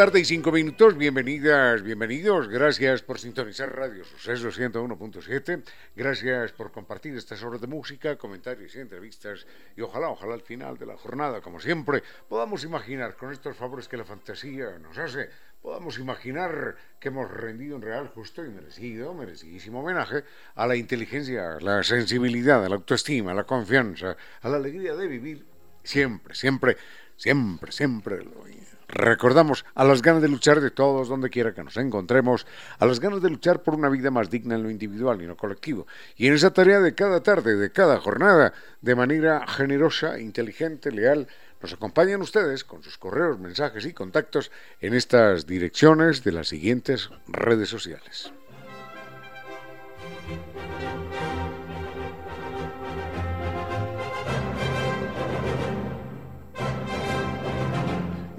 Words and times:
Tarde 0.00 0.20
y 0.20 0.24
5 0.24 0.50
minutos, 0.50 0.96
bienvenidas, 0.96 1.82
bienvenidos, 1.82 2.48
gracias 2.48 3.02
por 3.02 3.18
sintonizar 3.18 3.76
Radio 3.76 4.02
Suceso 4.02 4.48
101.7, 4.48 5.62
gracias 5.94 6.52
por 6.52 6.72
compartir 6.72 7.14
estas 7.16 7.42
horas 7.42 7.60
de 7.60 7.66
música, 7.66 8.16
comentarios 8.16 8.74
y 8.74 8.78
entrevistas. 8.80 9.46
Y 9.76 9.82
ojalá, 9.82 10.08
ojalá 10.08 10.32
al 10.32 10.40
final 10.40 10.78
de 10.78 10.86
la 10.86 10.96
jornada, 10.96 11.42
como 11.42 11.60
siempre, 11.60 12.02
podamos 12.30 12.64
imaginar 12.64 13.14
con 13.14 13.30
estos 13.30 13.54
favores 13.58 13.88
que 13.88 13.98
la 13.98 14.06
fantasía 14.06 14.78
nos 14.78 14.96
hace, 14.96 15.28
podamos 15.60 15.98
imaginar 15.98 16.76
que 16.98 17.08
hemos 17.08 17.30
rendido 17.30 17.76
un 17.76 17.82
real, 17.82 18.08
justo 18.08 18.42
y 18.42 18.48
merecido, 18.48 19.12
merecidísimo 19.12 19.80
homenaje 19.80 20.24
a 20.54 20.66
la 20.66 20.76
inteligencia, 20.76 21.56
a 21.56 21.60
la 21.60 21.82
sensibilidad, 21.82 22.64
a 22.64 22.70
la 22.70 22.76
autoestima, 22.76 23.32
a 23.32 23.34
la 23.34 23.44
confianza, 23.44 24.16
a 24.40 24.48
la 24.48 24.56
alegría 24.56 24.94
de 24.94 25.06
vivir, 25.06 25.44
siempre, 25.84 26.34
siempre, 26.34 26.78
siempre, 27.18 27.70
siempre 27.70 28.24
lo 28.24 28.48
Recordamos 28.92 29.64
a 29.74 29.84
las 29.84 30.02
ganas 30.02 30.20
de 30.20 30.28
luchar 30.28 30.60
de 30.60 30.70
todos 30.70 31.08
donde 31.08 31.30
quiera 31.30 31.54
que 31.54 31.62
nos 31.62 31.76
encontremos, 31.76 32.46
a 32.78 32.86
las 32.86 32.98
ganas 32.98 33.22
de 33.22 33.30
luchar 33.30 33.62
por 33.62 33.74
una 33.74 33.88
vida 33.88 34.10
más 34.10 34.30
digna 34.30 34.56
en 34.56 34.64
lo 34.64 34.70
individual 34.70 35.22
y 35.22 35.26
no 35.26 35.36
colectivo. 35.36 35.86
Y 36.16 36.26
en 36.26 36.34
esa 36.34 36.52
tarea 36.52 36.80
de 36.80 36.94
cada 36.94 37.22
tarde, 37.22 37.56
de 37.56 37.70
cada 37.70 37.98
jornada, 38.00 38.52
de 38.80 38.94
manera 38.94 39.46
generosa, 39.46 40.18
inteligente, 40.18 40.90
leal, 40.90 41.28
nos 41.62 41.72
acompañan 41.72 42.20
ustedes 42.22 42.64
con 42.64 42.82
sus 42.82 42.98
correos, 42.98 43.38
mensajes 43.38 43.84
y 43.84 43.92
contactos 43.92 44.50
en 44.80 44.94
estas 44.94 45.46
direcciones 45.46 46.24
de 46.24 46.32
las 46.32 46.48
siguientes 46.48 47.10
redes 47.28 47.68
sociales. 47.68 48.32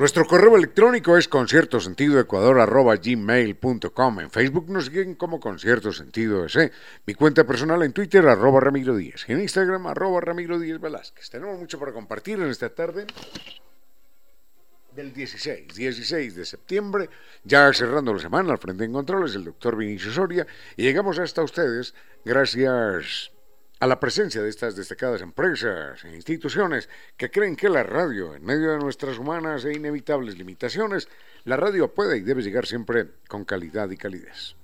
Nuestro 0.02 0.26
correo 0.26 0.58
electrónico 0.58 1.16
es 1.16 1.28
conciertosentidoecuador.gmail.com. 1.28 4.20
En 4.20 4.32
Facebook 4.32 4.68
nos 4.68 4.86
siguen 4.86 5.14
como 5.14 5.40
Concierto 5.40 5.94
Sentido 5.94 6.44
ese. 6.44 6.72
Mi 7.06 7.14
cuenta 7.14 7.44
personal 7.44 7.84
en 7.84 7.94
Twitter, 7.94 8.28
arroba 8.28 8.62
Ramiro 8.62 8.96
Díaz. 8.96 9.26
Y 9.28 9.34
en 9.34 9.42
Instagram, 9.42 9.86
arroba 9.86 10.20
Ramiro 10.20 10.58
Díaz 10.58 10.82
Velázquez. 10.82 11.30
Tenemos 11.30 11.60
mucho 11.60 11.78
para 11.78 11.94
compartir 11.94 12.40
en 12.40 12.50
esta 12.50 12.74
tarde 12.74 13.06
del 14.96 15.14
16, 15.14 15.76
16 15.76 16.36
de 16.36 16.46
septiembre, 16.46 17.08
ya 17.44 17.72
cerrando 17.72 18.12
la 18.12 18.20
semana, 18.20 18.54
al 18.54 18.58
frente 18.58 18.84
en 18.84 18.94
controles, 18.94 19.36
el 19.36 19.44
doctor 19.44 19.78
Vinicio 19.78 20.12
Soria, 20.12 20.48
y 20.78 20.82
llegamos 20.82 21.20
hasta 21.20 21.44
ustedes 21.44 21.94
gracias 22.26 23.31
a 23.82 23.88
la 23.88 24.00
presencia 24.00 24.44
de 24.44 24.50
estas 24.50 24.76
destacadas 24.76 25.22
empresas 25.22 26.06
e 26.06 26.14
instituciones 26.14 26.88
que 27.18 27.32
creen 27.32 27.56
que 27.56 27.68
la 27.68 27.82
radio, 27.82 28.36
en 28.36 28.46
medio 28.46 28.70
de 28.74 28.78
nuestras 28.78 29.18
humanas 29.18 29.66
e 29.66 29.74
inevitables 29.74 30.38
limitaciones, 30.38 31.10
la 31.46 31.58
radio 31.58 31.92
puede 31.92 32.18
y 32.18 32.22
debe 32.22 32.44
llegar 32.44 32.68
siempre 32.68 33.08
con 33.28 33.44
calidad 33.44 33.90
y 33.90 33.98
calidez. 33.98 34.56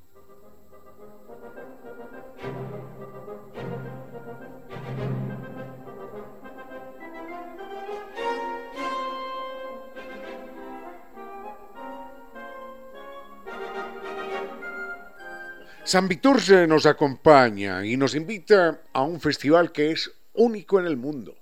San 15.88 16.09
Viturce 16.09 16.68
nos 16.68 16.86
acompaña 16.86 17.86
y 17.86 17.96
nos 17.96 18.14
invita 18.14 18.81
a 18.92 19.03
un 19.03 19.22
festival 19.22 19.72
que 19.72 19.92
es 19.92 20.12
único 20.34 20.81
en 20.81 20.86
el 20.86 20.98
mundo. 20.98 21.38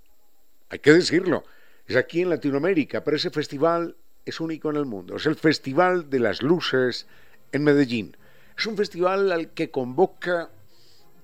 Hay 0.70 0.78
que 0.78 0.94
decirlo, 0.94 1.46
es 1.88 1.96
aquí 1.96 2.22
en 2.22 2.30
Latinoamérica, 2.30 3.04
pero 3.04 3.18
ese 3.18 3.32
festival 3.32 3.96
es 4.24 4.40
único 4.40 4.70
en 4.70 4.76
el 4.76 4.86
mundo. 4.86 5.16
Es 5.16 5.26
el 5.26 5.34
Festival 5.34 6.12
de 6.12 6.20
las 6.20 6.44
Luces 6.44 7.08
en 7.54 7.64
Medellín. 7.64 8.16
Es 8.56 8.68
un 8.68 8.78
festival 8.78 9.32
al 9.32 9.50
que 9.50 9.72
convoca 9.72 10.52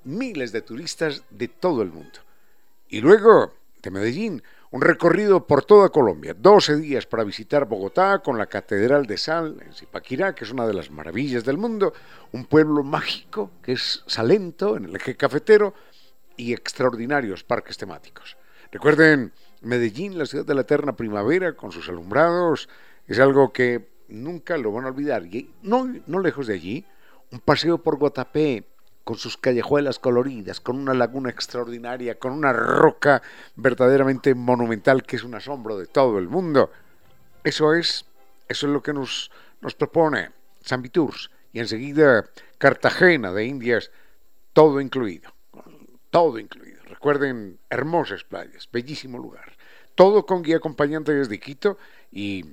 miles 0.03 0.51
de 0.51 0.63
turistas 0.63 1.23
de 1.29 1.47
todo 1.47 1.83
el 1.83 1.91
mundo. 1.91 2.21
Y 2.89 3.01
luego, 3.01 3.53
de 3.83 3.91
Medellín, 3.91 4.41
un 4.71 4.81
recorrido 4.81 5.45
por 5.45 5.65
toda 5.65 5.89
Colombia, 5.89 6.33
12 6.33 6.77
días 6.77 7.05
para 7.05 7.25
visitar 7.25 7.65
Bogotá 7.65 8.19
con 8.19 8.37
la 8.37 8.45
Catedral 8.45 9.05
de 9.05 9.17
Sal 9.17 9.57
en 9.65 9.73
Zipaquirá, 9.73 10.33
que 10.33 10.45
es 10.45 10.51
una 10.51 10.65
de 10.65 10.73
las 10.73 10.89
maravillas 10.89 11.43
del 11.43 11.57
mundo, 11.57 11.93
un 12.31 12.45
pueblo 12.45 12.81
mágico 12.81 13.51
que 13.61 13.73
es 13.73 14.01
Salento 14.07 14.77
en 14.77 14.85
el 14.85 14.95
eje 14.95 15.17
cafetero 15.17 15.73
y 16.37 16.53
extraordinarios 16.53 17.43
parques 17.43 17.77
temáticos. 17.77 18.37
Recuerden, 18.71 19.33
Medellín, 19.59 20.17
la 20.17 20.25
ciudad 20.25 20.45
de 20.45 20.55
la 20.55 20.61
eterna 20.61 20.95
primavera, 20.95 21.53
con 21.53 21.73
sus 21.73 21.89
alumbrados, 21.89 22.69
es 23.07 23.19
algo 23.19 23.51
que 23.51 23.89
nunca 24.07 24.57
lo 24.57 24.71
van 24.71 24.85
a 24.85 24.89
olvidar. 24.89 25.25
Y 25.25 25.53
no, 25.63 25.93
no 26.07 26.19
lejos 26.19 26.47
de 26.47 26.53
allí, 26.53 26.85
un 27.29 27.41
paseo 27.41 27.77
por 27.77 27.97
Guatapé, 27.97 28.63
con 29.03 29.17
sus 29.17 29.37
callejuelas 29.37 29.99
coloridas, 29.99 30.59
con 30.59 30.77
una 30.77 30.93
laguna 30.93 31.29
extraordinaria, 31.29 32.19
con 32.19 32.31
una 32.33 32.53
roca 32.53 33.21
verdaderamente 33.55 34.35
monumental 34.35 35.03
que 35.03 35.15
es 35.15 35.23
un 35.23 35.35
asombro 35.35 35.77
de 35.77 35.87
todo 35.87 36.19
el 36.19 36.27
mundo. 36.27 36.71
Eso 37.43 37.73
es, 37.73 38.05
eso 38.47 38.67
es 38.67 38.73
lo 38.73 38.83
que 38.83 38.93
nos, 38.93 39.31
nos 39.61 39.75
propone 39.75 40.31
San 40.61 40.81
Viturs 40.81 41.31
y 41.53 41.59
enseguida 41.59 42.25
Cartagena 42.57 43.31
de 43.31 43.45
Indias, 43.45 43.91
todo 44.53 44.79
incluido, 44.79 45.33
todo 46.09 46.37
incluido. 46.37 46.81
Recuerden, 46.85 47.59
hermosas 47.69 48.23
playas, 48.23 48.69
bellísimo 48.71 49.17
lugar. 49.17 49.57
Todo 49.95 50.25
con 50.25 50.43
guía 50.43 50.57
acompañante 50.57 51.13
desde 51.13 51.39
Quito 51.39 51.77
y, 52.11 52.45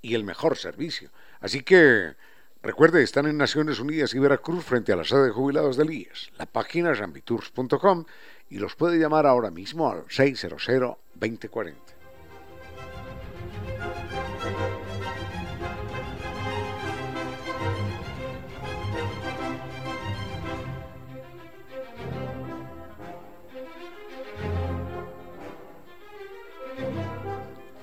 y 0.00 0.14
el 0.14 0.24
mejor 0.24 0.56
servicio. 0.56 1.10
Así 1.40 1.62
que 1.62 2.14
Recuerde, 2.62 3.02
están 3.02 3.26
en 3.26 3.38
Naciones 3.38 3.80
Unidas 3.80 4.12
y 4.12 4.18
Veracruz 4.18 4.62
frente 4.64 4.92
a 4.92 4.96
la 4.96 5.04
sede 5.04 5.24
de 5.24 5.30
jubilados 5.30 5.78
del 5.78 5.90
IES. 5.92 6.30
La 6.36 6.44
página 6.44 6.92
es 6.92 7.00
ambitours.com 7.00 8.04
y 8.50 8.58
los 8.58 8.74
puede 8.74 8.98
llamar 8.98 9.26
ahora 9.26 9.50
mismo 9.50 9.90
al 9.90 10.04
600-2040. 10.08 11.74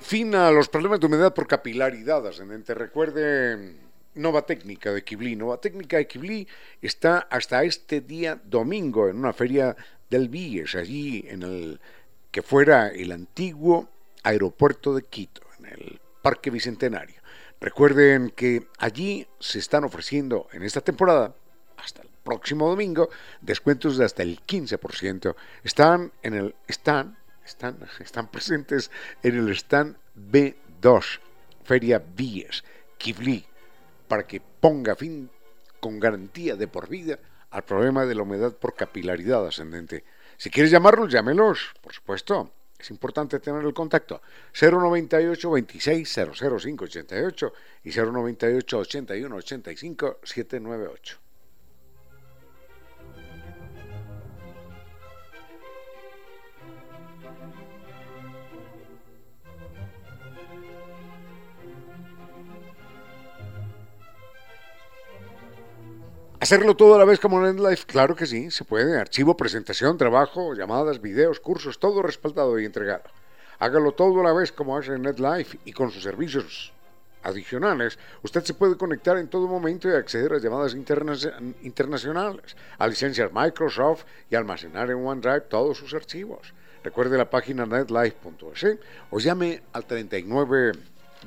Fin 0.00 0.34
a 0.36 0.52
los 0.52 0.68
problemas 0.68 1.00
de 1.00 1.06
humedad 1.06 1.34
por 1.34 1.48
capilaridad 1.48 2.24
ascendente. 2.26 2.74
Recuerde 2.74 3.87
Nova 4.18 4.42
Técnica 4.42 4.92
de 4.92 5.02
Kibli. 5.02 5.36
Nova 5.36 5.60
Técnica 5.60 5.96
de 5.96 6.06
Kibli 6.06 6.46
está 6.82 7.28
hasta 7.30 7.62
este 7.62 8.00
día 8.00 8.40
domingo 8.44 9.08
en 9.08 9.16
una 9.16 9.32
feria 9.32 9.76
del 10.10 10.28
BIES, 10.28 10.74
allí 10.74 11.24
en 11.28 11.42
el 11.42 11.80
que 12.30 12.42
fuera 12.42 12.88
el 12.88 13.12
antiguo 13.12 13.88
aeropuerto 14.24 14.94
de 14.94 15.02
Quito, 15.02 15.42
en 15.58 15.66
el 15.66 16.00
Parque 16.20 16.50
Bicentenario. 16.50 17.22
Recuerden 17.60 18.30
que 18.30 18.68
allí 18.78 19.26
se 19.38 19.58
están 19.58 19.84
ofreciendo 19.84 20.48
en 20.52 20.62
esta 20.62 20.80
temporada, 20.80 21.34
hasta 21.76 22.02
el 22.02 22.08
próximo 22.24 22.68
domingo, 22.68 23.08
descuentos 23.40 23.96
de 23.96 24.04
hasta 24.04 24.22
el 24.22 24.40
15%. 24.44 25.34
Están 25.62 26.12
en 26.22 26.34
el 26.34 26.54
están, 26.66 27.16
están, 27.44 27.78
están 28.00 28.28
presentes 28.30 28.90
en 29.22 29.38
el 29.38 29.48
stand 29.50 29.96
B2, 30.16 31.20
Feria 31.64 32.02
BIES, 32.16 32.64
Kibli 32.98 33.46
para 34.08 34.26
que 34.26 34.40
ponga 34.40 34.96
fin 34.96 35.30
con 35.80 36.00
garantía 36.00 36.56
de 36.56 36.66
por 36.66 36.88
vida 36.88 37.18
al 37.50 37.64
problema 37.64 38.04
de 38.06 38.14
la 38.14 38.22
humedad 38.22 38.56
por 38.56 38.74
capilaridad 38.74 39.46
ascendente. 39.46 40.04
Si 40.36 40.50
quieres 40.50 40.70
llamarlos, 40.70 41.12
llámelos, 41.12 41.74
por 41.80 41.92
supuesto. 41.92 42.52
Es 42.78 42.90
importante 42.90 43.40
tener 43.40 43.64
el 43.64 43.74
contacto. 43.74 44.22
098 44.58 45.50
26 45.50 46.14
00588 46.14 47.52
y 47.84 47.90
098 47.90 48.78
81 48.78 49.36
85 49.36 50.18
798. 50.22 51.27
¿Hacerlo 66.40 66.76
todo 66.76 66.94
a 66.94 66.98
la 66.98 67.04
vez 67.04 67.18
como 67.18 67.44
en 67.44 67.56
NetLife? 67.56 67.84
Claro 67.84 68.14
que 68.14 68.24
sí, 68.24 68.52
se 68.52 68.64
puede. 68.64 68.96
Archivo, 68.96 69.36
presentación, 69.36 69.98
trabajo, 69.98 70.54
llamadas, 70.54 71.00
videos, 71.00 71.40
cursos, 71.40 71.80
todo 71.80 72.00
respaldado 72.00 72.60
y 72.60 72.64
entregado. 72.64 73.02
Hágalo 73.58 73.90
todo 73.90 74.20
a 74.20 74.24
la 74.24 74.32
vez 74.32 74.52
como 74.52 74.76
hace 74.76 74.96
NetLife 74.96 75.58
y 75.64 75.72
con 75.72 75.90
sus 75.90 76.04
servicios 76.04 76.72
adicionales, 77.24 77.98
usted 78.22 78.44
se 78.44 78.54
puede 78.54 78.76
conectar 78.76 79.18
en 79.18 79.26
todo 79.26 79.48
momento 79.48 79.88
y 79.88 79.94
acceder 79.94 80.32
a 80.32 80.38
llamadas 80.38 80.74
internacionales, 80.74 82.56
a 82.78 82.86
licencias 82.86 83.32
Microsoft 83.32 84.04
y 84.30 84.36
almacenar 84.36 84.90
en 84.90 85.04
OneDrive 85.04 85.40
todos 85.42 85.76
sus 85.76 85.92
archivos. 85.92 86.54
Recuerde 86.84 87.18
la 87.18 87.28
página 87.28 87.66
netlife.es 87.66 88.78
o 89.10 89.18
llame 89.18 89.62
al 89.72 89.84
39 89.84 90.72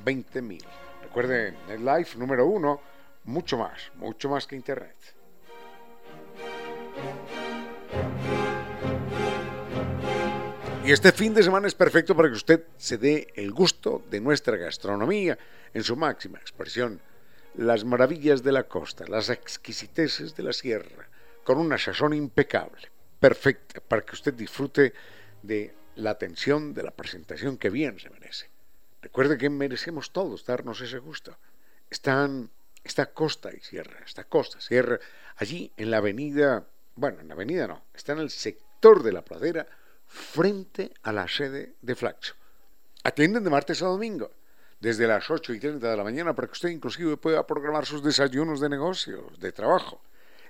20000. 0.06 0.64
Recuerde 1.04 1.54
NetLife 1.68 2.18
número 2.18 2.46
uno 2.46 2.80
mucho 3.24 3.58
más, 3.58 3.92
mucho 3.96 4.30
más 4.30 4.48
que 4.48 4.56
Internet. 4.56 4.96
Y 10.84 10.92
este 10.92 11.12
fin 11.12 11.34
de 11.34 11.44
semana 11.44 11.68
es 11.68 11.76
perfecto 11.76 12.16
para 12.16 12.28
que 12.28 12.36
usted 12.36 12.64
se 12.76 12.98
dé 12.98 13.28
el 13.36 13.52
gusto 13.52 14.04
de 14.10 14.20
nuestra 14.20 14.58
gastronomía 14.58 15.38
en 15.74 15.84
su 15.84 15.96
máxima 15.96 16.40
expresión. 16.40 17.00
Las 17.56 17.86
maravillas 17.86 18.42
de 18.42 18.52
la 18.52 18.64
costa, 18.64 19.06
las 19.08 19.30
exquisiteces 19.30 20.36
de 20.36 20.44
la 20.44 20.54
sierra, 20.54 21.08
con 21.44 21.60
una 21.60 21.78
sazón 21.78 22.14
impecable, 22.14 22.90
perfecta, 23.20 23.80
para 23.80 24.02
que 24.02 24.16
usted 24.16 24.34
disfrute 24.34 24.94
de 25.44 25.74
la 25.96 26.12
atención, 26.12 26.74
de 26.74 26.84
la 26.84 26.92
presentación 26.92 27.58
que 27.58 27.70
bien 27.70 28.00
se 28.00 28.10
merece. 28.10 28.50
Recuerde 29.02 29.38
que 29.38 29.50
merecemos 29.50 30.12
todos 30.12 30.46
darnos 30.46 30.82
ese 30.82 30.98
gusto. 30.98 31.38
Están 31.90 32.50
esta 32.84 33.08
costa 33.08 33.50
y 33.54 33.60
sierra, 33.60 34.00
esta 34.06 34.24
costa, 34.26 34.60
sierra, 34.60 35.00
allí 35.38 35.72
en 35.78 35.92
la 35.92 35.98
avenida, 35.98 36.66
bueno, 36.96 37.22
en 37.22 37.28
la 37.28 37.34
avenida 37.34 37.68
no, 37.68 37.84
está 37.94 38.14
en 38.14 38.20
el 38.20 38.30
sector 38.30 39.04
de 39.04 39.12
la 39.12 39.24
pradera, 39.24 39.68
frente 40.08 40.94
a 41.04 41.12
la 41.12 41.28
sede 41.28 41.76
de 41.82 41.96
Flaxo. 41.96 42.34
Atienden 43.04 43.44
de 43.44 43.50
martes 43.50 43.82
a 43.82 43.88
domingo, 43.88 44.32
desde 44.80 45.08
las 45.08 45.30
8 45.30 45.54
y 45.54 45.60
30 45.60 45.90
de 45.90 45.98
la 45.98 46.04
mañana, 46.04 46.36
para 46.36 46.48
que 46.48 46.54
usted 46.54 46.70
inclusive 46.70 47.18
pueda 47.18 47.46
programar 47.46 47.86
sus 47.86 48.04
desayunos 48.04 48.60
de 48.60 48.70
negocios, 48.70 49.40
de 49.40 49.52
trabajo. 49.52 50.02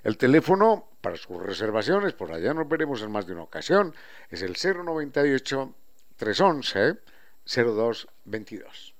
El 0.02 0.16
teléfono 0.16 0.88
para 1.00 1.16
sus 1.16 1.40
reservaciones, 1.40 2.12
por 2.14 2.32
allá 2.32 2.52
nos 2.52 2.68
veremos 2.68 3.02
en 3.02 3.12
más 3.12 3.26
de 3.26 3.34
una 3.34 3.42
ocasión, 3.42 3.94
es 4.30 4.42
el 4.42 4.56
098 4.56 5.74
311 6.16 6.98
0222. 7.44 8.91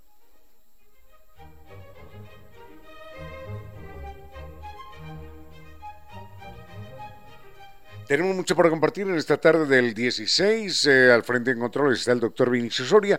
Tenemos 8.07 8.37
mucho 8.37 8.57
para 8.57 8.69
compartir 8.69 9.07
en 9.07 9.15
esta 9.15 9.39
tarde 9.39 9.67
del 9.67 9.95
16. 9.95 10.87
Eh, 10.87 11.13
al 11.13 11.23
frente 11.23 11.53
en 11.53 11.61
controles 11.61 12.01
está 12.01 12.13
el 12.13 12.21
doctor 12.21 12.51
Vinicio 12.51 12.85
Soria. 12.85 13.19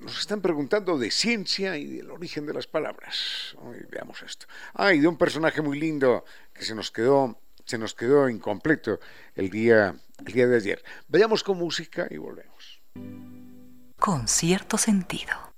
Nos 0.00 0.18
están 0.18 0.40
preguntando 0.40 0.98
de 0.98 1.10
ciencia 1.10 1.76
y 1.76 1.86
del 1.86 2.10
origen 2.10 2.46
de 2.46 2.54
las 2.54 2.66
palabras. 2.66 3.56
veamos 3.90 4.22
esto. 4.22 4.46
Ah, 4.74 4.94
y 4.94 5.00
de 5.00 5.06
un 5.06 5.16
personaje 5.16 5.60
muy 5.60 5.78
lindo 5.78 6.24
que 6.52 6.64
se 6.64 6.74
nos 6.74 6.90
quedó, 6.90 7.38
se 7.64 7.78
nos 7.78 7.94
quedó 7.94 8.28
incompleto 8.28 8.98
el 9.34 9.50
día, 9.50 9.94
el 10.24 10.32
día 10.32 10.46
de 10.46 10.56
ayer. 10.56 10.82
Vayamos 11.08 11.44
con 11.44 11.58
música 11.58 12.08
y 12.10 12.16
volvemos. 12.16 12.80
Con 13.98 14.26
cierto 14.26 14.78
sentido. 14.78 15.51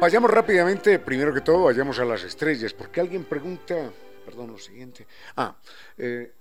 Vayamos 0.00 0.30
rápidamente, 0.30 1.00
primero 1.00 1.34
que 1.34 1.40
todo, 1.40 1.64
vayamos 1.64 1.98
a 1.98 2.04
las 2.04 2.22
estrellas, 2.22 2.72
porque 2.72 3.00
alguien 3.00 3.24
pregunta, 3.24 3.90
perdón, 4.24 4.52
lo 4.52 4.58
siguiente. 4.58 5.04
Ah, 5.36 5.56
eh, 5.98 6.32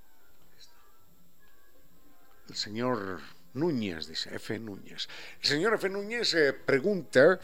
el 2.48 2.56
señor 2.56 3.20
Núñez, 3.56 4.08
dice 4.08 4.36
F. 4.36 4.60
Núñez. 4.60 5.10
El 5.42 5.48
señor 5.48 5.74
F. 5.74 5.90
Núñez 5.90 6.36
eh, 6.36 6.54
pregunta 6.54 7.40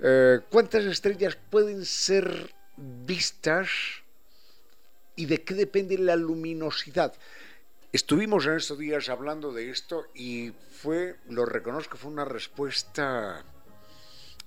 eh, 0.00 0.40
cuántas 0.48 0.86
estrellas 0.86 1.36
pueden 1.50 1.84
ser 1.84 2.50
vistas 2.78 3.68
y 5.16 5.26
de 5.26 5.42
qué 5.44 5.52
depende 5.52 5.98
la 5.98 6.16
luminosidad. 6.16 7.12
Estuvimos 7.92 8.46
en 8.46 8.54
estos 8.54 8.78
días 8.78 9.10
hablando 9.10 9.52
de 9.52 9.68
esto 9.68 10.06
y 10.14 10.50
fue, 10.80 11.16
lo 11.28 11.44
reconozco, 11.44 11.98
fue 11.98 12.10
una 12.10 12.24
respuesta 12.24 13.44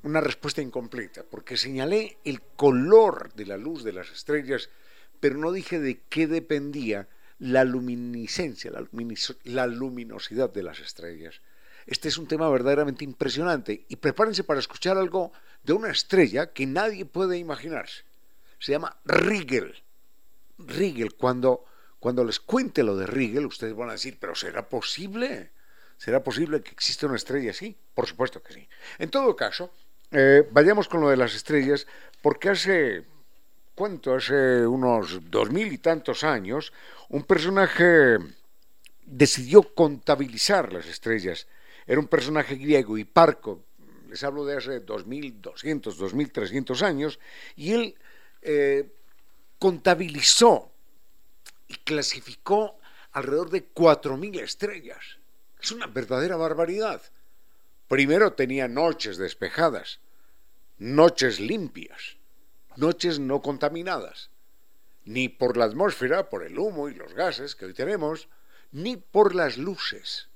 una 0.03 0.21
respuesta 0.21 0.61
incompleta, 0.61 1.23
porque 1.23 1.57
señalé 1.57 2.17
el 2.23 2.41
color 2.41 3.33
de 3.33 3.45
la 3.45 3.57
luz 3.57 3.83
de 3.83 3.93
las 3.93 4.09
estrellas, 4.09 4.69
pero 5.19 5.37
no 5.37 5.51
dije 5.51 5.79
de 5.79 6.01
qué 6.09 6.27
dependía 6.27 7.07
la 7.39 7.63
luminiscencia, 7.63 8.71
la, 8.71 9.67
luminosidad 9.67 10.51
de 10.51 10.63
las 10.63 10.79
estrellas. 10.79 11.41
Este 11.87 12.07
es 12.07 12.17
un 12.17 12.27
tema 12.27 12.49
verdaderamente 12.49 13.03
impresionante 13.03 13.85
y 13.89 13.95
prepárense 13.95 14.43
para 14.43 14.59
escuchar 14.59 14.97
algo 14.97 15.31
de 15.63 15.73
una 15.73 15.89
estrella 15.89 16.53
que 16.53 16.67
nadie 16.67 17.05
puede 17.05 17.37
imaginarse. 17.37 18.03
Se 18.59 18.71
llama 18.71 18.95
Rigel. 19.05 19.83
Rigel, 20.59 21.15
cuando, 21.15 21.65
cuando 21.99 22.23
les 22.23 22.39
cuente 22.39 22.83
lo 22.83 22.95
de 22.95 23.07
Rigel, 23.07 23.47
ustedes 23.47 23.75
van 23.75 23.89
a 23.89 23.93
decir, 23.93 24.17
pero 24.19 24.35
¿será 24.35 24.69
posible? 24.69 25.51
¿Será 25.97 26.23
posible 26.23 26.61
que 26.61 26.71
exista 26.71 27.07
una 27.07 27.15
estrella 27.15 27.51
así? 27.51 27.75
Por 27.95 28.07
supuesto 28.07 28.41
que 28.43 28.53
sí. 28.53 28.67
En 28.99 29.09
todo 29.09 29.35
caso, 29.35 29.71
eh, 30.11 30.47
vayamos 30.51 30.87
con 30.87 31.01
lo 31.01 31.09
de 31.09 31.17
las 31.17 31.33
estrellas, 31.33 31.87
porque 32.21 32.49
hace, 32.49 33.05
¿cuánto? 33.75 34.13
Hace 34.13 34.65
unos 34.65 35.19
dos 35.29 35.49
mil 35.51 35.71
y 35.71 35.77
tantos 35.77 36.23
años, 36.23 36.73
un 37.09 37.23
personaje 37.23 38.17
decidió 39.05 39.63
contabilizar 39.73 40.71
las 40.73 40.85
estrellas. 40.85 41.47
Era 41.87 41.99
un 41.99 42.07
personaje 42.07 42.55
griego, 42.55 42.97
y 42.97 43.05
Parco, 43.05 43.63
les 44.09 44.23
hablo 44.23 44.45
de 44.45 44.57
hace 44.57 44.81
2200, 44.81 45.97
2300 45.97 46.83
años, 46.83 47.19
y 47.55 47.73
él 47.73 47.95
eh, 48.41 48.89
contabilizó 49.57 50.71
y 51.67 51.75
clasificó 51.75 52.79
alrededor 53.13 53.49
de 53.49 53.63
4000 53.63 54.39
estrellas. 54.39 55.19
Es 55.61 55.71
una 55.71 55.87
verdadera 55.87 56.35
barbaridad. 56.35 57.01
Primero 57.91 58.31
tenía 58.31 58.69
noches 58.69 59.17
despejadas, 59.17 59.99
noches 60.77 61.41
limpias, 61.41 62.15
noches 62.77 63.19
no 63.19 63.41
contaminadas, 63.41 64.29
ni 65.03 65.27
por 65.27 65.57
la 65.57 65.65
atmósfera, 65.65 66.29
por 66.29 66.45
el 66.45 66.57
humo 66.57 66.87
y 66.87 66.93
los 66.93 67.13
gases 67.13 67.53
que 67.53 67.65
hoy 67.65 67.73
tenemos, 67.73 68.29
ni 68.71 68.95
por 68.95 69.35
las 69.35 69.57
luces 69.57 70.29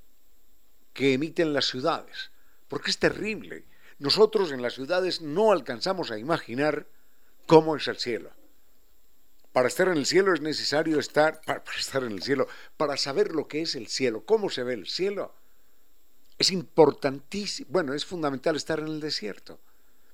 que 0.92 1.14
emiten 1.14 1.54
las 1.54 1.68
ciudades, 1.68 2.30
porque 2.68 2.92
es 2.92 2.98
terrible. 2.98 3.64
Nosotros 4.00 4.52
en 4.52 4.62
las 4.62 4.74
ciudades 4.74 5.22
no 5.22 5.54
alcanzamos 5.54 6.12
a 6.12 6.18
imaginar 6.18 6.88
cómo 7.46 7.78
es 7.78 7.88
el 7.88 7.96
cielo. 7.96 8.32
Para 9.54 9.70
estar 9.70 9.88
en 9.88 9.96
el 9.96 10.06
cielo 10.06 10.34
es 10.34 10.42
necesario 10.42 11.00
estar, 11.00 11.40
para, 11.46 11.64
estar 11.80 12.04
en 12.04 12.12
el 12.12 12.22
cielo, 12.22 12.50
para 12.76 12.98
saber 12.98 13.32
lo 13.32 13.48
que 13.48 13.62
es 13.62 13.76
el 13.76 13.88
cielo, 13.88 14.26
cómo 14.26 14.50
se 14.50 14.64
ve 14.64 14.74
el 14.74 14.88
cielo, 14.88 15.34
es 16.38 16.52
importantísimo, 16.52 17.70
bueno, 17.72 17.94
es 17.94 18.06
fundamental 18.06 18.56
estar 18.56 18.80
en 18.80 18.88
el 18.88 19.00
desierto, 19.00 19.60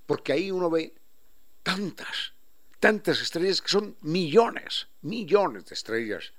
porque 0.06 0.34
ahí 0.34 0.52
uno 0.52 0.70
ve 0.70 0.94
tantas, 1.64 2.34
tantas 2.80 3.22
estrellas 3.22 3.62
que 3.62 3.70
son 3.70 3.96
millones, 4.02 4.88
millones 5.02 5.66
de 5.66 5.74
estrellas. 5.74 6.34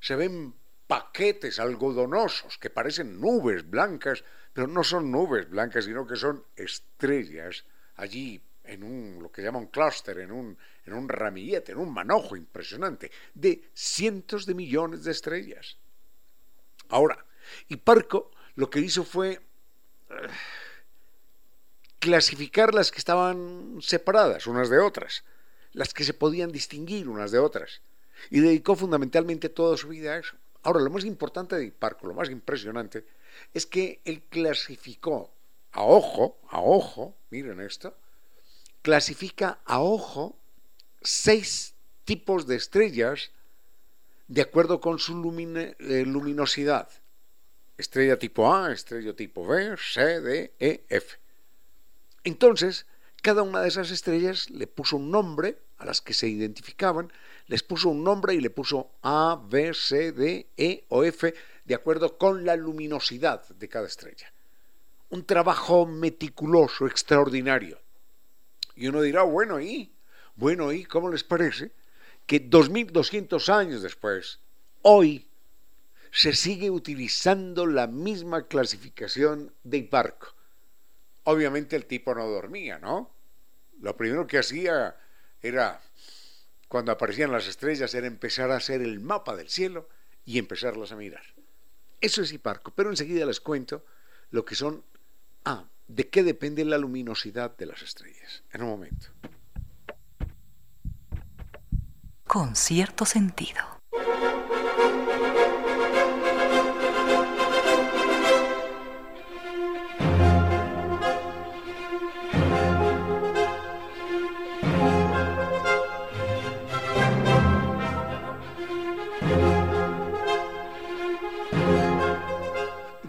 Se 0.00 0.16
ven 0.16 0.54
paquetes 0.86 1.58
algodonosos 1.58 2.58
que 2.58 2.70
parecen 2.70 3.20
nubes 3.20 3.68
blancas, 3.68 4.24
pero 4.52 4.66
no 4.66 4.84
son 4.84 5.10
nubes 5.10 5.48
blancas, 5.48 5.84
sino 5.84 6.06
que 6.06 6.16
son 6.16 6.44
estrellas 6.56 7.64
allí 7.96 8.42
en 8.64 8.82
un, 8.82 9.22
lo 9.22 9.30
que 9.30 9.42
llaman 9.42 9.66
clúster, 9.66 10.18
en 10.18 10.32
un, 10.32 10.56
en 10.84 10.92
un 10.92 11.08
ramillete, 11.08 11.72
en 11.72 11.78
un 11.78 11.92
manojo 11.92 12.36
impresionante, 12.36 13.10
de 13.34 13.70
cientos 13.74 14.46
de 14.46 14.54
millones 14.54 15.04
de 15.04 15.12
estrellas. 15.12 15.76
Ahora, 16.88 17.24
y 17.68 17.76
Parco 17.76 18.30
lo 18.54 18.70
que 18.70 18.80
hizo 18.80 19.04
fue 19.04 19.40
eh, 20.10 20.14
clasificar 21.98 22.74
las 22.74 22.90
que 22.90 22.98
estaban 22.98 23.78
separadas 23.80 24.46
unas 24.46 24.68
de 24.68 24.78
otras, 24.78 25.24
las 25.72 25.94
que 25.94 26.04
se 26.04 26.14
podían 26.14 26.52
distinguir 26.52 27.08
unas 27.08 27.30
de 27.30 27.38
otras, 27.38 27.80
y 28.30 28.40
dedicó 28.40 28.76
fundamentalmente 28.76 29.48
toda 29.48 29.76
su 29.76 29.88
vida 29.88 30.12
a 30.12 30.18
eso. 30.18 30.36
Ahora, 30.62 30.80
lo 30.80 30.90
más 30.90 31.04
importante 31.04 31.56
de 31.56 31.72
Parco, 31.72 32.06
lo 32.06 32.14
más 32.14 32.30
impresionante, 32.30 33.04
es 33.52 33.66
que 33.66 34.00
él 34.04 34.22
clasificó 34.28 35.32
a 35.72 35.82
ojo, 35.82 36.38
a 36.48 36.60
ojo, 36.60 37.16
miren 37.30 37.60
esto, 37.60 37.96
clasifica 38.82 39.60
a 39.64 39.80
ojo 39.80 40.36
seis 41.00 41.74
tipos 42.04 42.46
de 42.46 42.56
estrellas 42.56 43.30
de 44.28 44.42
acuerdo 44.42 44.80
con 44.80 44.98
su 44.98 45.12
eh, 45.14 46.04
luminosidad. 46.06 46.88
Estrella 47.82 48.16
tipo 48.16 48.46
A, 48.46 48.72
estrella 48.72 49.12
tipo 49.12 49.44
B, 49.44 49.76
C, 49.76 50.20
D, 50.20 50.52
E, 50.60 50.84
F. 50.88 51.18
Entonces, 52.22 52.86
cada 53.22 53.42
una 53.42 53.60
de 53.60 53.68
esas 53.68 53.90
estrellas 53.90 54.50
le 54.50 54.68
puso 54.68 54.96
un 54.98 55.10
nombre 55.10 55.58
a 55.78 55.84
las 55.84 56.00
que 56.00 56.14
se 56.14 56.28
identificaban, 56.28 57.12
les 57.48 57.64
puso 57.64 57.88
un 57.88 58.04
nombre 58.04 58.34
y 58.34 58.40
le 58.40 58.50
puso 58.50 58.92
A, 59.02 59.42
B, 59.50 59.74
C, 59.74 60.12
D, 60.12 60.46
E 60.56 60.84
o 60.90 61.02
F 61.02 61.34
de 61.64 61.74
acuerdo 61.74 62.16
con 62.18 62.44
la 62.44 62.54
luminosidad 62.54 63.48
de 63.48 63.68
cada 63.68 63.88
estrella. 63.88 64.32
Un 65.10 65.24
trabajo 65.24 65.84
meticuloso, 65.84 66.86
extraordinario. 66.86 67.80
Y 68.76 68.86
uno 68.86 69.02
dirá, 69.02 69.24
bueno, 69.24 69.60
¿y? 69.60 69.92
Bueno, 70.36 70.72
¿y 70.72 70.84
cómo 70.84 71.10
les 71.10 71.24
parece 71.24 71.72
que 72.26 72.38
2200 72.38 73.48
años 73.48 73.82
después, 73.82 74.38
hoy, 74.82 75.26
se 76.12 76.34
sigue 76.34 76.70
utilizando 76.70 77.66
la 77.66 77.86
misma 77.86 78.46
clasificación 78.46 79.52
de 79.64 79.78
Hiparco? 79.78 80.34
Obviamente 81.24 81.74
el 81.74 81.86
tipo 81.86 82.14
no 82.14 82.26
dormía, 82.26 82.78
¿no? 82.78 83.10
Lo 83.80 83.96
primero 83.96 84.26
que 84.26 84.38
hacía 84.38 84.94
era, 85.40 85.80
cuando 86.68 86.92
aparecían 86.92 87.32
las 87.32 87.48
estrellas, 87.48 87.94
era 87.94 88.06
empezar 88.06 88.50
a 88.50 88.56
hacer 88.56 88.82
el 88.82 89.00
mapa 89.00 89.34
del 89.34 89.48
cielo 89.48 89.88
y 90.26 90.38
empezarlas 90.38 90.92
a 90.92 90.96
mirar. 90.96 91.24
Eso 92.00 92.22
es 92.22 92.32
Hiparco, 92.32 92.72
pero 92.74 92.90
enseguida 92.90 93.24
les 93.24 93.40
cuento 93.40 93.84
lo 94.30 94.44
que 94.44 94.54
son... 94.54 94.84
Ah, 95.44 95.64
¿de 95.88 96.08
qué 96.08 96.22
depende 96.22 96.64
la 96.64 96.78
luminosidad 96.78 97.56
de 97.56 97.66
las 97.66 97.80
estrellas? 97.80 98.42
En 98.52 98.62
un 98.62 98.68
momento. 98.68 99.08
Con 102.26 102.54
cierto 102.54 103.06
sentido. 103.06 103.82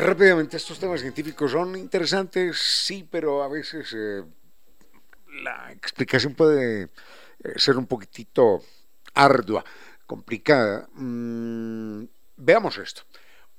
Rápidamente, 0.04 0.58
estos 0.58 0.80
temas 0.80 1.00
científicos 1.00 1.54
son 1.54 1.78
interesantes, 1.78 2.58
sí, 2.58 3.08
pero 3.10 3.42
a 3.42 3.48
veces 3.48 3.96
eh, 3.96 4.22
la 5.42 5.72
explicación 5.72 6.34
puede 6.34 6.90
eh, 7.42 7.54
ser 7.56 7.78
un 7.78 7.88
poquitito 7.88 8.62
ardua, 9.14 9.64
complicada. 10.06 10.90
Mm, 10.96 12.04
veamos 12.36 12.78
esto. 12.80 13.04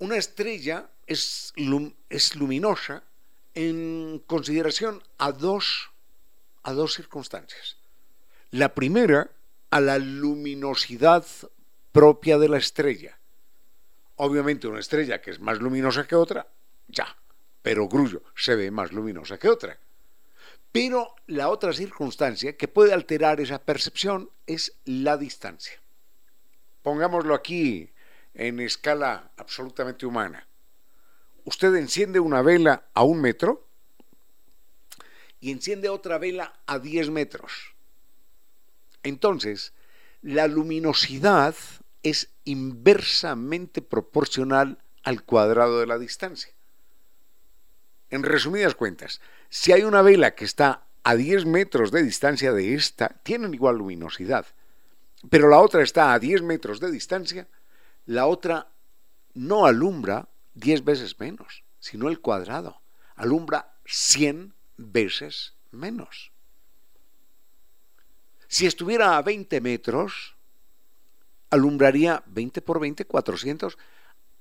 Una 0.00 0.16
estrella 0.16 0.90
es, 1.06 1.54
es 2.10 2.36
luminosa 2.36 3.02
en 3.54 4.22
consideración 4.26 5.02
a 5.16 5.32
dos, 5.32 5.92
a 6.62 6.74
dos 6.74 6.92
circunstancias. 6.92 7.78
La 8.50 8.74
primera, 8.74 9.30
a 9.70 9.80
la 9.80 9.96
luminosidad 9.96 11.24
propia 11.90 12.36
de 12.36 12.50
la 12.50 12.58
estrella. 12.58 13.18
Obviamente 14.16 14.68
una 14.68 14.80
estrella 14.80 15.20
que 15.20 15.32
es 15.32 15.40
más 15.40 15.58
luminosa 15.58 16.06
que 16.06 16.14
otra, 16.14 16.46
ya, 16.88 17.16
pero 17.62 17.88
Grullo 17.88 18.22
se 18.36 18.54
ve 18.54 18.70
más 18.70 18.92
luminosa 18.92 19.38
que 19.38 19.48
otra. 19.48 19.78
Pero 20.70 21.14
la 21.26 21.48
otra 21.48 21.72
circunstancia 21.72 22.56
que 22.56 22.68
puede 22.68 22.92
alterar 22.92 23.40
esa 23.40 23.60
percepción 23.60 24.30
es 24.46 24.76
la 24.84 25.16
distancia. 25.16 25.80
Pongámoslo 26.82 27.34
aquí 27.34 27.90
en 28.34 28.60
escala 28.60 29.30
absolutamente 29.36 30.04
humana. 30.04 30.46
Usted 31.44 31.74
enciende 31.76 32.20
una 32.20 32.42
vela 32.42 32.84
a 32.92 33.04
un 33.04 33.20
metro 33.20 33.66
y 35.40 35.50
enciende 35.50 35.88
otra 35.88 36.18
vela 36.18 36.60
a 36.66 36.78
10 36.78 37.10
metros. 37.10 37.74
Entonces, 39.02 39.72
la 40.22 40.48
luminosidad 40.48 41.54
es 42.02 42.30
inversamente 42.44 43.82
proporcional 43.82 44.78
al 45.02 45.22
cuadrado 45.22 45.80
de 45.80 45.86
la 45.86 45.98
distancia. 45.98 46.52
En 48.10 48.22
resumidas 48.22 48.74
cuentas, 48.74 49.20
si 49.48 49.72
hay 49.72 49.82
una 49.82 50.02
vela 50.02 50.34
que 50.34 50.44
está 50.44 50.84
a 51.02 51.14
10 51.14 51.46
metros 51.46 51.90
de 51.90 52.02
distancia 52.02 52.52
de 52.52 52.74
esta, 52.74 53.08
tienen 53.22 53.54
igual 53.54 53.76
luminosidad, 53.76 54.46
pero 55.30 55.48
la 55.48 55.58
otra 55.58 55.82
está 55.82 56.12
a 56.12 56.18
10 56.18 56.42
metros 56.42 56.80
de 56.80 56.90
distancia, 56.90 57.46
la 58.06 58.26
otra 58.26 58.68
no 59.34 59.66
alumbra 59.66 60.28
10 60.54 60.84
veces 60.84 61.18
menos, 61.18 61.64
sino 61.78 62.08
el 62.08 62.20
cuadrado, 62.20 62.80
alumbra 63.16 63.74
100 63.84 64.54
veces 64.76 65.54
menos. 65.70 66.32
Si 68.48 68.66
estuviera 68.66 69.16
a 69.16 69.22
20 69.22 69.60
metros, 69.60 70.33
alumbraría 71.54 72.24
20 72.26 72.62
por 72.62 72.80
20, 72.80 73.04
400, 73.04 73.78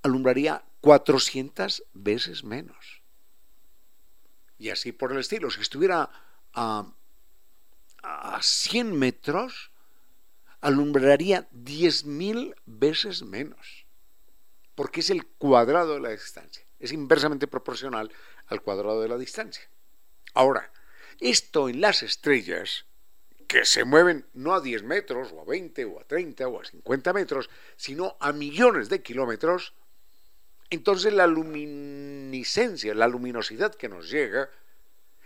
alumbraría 0.02 0.64
400 0.82 1.84
veces 1.94 2.44
menos. 2.44 3.04
Y 4.58 4.72
así 4.72 4.92
por 4.92 5.12
el 5.12 5.20
estilo. 5.20 5.52
Si 5.52 5.62
estuviera 5.62 6.10
a, 6.54 6.92
a 8.02 8.40
100 8.42 8.98
metros, 8.98 9.72
alumbraría 10.62 11.48
10.000 11.52 12.56
veces 12.66 13.22
menos. 13.22 13.86
Porque 14.74 15.02
es 15.02 15.12
el 15.12 15.28
cuadrado 15.28 15.94
de 15.94 16.00
la 16.00 16.10
distancia. 16.10 16.66
Es 16.80 16.92
inversamente 16.92 17.46
proporcional 17.46 18.12
al 18.48 18.62
cuadrado 18.64 19.02
de 19.02 19.10
la 19.10 19.20
distancia. 19.20 19.70
Ahora, 20.34 20.72
esto 21.20 21.70
en 21.70 21.80
las 21.80 22.02
estrellas 22.02 22.88
que 23.54 23.66
se 23.66 23.86
mueven 23.86 24.26
no 24.34 24.56
a 24.56 24.62
10 24.62 24.82
metros, 24.82 25.32
o 25.32 25.42
a 25.42 25.46
20, 25.46 25.86
o 25.86 26.02
a 26.02 26.04
30, 26.06 26.48
o 26.48 26.60
a 26.60 26.66
50 26.66 27.14
metros, 27.14 27.52
sino 27.78 28.18
a 28.20 28.34
millones 28.34 28.90
de 28.90 29.04
kilómetros, 29.04 29.76
entonces 30.72 31.14
la 31.14 31.28
luminiscencia, 31.28 32.96
la 32.96 33.08
luminosidad 33.08 33.76
que 33.76 33.90
nos 33.90 34.10
llega, 34.10 34.50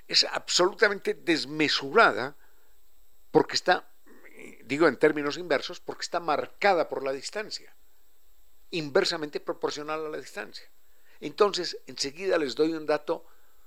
es 0.09 0.25
absolutamente 0.25 1.13
desmesurada 1.13 2.35
porque 3.31 3.55
está, 3.55 3.87
digo 4.65 4.89
en 4.89 4.97
términos 4.97 5.37
inversos, 5.37 5.79
porque 5.79 6.01
está 6.01 6.19
marcada 6.19 6.89
por 6.89 7.03
la 7.03 7.13
distancia, 7.13 7.73
inversamente 8.71 9.39
proporcional 9.39 10.05
a 10.05 10.09
la 10.09 10.17
distancia. 10.17 10.69
Entonces, 11.21 11.77
enseguida 11.87 12.37
les 12.37 12.55
doy 12.55 12.73
un 12.73 12.87
dato 12.87 13.25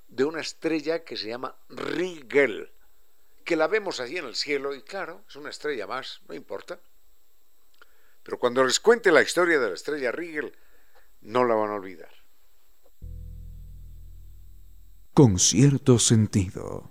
de 0.08 0.24
una 0.24 0.42
estrella 0.42 1.02
que 1.02 1.16
se 1.16 1.28
llama 1.28 1.56
Rigel 1.70 2.70
que 3.44 3.56
la 3.56 3.66
vemos 3.66 4.00
allí 4.00 4.18
en 4.18 4.26
el 4.26 4.34
cielo 4.34 4.74
y 4.74 4.82
claro, 4.82 5.24
es 5.28 5.36
una 5.36 5.50
estrella 5.50 5.86
más, 5.86 6.20
no 6.28 6.34
importa. 6.34 6.78
Pero 8.22 8.38
cuando 8.38 8.64
les 8.64 8.80
cuente 8.80 9.10
la 9.10 9.22
historia 9.22 9.58
de 9.58 9.68
la 9.68 9.74
estrella 9.74 10.12
Rigel, 10.12 10.52
no 11.22 11.44
la 11.44 11.54
van 11.54 11.70
a 11.70 11.74
olvidar. 11.74 12.10
Con 15.14 15.38
cierto 15.38 15.98
sentido. 15.98 16.90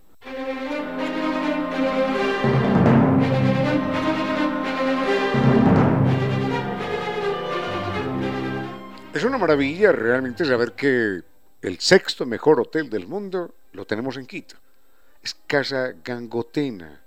Es 9.13 9.23
una 9.23 9.37
maravilla 9.37 9.91
realmente 9.91 10.45
saber 10.45 10.73
que 10.73 11.23
el 11.61 11.79
sexto 11.79 12.25
mejor 12.25 12.59
hotel 12.59 12.89
del 12.89 13.07
mundo 13.07 13.55
lo 13.73 13.85
tenemos 13.85 14.17
en 14.17 14.25
Quito 14.25 14.55
es 15.21 15.35
Casa 15.47 15.93
Gangotena 16.03 17.01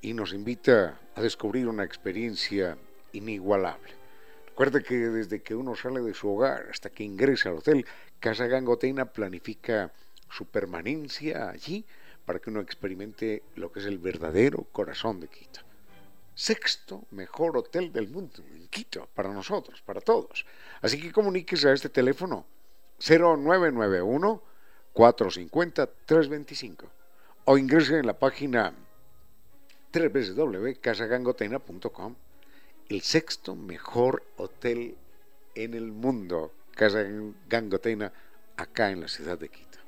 y 0.00 0.14
nos 0.14 0.32
invita 0.32 0.98
a 1.14 1.20
descubrir 1.20 1.68
una 1.68 1.84
experiencia 1.84 2.78
inigualable. 3.12 3.92
Recuerde 4.46 4.82
que 4.82 4.94
desde 4.94 5.42
que 5.42 5.54
uno 5.54 5.74
sale 5.74 6.00
de 6.00 6.14
su 6.14 6.28
hogar 6.30 6.68
hasta 6.70 6.90
que 6.90 7.04
ingresa 7.04 7.50
al 7.50 7.56
hotel, 7.56 7.84
Casa 8.18 8.46
Gangotena 8.46 9.06
planifica 9.06 9.92
su 10.30 10.46
permanencia 10.46 11.50
allí 11.50 11.84
para 12.24 12.38
que 12.38 12.50
uno 12.50 12.60
experimente 12.60 13.42
lo 13.56 13.72
que 13.72 13.80
es 13.80 13.86
el 13.86 13.98
verdadero 13.98 14.64
corazón 14.72 15.20
de 15.20 15.28
Quito. 15.28 15.60
sexto 16.34 17.04
mejor 17.10 17.56
hotel 17.56 17.92
del 17.92 18.08
mundo 18.08 18.42
en 18.54 18.68
Quito, 18.68 19.08
para 19.14 19.32
nosotros, 19.32 19.82
para 19.82 20.00
todos. 20.00 20.46
Así 20.80 21.00
que 21.00 21.12
comuníquese 21.12 21.68
a 21.68 21.72
este 21.72 21.90
teléfono 21.90 22.46
0991 22.98 24.42
450 24.92 25.86
325 26.06 26.99
o 27.44 27.58
ingrese 27.58 27.98
en 27.98 28.06
la 28.06 28.18
página 28.18 28.72
www.casagangotena.com 29.92 32.14
el 32.88 33.02
sexto 33.02 33.54
mejor 33.54 34.24
hotel 34.36 34.96
en 35.54 35.74
el 35.74 35.92
mundo, 35.92 36.52
Casa 36.74 37.04
Gangotena, 37.48 38.12
acá 38.56 38.90
en 38.90 39.00
la 39.00 39.08
ciudad 39.08 39.38
de 39.38 39.48
Quito. 39.48 39.79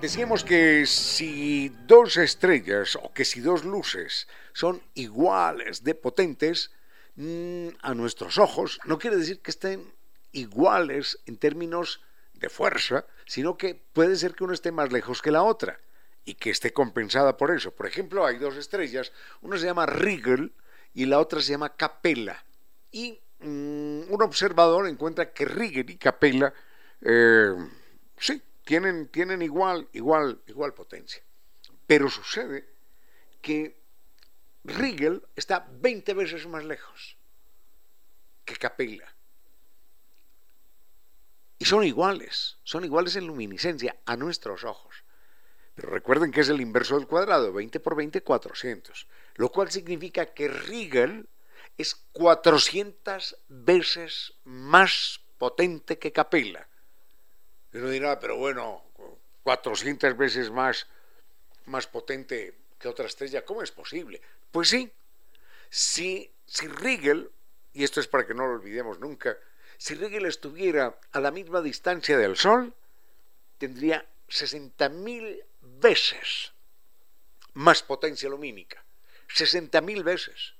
Decíamos 0.00 0.44
que 0.44 0.86
si 0.86 1.68
dos 1.86 2.16
estrellas 2.16 2.96
o 2.96 3.12
que 3.12 3.26
si 3.26 3.40
dos 3.40 3.66
luces 3.66 4.28
son 4.54 4.80
iguales 4.94 5.84
de 5.84 5.94
potentes, 5.94 6.72
mm, 7.16 7.68
a 7.82 7.92
nuestros 7.92 8.38
ojos 8.38 8.80
no 8.86 8.98
quiere 8.98 9.18
decir 9.18 9.42
que 9.42 9.50
estén 9.50 9.92
iguales 10.32 11.18
en 11.26 11.36
términos 11.36 12.00
de 12.32 12.48
fuerza, 12.48 13.04
sino 13.26 13.58
que 13.58 13.74
puede 13.74 14.16
ser 14.16 14.34
que 14.34 14.44
uno 14.44 14.54
esté 14.54 14.72
más 14.72 14.90
lejos 14.90 15.20
que 15.20 15.30
la 15.30 15.42
otra 15.42 15.78
y 16.24 16.34
que 16.34 16.48
esté 16.48 16.72
compensada 16.72 17.36
por 17.36 17.50
eso. 17.50 17.70
Por 17.72 17.86
ejemplo, 17.86 18.24
hay 18.24 18.38
dos 18.38 18.56
estrellas, 18.56 19.12
una 19.42 19.58
se 19.58 19.66
llama 19.66 19.84
Rigel 19.84 20.54
y 20.94 21.04
la 21.04 21.18
otra 21.18 21.42
se 21.42 21.50
llama 21.52 21.76
Capella. 21.76 22.42
Y 22.90 23.20
mm, 23.40 24.10
un 24.10 24.22
observador 24.22 24.88
encuentra 24.88 25.30
que 25.34 25.44
Rigel 25.44 25.90
y 25.90 25.98
Capella, 25.98 26.54
eh, 27.02 27.54
sí, 28.16 28.42
tienen, 28.64 29.08
tienen 29.08 29.42
igual, 29.42 29.88
igual, 29.92 30.40
igual 30.46 30.74
potencia. 30.74 31.22
Pero 31.86 32.08
sucede 32.08 32.68
que 33.40 33.80
Rigel 34.64 35.22
está 35.36 35.66
20 35.70 36.14
veces 36.14 36.46
más 36.46 36.64
lejos 36.64 37.16
que 38.44 38.56
Capella. 38.56 39.14
Y 41.58 41.64
son 41.66 41.84
iguales, 41.84 42.56
son 42.64 42.84
iguales 42.84 43.16
en 43.16 43.26
luminiscencia 43.26 43.96
a 44.06 44.16
nuestros 44.16 44.64
ojos. 44.64 45.04
Pero 45.74 45.90
recuerden 45.90 46.32
que 46.32 46.40
es 46.40 46.48
el 46.48 46.60
inverso 46.60 46.96
del 46.96 47.06
cuadrado, 47.06 47.52
20 47.52 47.80
por 47.80 47.96
20, 47.96 48.22
400. 48.22 49.06
Lo 49.36 49.50
cual 49.50 49.70
significa 49.70 50.26
que 50.26 50.48
Rigel 50.48 51.28
es 51.76 51.94
400 52.12 53.36
veces 53.48 54.34
más 54.44 55.20
potente 55.38 55.98
que 55.98 56.12
Capella. 56.12 56.66
Y 57.72 57.78
uno 57.78 57.88
dirá, 57.90 58.18
pero 58.18 58.36
bueno, 58.36 58.82
400 59.42 60.16
veces 60.16 60.50
más, 60.50 60.86
más 61.66 61.86
potente 61.86 62.54
que 62.78 62.88
otra 62.88 63.06
estrella, 63.06 63.44
¿cómo 63.44 63.62
es 63.62 63.70
posible? 63.70 64.20
Pues 64.50 64.68
sí, 64.68 64.90
si, 65.68 66.30
si 66.46 66.66
Rigel, 66.66 67.30
y 67.72 67.84
esto 67.84 68.00
es 68.00 68.08
para 68.08 68.26
que 68.26 68.34
no 68.34 68.46
lo 68.46 68.54
olvidemos 68.54 68.98
nunca, 68.98 69.36
si 69.78 69.94
Rigel 69.94 70.26
estuviera 70.26 70.98
a 71.12 71.20
la 71.20 71.30
misma 71.30 71.62
distancia 71.62 72.18
del 72.18 72.36
Sol, 72.36 72.74
tendría 73.58 74.04
60.000 74.28 75.44
veces 75.62 76.52
más 77.54 77.82
potencia 77.82 78.28
lumínica. 78.28 78.84
60.000 79.34 80.02
veces. 80.02 80.54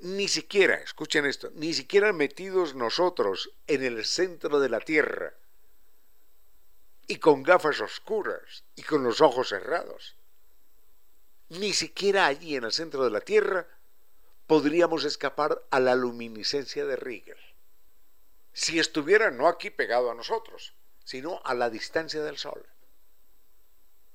Ni 0.00 0.28
siquiera, 0.28 0.76
escuchen 0.76 1.24
esto, 1.24 1.50
ni 1.54 1.72
siquiera 1.72 2.12
metidos 2.12 2.74
nosotros 2.74 3.50
en 3.66 3.82
el 3.82 4.04
centro 4.04 4.60
de 4.60 4.68
la 4.68 4.80
Tierra, 4.80 5.34
y 7.06 7.16
con 7.16 7.42
gafas 7.42 7.80
oscuras 7.80 8.64
y 8.76 8.82
con 8.82 9.02
los 9.04 9.20
ojos 9.20 9.48
cerrados. 9.48 10.16
Ni 11.48 11.72
siquiera 11.72 12.26
allí 12.26 12.56
en 12.56 12.64
el 12.64 12.72
centro 12.72 13.04
de 13.04 13.10
la 13.10 13.20
Tierra 13.20 13.66
podríamos 14.46 15.04
escapar 15.04 15.62
a 15.70 15.80
la 15.80 15.94
luminiscencia 15.94 16.84
de 16.84 16.96
Rigel. 16.96 17.38
Si 18.52 18.78
estuviera 18.78 19.30
no 19.30 19.48
aquí 19.48 19.70
pegado 19.70 20.10
a 20.10 20.14
nosotros, 20.14 20.74
sino 21.04 21.40
a 21.44 21.54
la 21.54 21.70
distancia 21.70 22.22
del 22.22 22.38
Sol. 22.38 22.66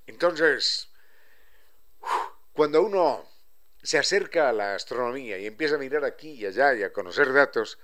Entonces, 0.08 0.90
cuando 2.54 2.82
uno 2.82 3.30
se 3.82 3.98
acerca 3.98 4.50
a 4.50 4.54
la 4.54 4.76
astronomía 4.76 5.38
y 5.38 5.46
empieza 5.46 5.76
a 5.76 5.80
mirar 5.80 6.04
aquí 6.04 6.32
y 6.32 6.46
allá 6.46 6.74
y 6.74 6.84
a 6.84 6.92
conocer 6.92 7.32
datos, 7.32 7.80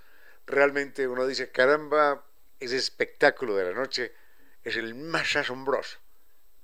realmente 0.46 1.08
uno 1.08 1.28
dice, 1.28 1.52
caramba, 1.52 2.26
ese 2.60 2.78
espectáculo 2.78 3.56
de 3.56 3.66
la 3.66 3.72
noche 3.72 4.14
es 4.66 4.76
el 4.76 4.96
más 4.96 5.36
asombroso, 5.36 6.00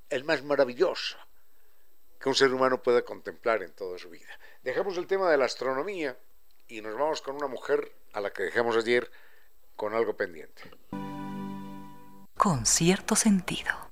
el 0.10 0.26
más 0.26 0.44
maravilloso 0.44 1.18
que 2.20 2.30
un 2.30 2.36
ser 2.36 2.54
humano 2.54 2.82
pueda 2.82 3.04
contemplar 3.04 3.64
en 3.64 3.72
toda 3.72 3.98
su 3.98 4.10
vida. 4.10 4.38
Dejamos 4.64 4.98
el 4.98 5.08
tema 5.08 5.30
de 5.32 5.38
la 5.38 5.46
astronomía 5.46 6.18
y 6.68 6.82
nos 6.82 6.96
vamos 6.96 7.22
con 7.22 7.36
una 7.36 7.48
mujer 7.48 7.94
a 8.14 8.22
la 8.22 8.32
que 8.32 8.44
dejamos 8.44 8.76
ayer 8.76 9.10
con 9.76 9.94
algo 9.94 10.16
pendiente. 10.16 10.64
Con 12.38 12.66
cierto 12.66 13.16
sentido. 13.16 13.91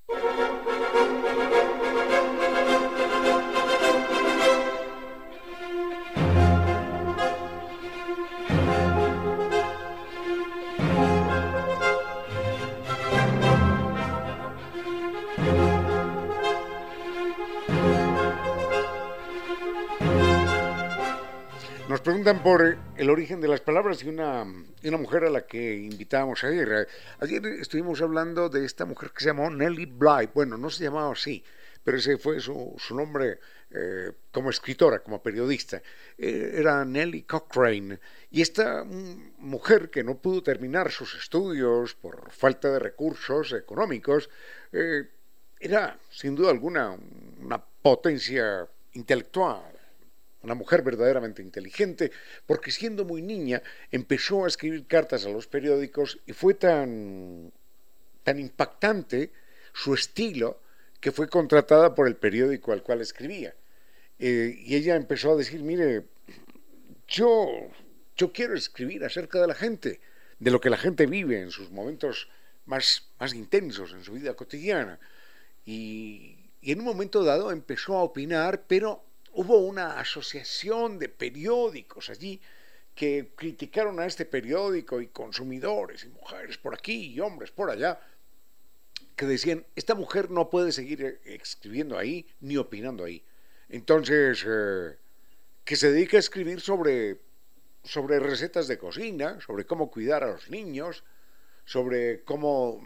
Preguntan 22.19 22.43
por 22.43 22.77
el 22.97 23.09
origen 23.09 23.39
de 23.39 23.47
las 23.47 23.61
palabras 23.61 24.03
y 24.03 24.09
una, 24.09 24.43
una 24.43 24.97
mujer 24.97 25.23
a 25.23 25.29
la 25.29 25.47
que 25.47 25.77
invitábamos 25.77 26.43
ayer. 26.43 26.85
Ayer 27.21 27.45
estuvimos 27.45 28.01
hablando 28.01 28.49
de 28.49 28.65
esta 28.65 28.83
mujer 28.83 29.11
que 29.11 29.23
se 29.23 29.29
llamó 29.29 29.49
Nellie 29.49 29.85
Bly. 29.85 30.31
Bueno, 30.33 30.57
no 30.57 30.69
se 30.69 30.83
llamaba 30.83 31.13
así, 31.13 31.41
pero 31.81 31.97
ese 31.97 32.17
fue 32.17 32.41
su, 32.41 32.75
nombre 32.89 33.39
eh, 33.71 34.11
como 34.33 34.49
escritora, 34.49 34.99
como 34.99 35.23
periodista. 35.23 35.81
Eh, 36.17 36.55
era 36.55 36.83
Nellie 36.83 37.25
Cochrane. 37.25 37.97
Y 38.31 38.41
esta 38.41 38.83
mujer 38.83 39.89
que 39.89 40.03
no 40.03 40.17
pudo 40.17 40.43
terminar 40.43 40.91
sus 40.91 41.15
estudios 41.15 41.95
por 41.95 42.29
falta 42.33 42.69
de 42.69 42.79
recursos 42.79 43.53
económicos, 43.53 44.29
eh, 44.73 45.07
era 45.57 45.97
sin 46.11 46.35
duda 46.35 46.51
alguna 46.51 46.97
una 47.39 47.63
potencia 47.63 48.67
intelectual 48.91 49.78
una 50.41 50.55
mujer 50.55 50.81
verdaderamente 50.81 51.41
inteligente, 51.41 52.11
porque 52.45 52.71
siendo 52.71 53.05
muy 53.05 53.21
niña 53.21 53.61
empezó 53.91 54.45
a 54.45 54.47
escribir 54.47 54.85
cartas 54.87 55.25
a 55.25 55.29
los 55.29 55.47
periódicos 55.47 56.19
y 56.25 56.33
fue 56.33 56.53
tan, 56.53 57.51
tan 58.23 58.39
impactante 58.39 59.31
su 59.73 59.93
estilo 59.93 60.61
que 60.99 61.11
fue 61.11 61.27
contratada 61.27 61.95
por 61.95 62.07
el 62.07 62.15
periódico 62.15 62.71
al 62.71 62.83
cual 62.83 63.01
escribía. 63.01 63.53
Eh, 64.17 64.55
y 64.57 64.75
ella 64.75 64.95
empezó 64.95 65.31
a 65.31 65.35
decir, 65.35 65.61
mire, 65.63 66.05
yo, 67.07 67.47
yo 68.17 68.31
quiero 68.33 68.55
escribir 68.55 69.03
acerca 69.05 69.39
de 69.39 69.47
la 69.47 69.55
gente, 69.55 70.01
de 70.39 70.51
lo 70.51 70.59
que 70.59 70.69
la 70.69 70.77
gente 70.77 71.05
vive 71.05 71.41
en 71.41 71.51
sus 71.51 71.71
momentos 71.71 72.29
más, 72.65 73.09
más 73.19 73.33
intensos 73.33 73.93
en 73.93 74.03
su 74.03 74.13
vida 74.13 74.33
cotidiana. 74.35 74.99
Y, 75.65 76.51
y 76.61 76.71
en 76.71 76.79
un 76.79 76.85
momento 76.85 77.23
dado 77.23 77.51
empezó 77.51 77.97
a 77.97 78.03
opinar, 78.03 78.63
pero 78.67 79.03
hubo 79.33 79.59
una 79.59 79.99
asociación 79.99 80.99
de 80.99 81.09
periódicos 81.09 82.09
allí 82.09 82.41
que 82.95 83.31
criticaron 83.35 83.99
a 83.99 84.05
este 84.05 84.25
periódico 84.25 84.99
y 84.99 85.07
consumidores 85.07 86.03
y 86.03 86.09
mujeres 86.09 86.57
por 86.57 86.73
aquí 86.73 87.13
y 87.13 87.19
hombres 87.21 87.51
por 87.51 87.69
allá, 87.69 87.99
que 89.15 89.25
decían, 89.25 89.65
esta 89.75 89.95
mujer 89.95 90.29
no 90.29 90.49
puede 90.49 90.71
seguir 90.71 91.21
escribiendo 91.23 91.97
ahí 91.97 92.27
ni 92.41 92.57
opinando 92.57 93.05
ahí. 93.05 93.23
Entonces, 93.69 94.45
eh, 94.45 94.97
que 95.63 95.75
se 95.75 95.91
dedique 95.91 96.17
a 96.17 96.19
escribir 96.19 96.59
sobre, 96.59 97.21
sobre 97.83 98.19
recetas 98.19 98.67
de 98.67 98.77
cocina, 98.77 99.39
sobre 99.39 99.65
cómo 99.65 99.89
cuidar 99.91 100.23
a 100.23 100.31
los 100.31 100.49
niños, 100.49 101.03
sobre 101.63 102.23
cómo, 102.23 102.81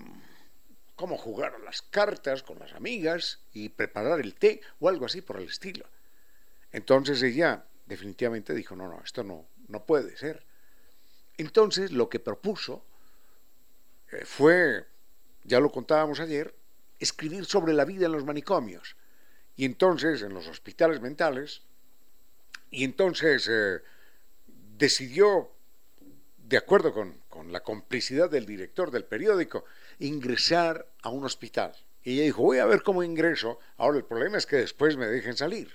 cómo 0.96 1.18
jugar 1.18 1.56
a 1.56 1.60
las 1.60 1.82
cartas 1.82 2.44
con 2.44 2.60
las 2.60 2.74
amigas 2.74 3.40
y 3.54 3.70
preparar 3.70 4.20
el 4.20 4.36
té 4.36 4.62
o 4.80 4.90
algo 4.90 5.06
así 5.06 5.22
por 5.22 5.38
el 5.38 5.48
estilo. 5.48 5.86
Entonces 6.74 7.22
ella 7.22 7.66
definitivamente 7.86 8.54
dijo, 8.54 8.76
no, 8.76 8.88
no, 8.88 9.02
esto 9.04 9.24
no, 9.24 9.48
no 9.68 9.86
puede 9.86 10.18
ser. 10.18 10.44
Entonces 11.38 11.92
lo 11.92 12.10
que 12.10 12.20
propuso 12.20 12.84
eh, 14.12 14.26
fue, 14.26 14.86
ya 15.44 15.60
lo 15.60 15.72
contábamos 15.72 16.20
ayer, 16.20 16.54
escribir 17.00 17.46
sobre 17.46 17.74
la 17.74 17.86
vida 17.86 18.08
en 18.08 18.12
los 18.12 18.26
manicomios 18.26 18.96
y 19.56 19.66
entonces 19.66 20.22
en 20.24 20.34
los 20.34 20.48
hospitales 20.48 21.00
mentales, 21.00 21.62
y 22.72 22.84
entonces 22.84 23.48
eh, 23.52 23.82
decidió, 24.78 25.52
de 26.38 26.58
acuerdo 26.58 26.92
con, 26.92 27.20
con 27.30 27.52
la 27.52 27.62
complicidad 27.62 28.32
del 28.32 28.48
director 28.48 28.90
del 28.90 29.06
periódico, 29.06 29.66
ingresar 30.00 30.88
a 31.04 31.10
un 31.10 31.24
hospital. 31.24 31.76
Y 32.04 32.14
ella 32.14 32.24
dijo, 32.24 32.42
voy 32.42 32.58
a 32.58 32.66
ver 32.66 32.82
cómo 32.82 33.04
ingreso. 33.04 33.60
Ahora 33.78 34.00
el 34.00 34.06
problema 34.06 34.38
es 34.38 34.48
que 34.48 34.56
después 34.56 34.98
me 34.98 35.06
dejen 35.06 35.38
salir. 35.38 35.72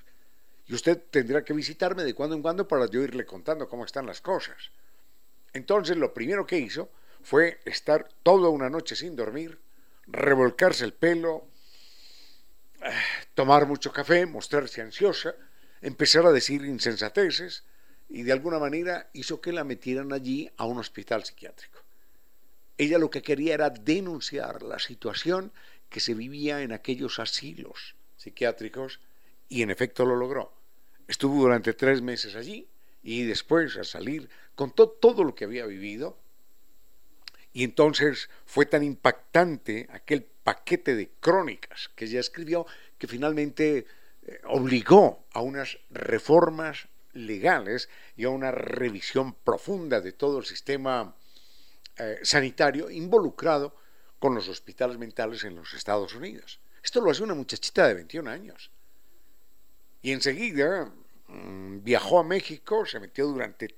Y 0.69 0.75
usted 0.75 1.03
tendrá 1.11 1.43
que 1.43 1.55
visitarme 1.55 2.05
de 2.05 2.15
cuando 2.15 2.37
en 2.37 2.43
cuando 2.43 2.69
para 2.69 2.87
yo 2.87 3.03
irle 3.03 3.25
contando 3.25 3.69
cómo 3.69 3.85
están 3.85 4.07
las 4.07 4.21
cosas. 4.21 4.71
Entonces 5.53 5.97
lo 5.97 6.13
primero 6.13 6.47
que 6.47 6.59
hizo 6.59 6.91
fue 7.23 7.61
estar 7.65 8.09
toda 8.23 8.51
una 8.51 8.69
noche 8.69 8.95
sin 8.95 9.17
dormir, 9.17 9.59
revolcarse 10.07 10.85
el 10.85 10.93
pelo, 10.93 11.49
tomar 13.35 13.67
mucho 13.67 13.93
café, 13.93 14.27
mostrarse 14.27 14.83
ansiosa, 14.83 15.35
empezar 15.81 16.27
a 16.27 16.33
decir 16.33 16.65
insensateces 16.65 17.65
y 18.09 18.23
de 18.23 18.33
alguna 18.33 18.59
manera 18.59 19.09
hizo 19.13 19.41
que 19.41 19.53
la 19.53 19.65
metieran 19.65 20.13
allí 20.13 20.51
a 20.57 20.67
un 20.67 20.79
hospital 20.79 21.25
psiquiátrico. 21.25 21.81
Ella 22.77 22.99
lo 22.99 23.11
que 23.11 23.23
quería 23.23 23.55
era 23.55 23.71
denunciar 23.71 24.63
la 24.63 24.79
situación 24.79 25.53
que 25.89 26.01
se 26.01 26.15
vivía 26.15 26.63
en 26.63 26.73
aquellos 26.73 27.19
asilos 27.19 27.97
psiquiátricos 28.17 29.01
y 29.49 29.63
en 29.63 29.71
efecto 29.71 30.05
lo 30.05 30.15
logró. 30.15 30.58
Estuvo 31.09 31.41
durante 31.43 31.73
tres 31.73 32.03
meses 32.03 32.37
allí 32.37 32.69
y 33.03 33.25
después 33.25 33.77
a 33.77 33.85
salir 33.85 34.29
contó 34.55 34.89
todo 34.89 35.25
lo 35.25 35.35
que 35.35 35.45
había 35.45 35.67
vivido 35.67 36.19
y 37.53 37.65
entonces 37.65 38.29
fue 38.45 38.67
tan 38.67 38.85
impactante 38.85 39.89
aquel 39.91 40.23
paquete 40.23 40.95
de 40.95 41.11
crónicas 41.19 41.91
que 41.97 42.05
ella 42.05 42.21
escribió 42.21 42.67
que 42.99 43.07
finalmente 43.07 43.87
eh, 44.23 44.41
obligó 44.45 45.25
a 45.33 45.41
unas 45.41 45.79
reformas 45.91 46.89
legales 47.15 47.89
y 48.17 48.25
a 48.25 48.29
una 48.29 48.51
revisión 48.51 49.33
profunda 49.33 50.01
de 50.01 50.13
todo 50.13 50.39
el 50.39 50.45
sistema 50.45 51.17
eh, 51.97 52.19
sanitario 52.23 52.91
involucrado 52.91 53.75
con 54.19 54.35
los 54.35 54.49
hospitales 54.49 54.99
mentales 54.99 55.45
en 55.45 55.57
los 55.57 55.73
Estados 55.73 56.15
Unidos. 56.15 56.61
Esto 56.83 57.01
lo 57.01 57.11
hace 57.11 57.23
una 57.23 57.35
muchachita 57.35 57.89
de 57.89 57.95
21 57.95 58.31
años. 58.31 58.71
Y 60.03 60.13
enseguida 60.13 60.93
mm, 61.27 61.83
viajó 61.83 62.21
a 62.21 62.25
México, 62.25 62.87
se 62.87 63.01
metió 63.01 63.27
durante 63.27 63.75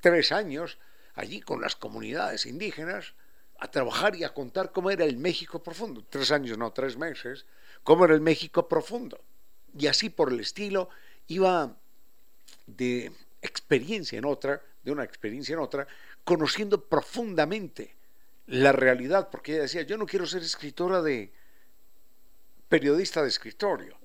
tres 0.00 0.32
años 0.32 0.78
allí 1.14 1.40
con 1.40 1.60
las 1.60 1.76
comunidades 1.76 2.46
indígenas 2.46 3.14
a 3.58 3.70
trabajar 3.70 4.14
y 4.14 4.24
a 4.24 4.32
contar 4.32 4.70
cómo 4.70 4.90
era 4.90 5.04
el 5.04 5.16
México 5.16 5.62
profundo. 5.62 6.04
Tres 6.08 6.30
años, 6.30 6.56
no, 6.58 6.72
tres 6.72 6.96
meses, 6.96 7.44
cómo 7.82 8.04
era 8.04 8.14
el 8.14 8.20
México 8.20 8.68
profundo. 8.68 9.20
Y 9.76 9.86
así 9.86 10.10
por 10.10 10.32
el 10.32 10.40
estilo 10.40 10.90
iba 11.26 11.76
de 12.66 13.12
experiencia 13.42 14.18
en 14.18 14.24
otra, 14.24 14.62
de 14.84 14.92
una 14.92 15.04
experiencia 15.04 15.54
en 15.54 15.58
otra, 15.58 15.86
conociendo 16.24 16.84
profundamente 16.84 17.96
la 18.46 18.72
realidad, 18.72 19.28
porque 19.30 19.52
ella 19.52 19.62
decía, 19.62 19.82
yo 19.82 19.96
no 19.96 20.06
quiero 20.06 20.26
ser 20.26 20.42
escritora 20.42 21.02
de 21.02 21.32
periodista 22.68 23.22
de 23.22 23.28
escritorio 23.28 23.98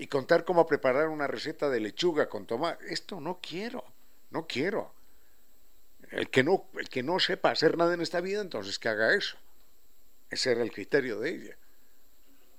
y 0.00 0.06
contar 0.06 0.46
cómo 0.46 0.66
preparar 0.66 1.08
una 1.08 1.26
receta 1.26 1.68
de 1.68 1.78
lechuga 1.78 2.26
con 2.26 2.46
tomate. 2.46 2.90
Esto 2.90 3.20
no 3.20 3.38
quiero, 3.38 3.84
no 4.30 4.46
quiero. 4.46 4.94
El 6.10 6.30
que 6.30 6.42
no, 6.42 6.70
el 6.78 6.88
que 6.88 7.02
no 7.02 7.20
sepa 7.20 7.50
hacer 7.50 7.76
nada 7.76 7.92
en 7.92 8.00
esta 8.00 8.22
vida, 8.22 8.40
entonces 8.40 8.78
que 8.78 8.88
haga 8.88 9.14
eso. 9.14 9.36
Ese 10.30 10.52
era 10.52 10.62
el 10.62 10.72
criterio 10.72 11.20
de 11.20 11.30
ella. 11.30 11.56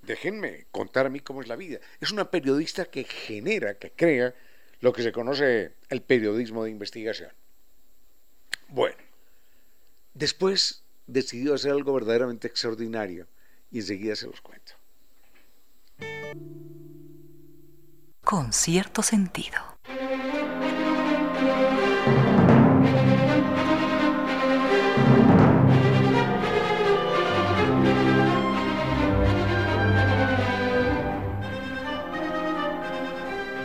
Déjenme 0.04 0.68
contar 0.70 1.08
a 1.08 1.10
mí 1.10 1.20
cómo 1.20 1.42
es 1.42 1.48
la 1.48 1.56
vida. 1.56 1.80
Es 2.00 2.12
una 2.12 2.30
periodista 2.30 2.86
que 2.86 3.06
genera, 3.06 3.74
que 3.74 3.90
crea 3.90 4.36
lo 4.80 4.94
que 4.94 5.02
se 5.02 5.12
conoce 5.12 5.74
el 5.90 6.04
periodismo 6.04 6.64
de 6.64 6.70
investigación. 6.70 7.32
Bueno, 8.68 9.02
después 10.14 10.84
decidió 11.08 11.56
hacer 11.56 11.72
algo 11.72 11.92
verdaderamente 11.96 12.48
extraordinario 12.48 13.26
y 13.72 13.80
enseguida 13.80 14.16
se 14.16 14.28
los 14.28 14.42
cuento. 14.42 14.74
Con 18.32 18.54
cierto 18.54 19.04
sentido. 19.04 19.58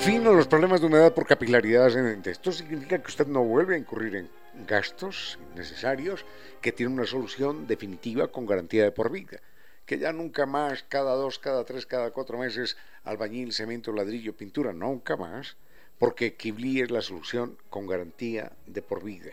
Fin 0.00 0.26
a 0.26 0.32
los 0.32 0.48
problemas 0.48 0.80
de 0.80 0.88
humedad 0.88 1.14
por 1.14 1.28
capilaridad 1.28 1.86
ascendente. 1.86 2.32
Esto 2.32 2.50
significa 2.50 2.98
que 2.98 3.06
usted 3.06 3.28
no 3.28 3.44
vuelve 3.44 3.76
a 3.76 3.78
incurrir 3.78 4.16
en 4.16 4.28
gastos 4.66 5.38
innecesarios, 5.52 6.24
que 6.60 6.72
tiene 6.72 6.92
una 6.92 7.06
solución 7.06 7.68
definitiva 7.68 8.26
con 8.32 8.46
garantía 8.46 8.82
de 8.82 8.90
por 8.90 9.12
vida. 9.12 9.38
Que 9.86 9.98
ya 9.98 10.12
nunca 10.12 10.46
más, 10.46 10.82
cada 10.82 11.14
dos, 11.14 11.38
cada 11.38 11.64
tres, 11.64 11.86
cada 11.86 12.10
cuatro 12.10 12.38
meses, 12.38 12.76
albañil, 13.04 13.52
cemento, 13.52 13.92
ladrillo, 13.92 14.36
pintura, 14.36 14.72
nunca 14.72 15.16
más, 15.16 15.56
porque 15.98 16.34
Kibli 16.34 16.80
es 16.80 16.90
la 16.90 17.00
solución 17.00 17.56
con 17.70 17.86
garantía 17.86 18.52
de 18.66 18.82
por 18.82 19.02
vida. 19.02 19.32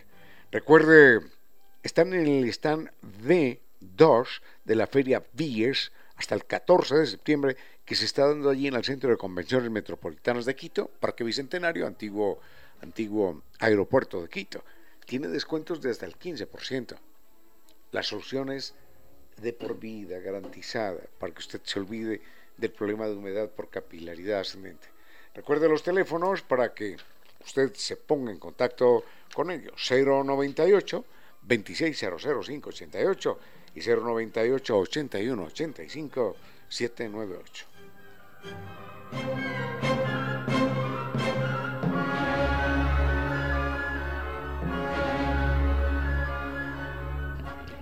Recuerde, 0.52 1.22
están 1.82 2.14
en 2.14 2.28
el 2.28 2.48
stand 2.50 2.92
D2 3.26 4.42
de 4.64 4.76
la 4.76 4.88
feria 4.88 5.24
Vies 5.34 5.92
hasta 6.16 6.36
el 6.36 6.46
14 6.46 6.96
de 6.96 7.08
septiembre 7.08 7.58
que 7.86 7.96
se 7.96 8.06
está 8.06 8.28
dando 8.28 8.50
allí 8.50 8.68
en 8.68 8.76
el 8.76 8.86
Centro 8.86 9.10
de 9.10 9.18
Convenciones 9.18 9.70
Metropolitanas 9.70 10.46
de 10.46 10.56
Quito, 10.56 10.88
Parque 11.00 11.24
Bicentenario, 11.24 11.86
antiguo, 11.86 12.40
antiguo 12.82 13.44
aeropuerto 13.60 14.22
de 14.22 14.30
Quito. 14.30 14.64
Tiene 15.06 15.28
descuentos 15.28 15.82
de 15.82 15.92
hasta 15.92 16.06
el 16.06 16.18
15%. 16.18 16.96
Las 17.92 18.08
soluciones 18.08 18.74
de 19.38 19.54
por 19.54 19.80
vida, 19.80 20.20
garantizada, 20.20 21.02
para 21.20 21.34
que 21.34 21.40
usted 21.40 21.62
se 21.64 21.80
olvide 21.80 22.22
del 22.58 22.72
problema 22.72 23.08
de 23.08 23.16
humedad 23.16 23.50
por 23.50 23.70
capilaridad 23.70 24.42
ascendente. 24.42 24.88
Recuerde 25.34 25.68
los 25.68 25.84
teléfonos 25.84 26.42
para 26.42 26.74
que 26.74 26.98
usted 27.44 27.74
se 27.74 27.98
ponga 27.98 28.32
en 28.32 28.40
contacto 28.40 29.04
con 29.34 29.52
ellos. 29.52 29.74
098 29.90 31.06
2600588 31.48 33.38
y 33.76 33.82
098 33.82 34.78
81 34.78 35.44
85 35.44 36.36
798. 36.70 37.66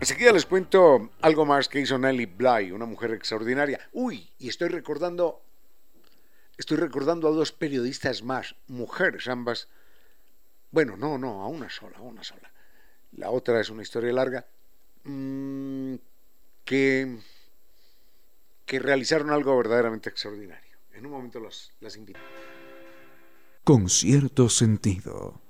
Enseguida 0.01 0.33
les 0.33 0.45
cuento 0.45 1.11
algo 1.21 1.45
más 1.45 1.69
que 1.69 1.79
hizo 1.79 1.97
Nelly 1.97 2.25
Bly, 2.25 2.71
una 2.71 2.85
mujer 2.85 3.11
extraordinaria. 3.11 3.79
Uy, 3.93 4.29
y 4.39 4.49
estoy 4.49 4.67
recordando, 4.67 5.41
estoy 6.57 6.77
recordando 6.77 7.27
a 7.27 7.31
dos 7.31 7.53
periodistas 7.53 8.23
más, 8.23 8.55
mujeres 8.67 9.27
ambas. 9.27 9.69
Bueno, 10.71 10.97
no, 10.97 11.17
no, 11.17 11.43
a 11.43 11.47
una 11.47 11.69
sola, 11.69 11.97
a 11.99 12.01
una 12.01 12.23
sola. 12.23 12.51
La 13.13 13.29
otra 13.29 13.61
es 13.61 13.69
una 13.69 13.83
historia 13.83 14.11
larga. 14.11 14.45
Mm, 15.03 15.95
que 16.65 17.17
que 18.71 18.79
realizaron 18.79 19.31
algo 19.31 19.57
verdaderamente 19.57 20.09
extraordinario. 20.09 20.77
En 20.93 21.05
un 21.05 21.11
momento 21.11 21.41
las, 21.41 21.71
las 21.81 21.97
invito. 21.97 22.21
Con 23.65 23.89
cierto 23.89 24.47
sentido. 24.47 25.41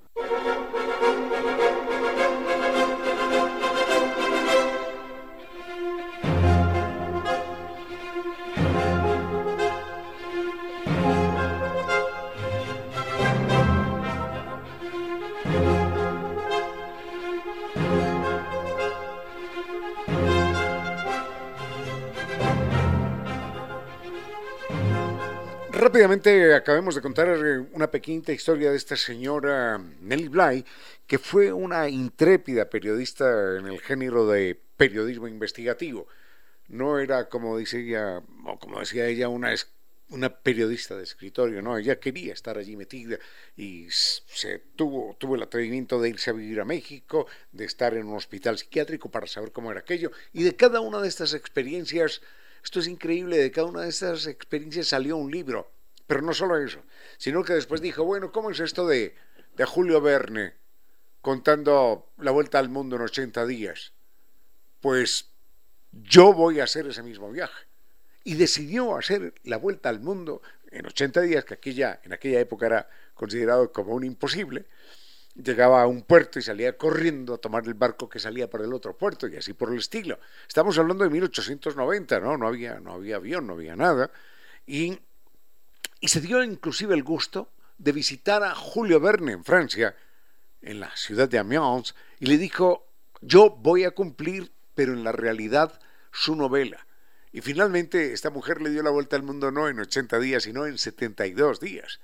Rápidamente 25.82 26.54
acabemos 26.54 26.94
de 26.94 27.00
contar 27.00 27.26
eh, 27.26 27.58
una 27.72 27.90
pequeña 27.90 28.32
historia 28.32 28.70
de 28.70 28.76
esta 28.76 28.94
señora 28.94 29.78
Nelly 29.78 30.28
Bly, 30.28 30.64
que 31.08 31.18
fue 31.18 31.52
una 31.52 31.88
intrépida 31.88 32.70
periodista 32.70 33.56
en 33.58 33.66
el 33.66 33.80
género 33.80 34.28
de 34.28 34.56
periodismo 34.76 35.26
investigativo. 35.26 36.06
No 36.68 37.00
era, 37.00 37.28
como 37.28 37.58
dice 37.58 37.80
ella, 37.80 38.22
o 38.44 38.60
como 38.60 38.78
decía 38.78 39.08
ella, 39.08 39.28
una, 39.28 39.52
una 40.10 40.30
periodista 40.30 40.96
de 40.96 41.02
escritorio, 41.02 41.60
no, 41.62 41.76
ella 41.76 41.98
quería 41.98 42.32
estar 42.32 42.58
allí 42.58 42.76
metida 42.76 43.18
y 43.56 43.88
se 43.90 44.60
tuvo, 44.76 45.16
tuvo 45.18 45.34
el 45.34 45.42
atrevimiento 45.42 46.00
de 46.00 46.10
irse 46.10 46.30
a 46.30 46.34
vivir 46.34 46.60
a 46.60 46.64
México, 46.64 47.26
de 47.50 47.64
estar 47.64 47.94
en 47.94 48.06
un 48.06 48.14
hospital 48.14 48.56
psiquiátrico 48.56 49.10
para 49.10 49.26
saber 49.26 49.50
cómo 49.50 49.72
era 49.72 49.80
aquello, 49.80 50.12
y 50.32 50.44
de 50.44 50.54
cada 50.54 50.78
una 50.78 51.00
de 51.00 51.08
estas 51.08 51.34
experiencias, 51.34 52.22
esto 52.62 52.80
es 52.80 52.86
increíble, 52.88 53.38
de 53.38 53.50
cada 53.50 53.66
una 53.66 53.82
de 53.82 53.88
estas 53.88 54.26
experiencias 54.26 54.88
salió 54.88 55.16
un 55.16 55.30
libro 55.30 55.70
pero 56.04 56.20
no 56.20 56.34
solo 56.34 56.58
eso, 56.58 56.82
sino 57.16 57.42
que 57.42 57.54
después 57.54 57.80
dijo, 57.80 58.04
bueno, 58.04 58.32
¿cómo 58.32 58.50
es 58.50 58.60
esto 58.60 58.86
de, 58.86 59.14
de 59.56 59.64
Julio 59.64 60.02
Verne? 60.02 60.52
contando 61.22 62.12
la 62.18 62.32
vuelta 62.32 62.58
al 62.58 62.68
mundo 62.68 62.96
en 62.96 63.02
80 63.02 63.46
días. 63.46 63.92
Pues 64.80 65.30
yo 65.92 66.34
voy 66.34 66.60
a 66.60 66.64
hacer 66.64 66.86
ese 66.86 67.02
mismo 67.02 67.30
viaje. 67.30 67.66
Y 68.24 68.34
decidió 68.34 68.96
hacer 68.96 69.32
la 69.44 69.56
vuelta 69.56 69.88
al 69.88 70.00
mundo 70.00 70.42
en 70.70 70.84
80 70.84 71.22
días, 71.22 71.44
que 71.44 71.54
aquella, 71.54 72.00
en 72.04 72.12
aquella 72.12 72.40
época 72.40 72.66
era 72.66 72.90
considerado 73.14 73.72
como 73.72 73.94
un 73.94 74.04
imposible. 74.04 74.66
Llegaba 75.34 75.82
a 75.82 75.86
un 75.86 76.02
puerto 76.02 76.38
y 76.38 76.42
salía 76.42 76.76
corriendo 76.76 77.34
a 77.34 77.38
tomar 77.38 77.64
el 77.66 77.74
barco 77.74 78.08
que 78.08 78.18
salía 78.18 78.50
por 78.50 78.60
el 78.60 78.72
otro 78.74 78.96
puerto 78.96 79.26
y 79.28 79.36
así 79.36 79.54
por 79.54 79.72
el 79.72 79.78
estilo. 79.78 80.18
Estamos 80.46 80.78
hablando 80.78 81.04
de 81.04 81.10
1890, 81.10 82.20
¿no? 82.20 82.36
No 82.36 82.46
había, 82.46 82.80
no 82.80 82.92
había 82.92 83.16
avión, 83.16 83.46
no 83.46 83.54
había 83.54 83.74
nada. 83.74 84.10
Y, 84.66 84.98
y 86.00 86.08
se 86.08 86.20
dio 86.20 86.42
inclusive 86.44 86.94
el 86.94 87.02
gusto 87.02 87.48
de 87.78 87.92
visitar 87.92 88.42
a 88.42 88.54
Julio 88.54 89.00
Verne 89.00 89.32
en 89.32 89.44
Francia, 89.44 89.96
en 90.60 90.80
la 90.80 90.94
ciudad 90.96 91.28
de 91.28 91.38
Amiens, 91.38 91.94
y 92.20 92.26
le 92.26 92.36
dijo, 92.36 92.86
yo 93.20 93.50
voy 93.50 93.84
a 93.84 93.92
cumplir, 93.92 94.52
pero 94.74 94.92
en 94.92 95.02
la 95.02 95.12
realidad, 95.12 95.80
su 96.12 96.36
novela. 96.36 96.86
Y 97.32 97.40
finalmente 97.40 98.12
esta 98.12 98.30
mujer 98.30 98.60
le 98.60 98.70
dio 98.70 98.82
la 98.82 98.90
vuelta 98.90 99.16
al 99.16 99.22
mundo 99.22 99.50
no 99.50 99.68
en 99.68 99.80
80 99.80 100.18
días, 100.18 100.42
sino 100.42 100.66
en 100.66 100.76
72 100.76 101.60
días. 101.60 102.00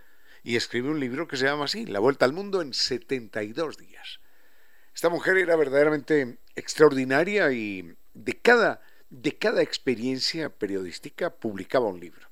Y 0.48 0.56
escribió 0.56 0.92
un 0.92 0.98
libro 0.98 1.28
que 1.28 1.36
se 1.36 1.44
llama 1.44 1.66
así, 1.66 1.84
La 1.84 2.00
vuelta 2.00 2.24
al 2.24 2.32
mundo 2.32 2.62
en 2.62 2.72
72 2.72 3.76
días. 3.76 4.18
Esta 4.94 5.10
mujer 5.10 5.36
era 5.36 5.56
verdaderamente 5.56 6.38
extraordinaria 6.56 7.52
y 7.52 7.94
de 8.14 8.40
cada, 8.40 8.80
de 9.10 9.36
cada 9.36 9.60
experiencia 9.60 10.48
periodística 10.48 11.28
publicaba 11.28 11.88
un 11.88 12.00
libro. 12.00 12.30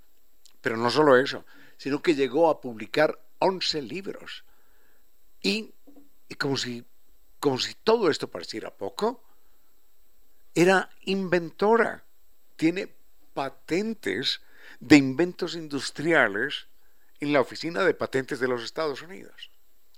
Pero 0.62 0.79
no 0.79 0.88
solo 0.88 1.18
eso, 1.18 1.44
sino 1.76 2.00
que 2.00 2.14
llegó 2.14 2.48
a 2.48 2.62
publicar 2.62 3.20
11 3.40 3.83
libros. 3.83 4.46
Y, 5.42 5.74
y 6.26 6.37
como, 6.37 6.57
si, 6.57 6.87
como 7.38 7.59
si 7.59 7.74
todo 7.74 8.09
esto 8.09 8.31
pareciera 8.31 8.74
poco, 8.74 9.22
era 10.55 10.88
inventora. 11.02 12.07
Tiene 12.57 12.94
patentes 13.35 14.40
de 14.81 14.96
inventos 14.96 15.55
industriales 15.55 16.68
en 17.20 17.33
la 17.33 17.40
Oficina 17.40 17.83
de 17.83 17.94
Patentes 17.94 18.40
de 18.40 18.48
los 18.48 18.62
Estados 18.62 19.02
Unidos. 19.02 19.50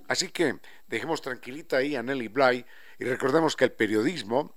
Así 0.08 0.28
que 0.28 0.58
dejemos 0.86 1.20
tranquilita 1.20 1.78
ahí 1.78 1.94
a 1.94 2.02
Nelly 2.02 2.28
Bly 2.28 2.64
y 2.98 3.04
recordemos 3.04 3.56
que 3.56 3.64
el 3.64 3.72
periodismo, 3.72 4.56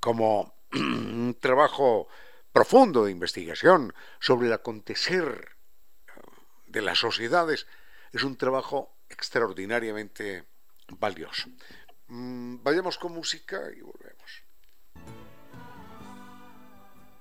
como 0.00 0.54
un 0.72 1.36
trabajo 1.40 2.08
profundo 2.52 3.04
de 3.04 3.12
investigación 3.12 3.92
sobre 4.20 4.46
el 4.46 4.52
acontecer 4.52 5.56
de 6.66 6.82
las 6.82 6.98
sociedades 6.98 7.66
es 8.12 8.22
un 8.22 8.36
trabajo 8.36 8.96
extraordinariamente 9.08 10.44
valioso. 10.98 11.48
Mm, 12.08 12.62
vayamos 12.62 12.98
con 12.98 13.12
música 13.12 13.60
y 13.76 13.80
volvemos. 13.80 14.44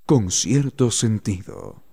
Con 0.06 0.30
cierto 0.30 0.92
sentido. 0.92 1.85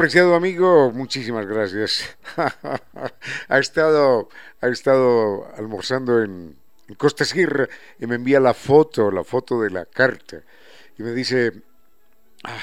Apreciado 0.00 0.34
amigo, 0.34 0.90
muchísimas 0.92 1.44
gracias. 1.44 2.16
ha, 3.48 3.58
estado, 3.58 4.30
ha 4.62 4.68
estado 4.68 5.46
almorzando 5.58 6.22
en, 6.22 6.56
Costa 6.96 7.26
Sierra 7.26 7.68
y 7.98 8.06
me 8.06 8.14
envía 8.14 8.40
la 8.40 8.54
foto, 8.54 9.10
la 9.10 9.24
foto 9.24 9.60
de 9.60 9.68
la 9.68 9.84
carta. 9.84 10.40
Y 10.98 11.02
me 11.02 11.12
dice, 11.12 11.52
ah, 12.44 12.58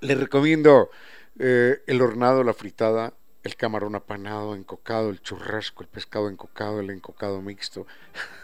le 0.00 0.14
recomiendo 0.14 0.90
eh, 1.38 1.82
el 1.86 2.00
hornado, 2.00 2.42
la 2.42 2.54
fritada, 2.54 3.12
el 3.42 3.56
camarón 3.56 3.94
apanado, 3.94 4.54
encocado, 4.54 5.10
el 5.10 5.22
churrasco, 5.22 5.82
el 5.82 5.88
pescado 5.88 6.28
encocado, 6.28 6.80
el 6.80 6.90
encocado 6.90 7.40
mixto. 7.40 7.86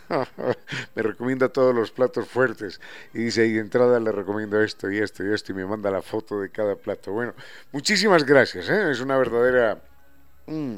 me 0.95 1.03
recomienda 1.03 1.49
todos 1.49 1.75
los 1.75 1.91
platos 1.91 2.29
fuertes 2.29 2.81
y 3.13 3.25
dice, 3.25 3.47
y 3.47 3.53
de 3.53 3.61
entrada 3.61 4.01
le 4.01 4.13
recomiendo 4.13 4.61
esto 4.63 4.91
y 4.91 4.99
esto 4.99 5.25
y 5.25 5.33
esto 5.35 5.53
y 5.53 5.55
me 5.55 5.67
manda 5.67 5.91
la 5.91 6.03
foto 6.03 6.41
de 6.41 6.51
cada 6.51 6.77
plato. 6.77 7.13
Bueno, 7.13 7.35
muchísimas 7.73 8.25
gracias, 8.25 8.69
¿eh? 8.71 8.91
es 8.91 9.01
una 9.01 9.19
verdadera 9.19 9.83
mm, 10.47 10.77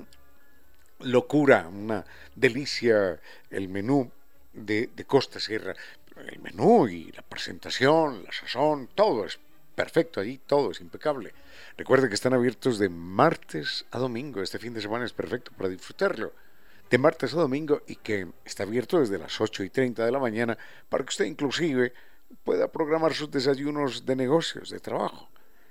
locura, 1.01 1.69
una 1.69 2.05
delicia 2.35 3.21
el 3.51 3.69
menú 3.69 4.11
de, 4.53 4.91
de 4.95 5.05
Costa 5.05 5.39
Sierra. 5.39 5.75
El 6.17 6.41
menú 6.41 6.89
y 6.89 7.13
la 7.13 7.23
presentación, 7.23 8.25
la 8.25 8.33
sazón, 8.33 8.89
todo 8.93 9.25
es 9.25 9.39
perfecto 9.79 10.19
allí, 10.19 10.39
todo 10.39 10.73
es 10.73 10.81
impecable. 10.81 11.33
Recuerde 11.77 12.09
que 12.09 12.17
están 12.17 12.35
abiertos 12.35 12.81
de 12.81 12.89
martes 12.89 13.87
a 13.93 14.01
domingo. 14.01 14.43
Este 14.43 14.59
fin 14.59 14.75
de 14.75 14.81
semana 14.81 15.05
es 15.05 15.13
perfecto 15.13 15.53
para 15.57 15.69
disfrutarlo. 15.69 16.33
De 16.91 16.99
martes 16.99 17.33
a 17.33 17.37
domingo 17.37 17.83
y 17.87 17.95
que 17.95 18.27
está 18.45 18.65
abierto 18.65 18.99
desde 18.99 19.19
las 19.19 19.41
8 19.41 19.63
y 19.63 19.71
30 19.71 20.05
de 20.05 20.11
la 20.11 20.19
mañana 20.19 20.59
para 20.89 21.05
que 21.05 21.11
usted 21.11 21.27
inclusive 21.27 21.93
pueda 22.43 22.67
programar 22.67 23.15
sus 23.15 23.31
desayunos 23.31 24.05
de 24.05 24.17
negocios, 24.17 24.71
de 24.71 24.81
trabajo. 24.81 25.29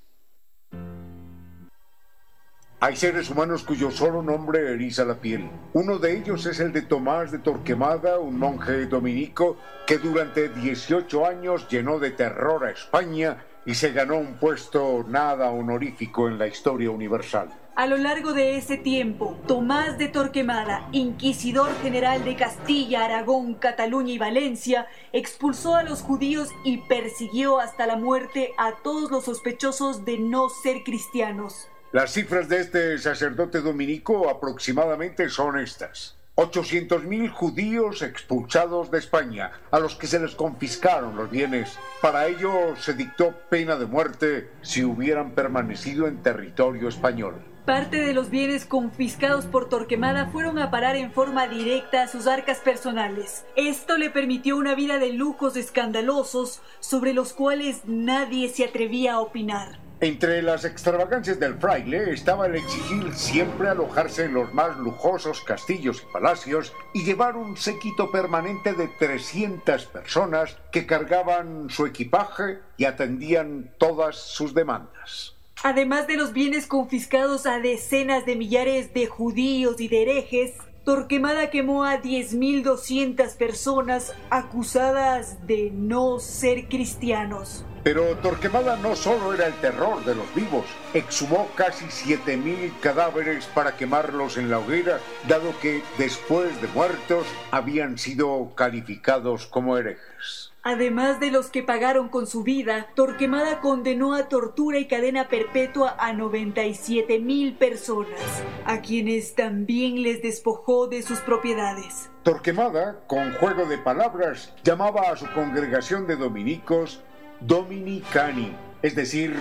Hay 2.81 2.97
seres 2.97 3.31
humanos 3.31 3.63
cuyo 3.63 3.91
solo 3.91 4.23
nombre 4.23 4.73
eriza 4.73 5.05
la 5.05 5.21
piel. 5.21 5.49
Uno 5.75 5.99
de 5.99 6.17
ellos 6.17 6.47
es 6.47 6.59
el 6.61 6.73
de 6.73 6.83
Tomás 6.83 7.31
de 7.31 7.39
Torquemada, 7.39 8.19
un 8.19 8.39
monje 8.39 8.87
dominico 8.87 9.57
que 9.87 9.99
durante 9.99 10.49
18 10.49 11.27
años 11.27 11.69
llenó 11.69 11.99
de 11.99 12.11
terror 12.11 12.65
a 12.65 12.71
España 12.71 13.45
y 13.67 13.75
se 13.75 13.93
ganó 13.93 14.17
un 14.17 14.39
puesto 14.39 15.05
nada 15.07 15.51
honorífico 15.51 16.27
en 16.27 16.39
la 16.39 16.49
historia 16.49 16.91
universal. 16.91 17.51
A 17.81 17.87
lo 17.87 17.97
largo 17.97 18.35
de 18.35 18.59
ese 18.59 18.77
tiempo, 18.77 19.39
Tomás 19.47 19.97
de 19.97 20.09
Torquemada, 20.09 20.87
inquisidor 20.93 21.75
general 21.81 22.23
de 22.27 22.37
Castilla, 22.37 23.07
Aragón, 23.07 23.55
Cataluña 23.55 24.13
y 24.13 24.19
Valencia, 24.19 24.87
expulsó 25.15 25.77
a 25.77 25.83
los 25.83 26.03
judíos 26.03 26.51
y 26.63 26.83
persiguió 26.89 27.59
hasta 27.59 27.87
la 27.87 27.97
muerte 27.97 28.53
a 28.59 28.73
todos 28.83 29.11
los 29.11 29.25
sospechosos 29.25 30.05
de 30.05 30.19
no 30.19 30.51
ser 30.51 30.83
cristianos. 30.85 31.69
Las 31.91 32.13
cifras 32.13 32.51
de 32.51 32.61
este 32.61 32.99
sacerdote 32.99 33.63
dominico 33.63 34.29
aproximadamente 34.29 35.31
son 35.31 35.59
estas. 35.59 36.19
800.000 36.37 37.31
judíos 37.31 38.03
expulsados 38.03 38.91
de 38.91 38.99
España, 38.99 39.53
a 39.71 39.79
los 39.79 39.95
que 39.97 40.07
se 40.07 40.21
les 40.21 40.35
confiscaron 40.35 41.17
los 41.17 41.31
bienes. 41.31 41.79
Para 42.03 42.27
ello 42.27 42.77
se 42.77 42.93
dictó 42.93 43.35
pena 43.49 43.77
de 43.77 43.87
muerte 43.87 44.51
si 44.61 44.85
hubieran 44.85 45.31
permanecido 45.31 46.07
en 46.07 46.23
territorio 46.23 46.87
español. 46.87 47.37
Parte 47.65 48.01
de 48.01 48.15
los 48.15 48.31
bienes 48.31 48.65
confiscados 48.65 49.45
por 49.45 49.69
Torquemada 49.69 50.27
fueron 50.27 50.59
a 50.59 50.71
parar 50.71 50.97
en 50.97 51.13
forma 51.13 51.47
directa 51.47 52.03
a 52.03 52.09
sus 52.09 52.27
arcas 52.27 52.59
personales. 52.59 53.45
Esto 53.55 53.99
le 53.99 54.09
permitió 54.11 54.57
una 54.57 54.75
vida 54.75 54.99
de 54.99 55.13
lujos 55.13 55.57
escandalosos 55.57 56.63
sobre 56.81 57.13
los 57.13 57.35
cuales 57.35 57.83
nadie 57.85 58.49
se 58.49 58.65
atrevía 58.65 59.15
a 59.15 59.21
opinar. 59.21 59.79
Entre 60.01 60.41
las 60.41 60.65
extravagancias 60.65 61.39
del 61.39 61.59
fraile 61.59 62.15
estaba 62.15 62.47
el 62.47 62.55
exigir 62.57 63.15
siempre 63.15 63.69
alojarse 63.69 64.25
en 64.25 64.33
los 64.33 64.55
más 64.55 64.79
lujosos 64.79 65.43
castillos 65.43 66.03
y 66.03 66.13
palacios 66.13 66.73
y 66.95 67.05
llevar 67.05 67.37
un 67.37 67.59
séquito 67.59 68.11
permanente 68.11 68.73
de 68.73 68.89
300 68.89 69.85
personas 69.85 70.57
que 70.73 70.87
cargaban 70.87 71.69
su 71.69 71.85
equipaje 71.85 72.61
y 72.79 72.87
atendían 72.87 73.75
todas 73.77 74.17
sus 74.17 74.55
demandas. 74.55 75.37
Además 75.63 76.07
de 76.07 76.17
los 76.17 76.33
bienes 76.33 76.67
confiscados 76.67 77.45
a 77.45 77.59
decenas 77.59 78.25
de 78.25 78.35
millares 78.35 78.95
de 78.95 79.07
judíos 79.07 79.79
y 79.79 79.89
de 79.89 80.03
herejes, 80.03 80.55
Torquemada 80.85 81.51
quemó 81.51 81.85
a 81.85 82.01
10.200 82.01 83.37
personas 83.37 84.15
acusadas 84.31 85.47
de 85.47 85.71
no 85.71 86.19
ser 86.19 86.67
cristianos. 86.67 87.67
Pero 87.85 88.17
Torquemada 88.17 88.79
no 88.79 88.97
solo 88.97 89.35
era 89.35 89.49
el 89.49 89.55
terror 89.61 90.03
de 90.07 90.15
los 90.15 90.35
vivos, 90.35 90.65
exhumó 90.95 91.47
casi 91.57 91.85
7.000 91.85 92.81
cadáveres 92.81 93.45
para 93.45 93.77
quemarlos 93.77 94.39
en 94.39 94.51
la 94.51 94.61
hoguera, 94.61 94.99
dado 95.29 95.53
que 95.61 95.83
después 95.99 96.59
de 96.63 96.69
muertos 96.69 97.27
habían 97.51 97.99
sido 97.99 98.55
calificados 98.55 99.45
como 99.45 99.77
herejes. 99.77 100.50
Además 100.63 101.21
de 101.21 101.31
los 101.31 101.49
que 101.49 101.63
pagaron 101.63 102.11
con 102.11 102.27
su 102.27 102.43
vida, 102.43 102.89
Torquemada 102.95 103.61
condenó 103.61 104.13
a 104.13 104.29
tortura 104.29 104.79
y 104.79 104.87
cadena 104.87 105.29
perpetua 105.29 105.97
a 105.99 106.13
97 106.13 107.19
mil 107.19 107.57
personas, 107.57 108.21
a 108.67 108.83
quienes 108.83 109.35
también 109.35 110.03
les 110.03 110.21
despojó 110.21 110.87
de 110.87 111.03
sus 111.03 111.21
propiedades. 111.21 112.11
Torquemada, 112.25 113.01
con 113.07 113.33
juego 113.35 113.65
de 113.65 113.79
palabras, 113.79 114.55
llamaba 114.63 115.11
a 115.11 115.17
su 115.17 115.31
congregación 115.33 116.07
de 116.07 116.17
dominicos 116.17 117.03
Dominicani, 117.41 118.55
es 118.83 118.95
decir, 118.95 119.35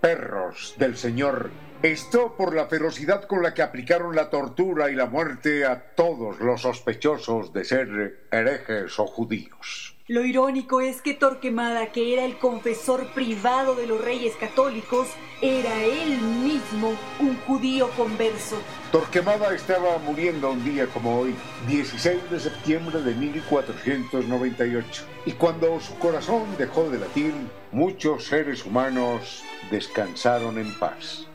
perros 0.00 0.76
del 0.78 0.96
Señor. 0.96 1.50
Esto 1.82 2.36
por 2.36 2.54
la 2.54 2.66
ferocidad 2.66 3.24
con 3.24 3.42
la 3.42 3.52
que 3.52 3.62
aplicaron 3.62 4.14
la 4.14 4.30
tortura 4.30 4.88
y 4.90 4.94
la 4.94 5.06
muerte 5.06 5.66
a 5.66 5.94
todos 5.96 6.38
los 6.38 6.62
sospechosos 6.62 7.52
de 7.52 7.64
ser 7.64 8.28
herejes 8.30 8.96
o 9.00 9.06
judíos. 9.08 9.91
Lo 10.08 10.24
irónico 10.24 10.80
es 10.80 11.00
que 11.00 11.14
Torquemada, 11.14 11.92
que 11.92 12.12
era 12.12 12.24
el 12.24 12.36
confesor 12.36 13.06
privado 13.14 13.76
de 13.76 13.86
los 13.86 14.00
reyes 14.00 14.34
católicos, 14.34 15.06
era 15.40 15.84
él 15.84 16.20
mismo 16.20 16.94
un 17.20 17.36
judío 17.46 17.88
converso. 17.90 18.56
Torquemada 18.90 19.54
estaba 19.54 19.98
muriendo 19.98 20.50
un 20.50 20.64
día 20.64 20.88
como 20.88 21.20
hoy, 21.20 21.36
16 21.68 22.30
de 22.32 22.40
septiembre 22.40 23.00
de 23.00 23.14
1498, 23.14 25.04
y 25.24 25.32
cuando 25.32 25.78
su 25.78 25.96
corazón 26.00 26.46
dejó 26.58 26.90
de 26.90 26.98
latir, 26.98 27.32
muchos 27.70 28.24
seres 28.24 28.66
humanos 28.66 29.44
descansaron 29.70 30.58
en 30.58 30.76
paz. 30.80 31.28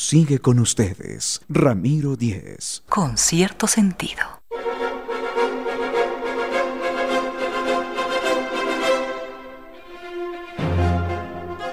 Sigue 0.00 0.38
con 0.38 0.60
ustedes, 0.60 1.40
Ramiro 1.48 2.14
Díez. 2.14 2.84
Con 2.88 3.18
cierto 3.18 3.66
sentido. 3.66 4.22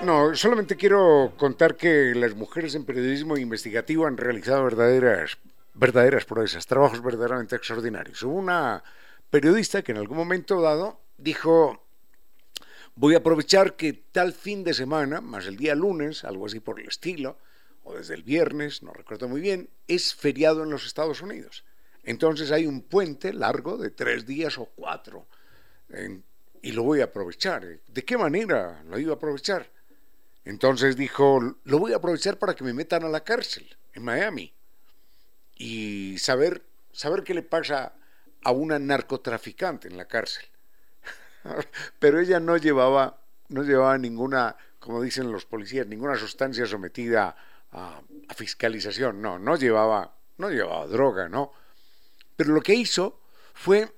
No, 0.04 0.34
solamente 0.34 0.76
quiero 0.76 1.34
contar 1.38 1.78
que 1.78 2.16
las 2.16 2.34
mujeres 2.34 2.74
en 2.74 2.84
periodismo 2.84 3.38
investigativo 3.38 4.08
han 4.08 4.18
realizado 4.18 4.64
verdaderas, 4.64 5.38
verdaderas 5.76 6.26
proezas, 6.26 6.66
trabajos 6.66 7.04
verdaderamente 7.04 7.56
extraordinarios. 7.56 8.24
Hubo 8.24 8.34
una 8.34 8.84
periodista 9.30 9.84
que 9.84 9.92
en 9.92 10.00
algún 10.00 10.18
momento 10.18 10.62
dado 10.62 11.00
dijo, 11.20 11.80
voy 12.96 13.14
a 13.14 13.20
aprovechar 13.20 13.76
que 13.76 13.94
tal 13.94 14.34
fin 14.34 14.64
de 14.64 14.74
semana, 14.74 15.22
más 15.22 15.46
el 15.46 15.58
día 15.58 15.76
lunes, 15.76 16.24
algo 16.24 16.48
así 16.48 16.60
por 16.60 16.80
el 16.80 16.88
estilo, 16.88 17.38
o 17.86 17.96
desde 17.96 18.16
el 18.16 18.24
viernes, 18.24 18.84
no 18.84 18.92
recuerdo 18.92 19.30
muy 19.30 19.40
bien, 19.40 19.70
es 19.88 20.14
feriado 20.14 20.64
en 20.64 20.72
los 20.72 20.86
Estados 20.86 21.22
Unidos. 21.22 21.64
Entonces 22.04 22.52
hay 22.52 22.66
un 22.66 22.82
puente 22.82 23.32
largo 23.32 23.78
de 23.78 23.92
tres 23.92 24.26
días 24.26 24.58
o 24.58 24.66
cuatro 24.66 25.28
y 26.62 26.72
lo 26.72 26.84
voy 26.84 27.02
a 27.02 27.06
aprovechar. 27.06 27.64
¿De 27.88 28.04
qué 28.04 28.18
manera 28.18 28.84
lo 28.90 28.98
iba 29.00 29.14
a 29.14 29.16
aprovechar? 29.16 29.70
Entonces 30.44 30.98
dijo, 30.98 31.58
lo 31.64 31.80
voy 31.80 31.94
a 31.94 31.98
aprovechar 31.98 32.38
para 32.38 32.56
que 32.56 32.64
me 32.64 32.74
metan 32.74 33.04
a 33.04 33.10
la 33.10 33.24
cárcel 33.24 33.68
en 33.94 34.04
Miami 34.04 34.52
y 35.56 36.18
saber, 36.18 36.64
saber 36.92 37.24
qué 37.24 37.36
le 37.36 37.44
pasa 37.44 37.94
a 38.44 38.52
una 38.52 38.80
narcotraficante 38.80 39.88
en 39.88 39.98
la 39.98 40.06
cárcel. 40.06 40.46
Pero 42.00 42.20
ella 42.20 42.40
no 42.40 42.58
llevaba, 42.58 43.22
no 43.50 43.64
llevaba 43.64 43.98
ninguna, 44.00 44.56
como 44.80 45.04
dicen 45.04 45.32
los 45.32 45.46
policías, 45.46 45.86
ninguna 45.86 46.16
sustancia 46.16 46.66
sometida 46.66 47.30
a, 47.30 47.36
fiscalización, 48.36 49.22
no, 49.22 49.40
no 49.40 49.56
llevaba, 49.56 50.16
no 50.38 50.50
llevaba 50.50 50.88
droga, 50.88 51.30
no. 51.30 51.54
Pero 52.36 52.54
lo 52.54 52.62
que 52.62 52.76
hizo 52.76 53.22
fue 53.54 53.92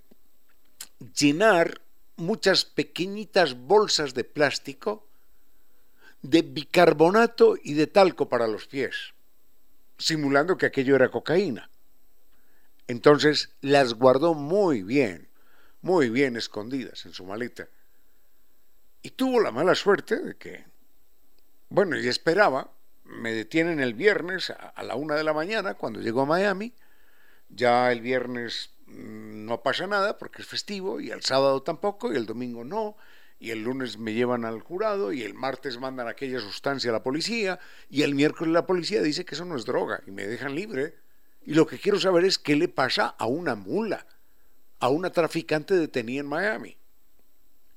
llenar 1.19 1.81
muchas 2.15 2.65
pequeñitas 2.65 3.55
bolsas 3.55 4.13
de 4.13 4.23
plástico 4.23 5.07
de 6.21 6.41
bicarbonato 6.41 7.55
y 7.61 7.73
de 7.73 7.87
talco 7.87 8.27
para 8.27 8.47
los 8.47 8.67
pies, 8.67 9.13
simulando 9.97 10.57
que 10.57 10.65
aquello 10.65 10.95
era 10.95 11.09
cocaína. 11.09 11.69
Entonces 12.87 13.51
las 13.61 13.93
guardó 13.93 14.33
muy 14.33 14.83
bien, 14.83 15.27
muy 15.81 16.09
bien 16.09 16.35
escondidas 16.35 17.05
en 17.05 17.13
su 17.13 17.25
maleta. 17.25 17.67
Y 19.01 19.11
tuvo 19.11 19.39
la 19.39 19.51
mala 19.51 19.75
suerte 19.75 20.17
de 20.17 20.35
que, 20.35 20.65
bueno, 21.69 21.97
y 21.97 22.07
esperaba 22.07 22.71
me 23.07 23.33
detienen 23.33 23.79
el 23.79 23.93
viernes 23.93 24.51
a 24.51 24.83
la 24.83 24.95
una 24.95 25.15
de 25.15 25.23
la 25.23 25.33
mañana 25.33 25.75
cuando 25.75 26.01
llego 26.01 26.21
a 26.21 26.25
Miami. 26.25 26.73
Ya 27.49 27.91
el 27.91 28.01
viernes 28.01 28.71
mm, 28.85 29.45
no 29.45 29.63
pasa 29.63 29.87
nada 29.87 30.17
porque 30.17 30.41
es 30.41 30.47
festivo 30.47 30.99
y 30.99 31.11
el 31.11 31.23
sábado 31.23 31.63
tampoco 31.63 32.11
y 32.11 32.17
el 32.17 32.25
domingo 32.25 32.63
no 32.63 32.97
y 33.39 33.51
el 33.51 33.63
lunes 33.63 33.97
me 33.97 34.13
llevan 34.13 34.45
al 34.45 34.61
jurado 34.61 35.13
y 35.13 35.21
el 35.21 35.33
martes 35.33 35.79
mandan 35.79 36.07
aquella 36.07 36.39
sustancia 36.39 36.89
a 36.89 36.93
la 36.93 37.03
policía 37.03 37.59
y 37.89 38.01
el 38.01 38.15
miércoles 38.15 38.53
la 38.53 38.65
policía 38.65 39.01
dice 39.01 39.25
que 39.25 39.35
eso 39.35 39.45
no 39.45 39.55
es 39.55 39.65
droga 39.65 40.01
y 40.05 40.11
me 40.11 40.27
dejan 40.27 40.55
libre. 40.55 40.95
Y 41.43 41.53
lo 41.53 41.65
que 41.65 41.79
quiero 41.79 41.99
saber 41.99 42.25
es 42.25 42.37
qué 42.37 42.55
le 42.55 42.67
pasa 42.67 43.15
a 43.17 43.25
una 43.25 43.55
mula, 43.55 44.05
a 44.79 44.89
una 44.89 45.11
traficante 45.11 45.75
detenida 45.75 46.21
en 46.21 46.27
Miami. 46.27 46.77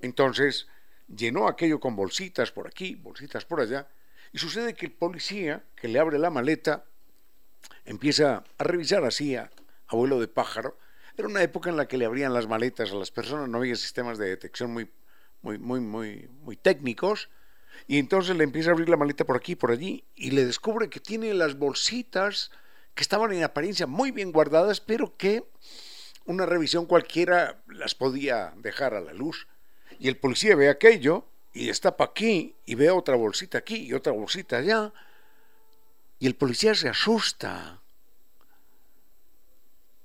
Entonces 0.00 0.66
llenó 1.06 1.46
aquello 1.46 1.78
con 1.78 1.94
bolsitas 1.94 2.50
por 2.50 2.66
aquí, 2.66 2.96
bolsitas 2.96 3.44
por 3.44 3.60
allá 3.60 3.86
y 4.32 4.38
sucede 4.38 4.74
que 4.74 4.86
el 4.86 4.92
policía 4.92 5.64
que 5.76 5.88
le 5.88 5.98
abre 5.98 6.18
la 6.18 6.30
maleta 6.30 6.84
empieza 7.84 8.44
a 8.58 8.64
revisar 8.64 9.04
así 9.04 9.34
a 9.36 9.50
abuelo 9.88 10.20
de 10.20 10.28
pájaro. 10.28 10.78
Era 11.16 11.28
una 11.28 11.42
época 11.42 11.70
en 11.70 11.76
la 11.76 11.86
que 11.86 11.98
le 11.98 12.04
abrían 12.04 12.32
las 12.32 12.46
maletas 12.46 12.92
a 12.92 12.94
las 12.94 13.10
personas, 13.10 13.48
no 13.48 13.58
había 13.58 13.76
sistemas 13.76 14.18
de 14.18 14.28
detección 14.28 14.72
muy, 14.72 14.88
muy, 15.42 15.58
muy, 15.58 15.80
muy, 15.80 16.28
muy 16.42 16.56
técnicos. 16.56 17.28
Y 17.86 17.98
entonces 17.98 18.36
le 18.36 18.44
empieza 18.44 18.70
a 18.70 18.72
abrir 18.72 18.88
la 18.88 18.96
maleta 18.96 19.24
por 19.24 19.36
aquí 19.36 19.52
y 19.52 19.56
por 19.56 19.70
allí 19.70 20.04
y 20.14 20.30
le 20.30 20.44
descubre 20.44 20.90
que 20.90 21.00
tiene 21.00 21.34
las 21.34 21.56
bolsitas 21.56 22.50
que 22.94 23.02
estaban 23.02 23.32
en 23.32 23.42
apariencia 23.42 23.86
muy 23.86 24.10
bien 24.10 24.32
guardadas, 24.32 24.80
pero 24.80 25.16
que 25.16 25.44
una 26.24 26.46
revisión 26.46 26.86
cualquiera 26.86 27.62
las 27.66 27.94
podía 27.94 28.52
dejar 28.56 28.94
a 28.94 29.00
la 29.00 29.12
luz. 29.12 29.48
Y 29.98 30.08
el 30.08 30.16
policía 30.16 30.56
ve 30.56 30.68
aquello 30.68 31.26
y 31.52 31.66
destapa 31.66 32.04
aquí 32.04 32.56
y 32.64 32.74
ve 32.74 32.90
otra 32.90 33.16
bolsita 33.16 33.58
aquí 33.58 33.86
y 33.86 33.92
otra 33.92 34.12
bolsita 34.12 34.58
allá. 34.58 34.92
Y 36.18 36.26
el 36.26 36.36
policía 36.36 36.74
se 36.74 36.88
asusta. 36.88 37.80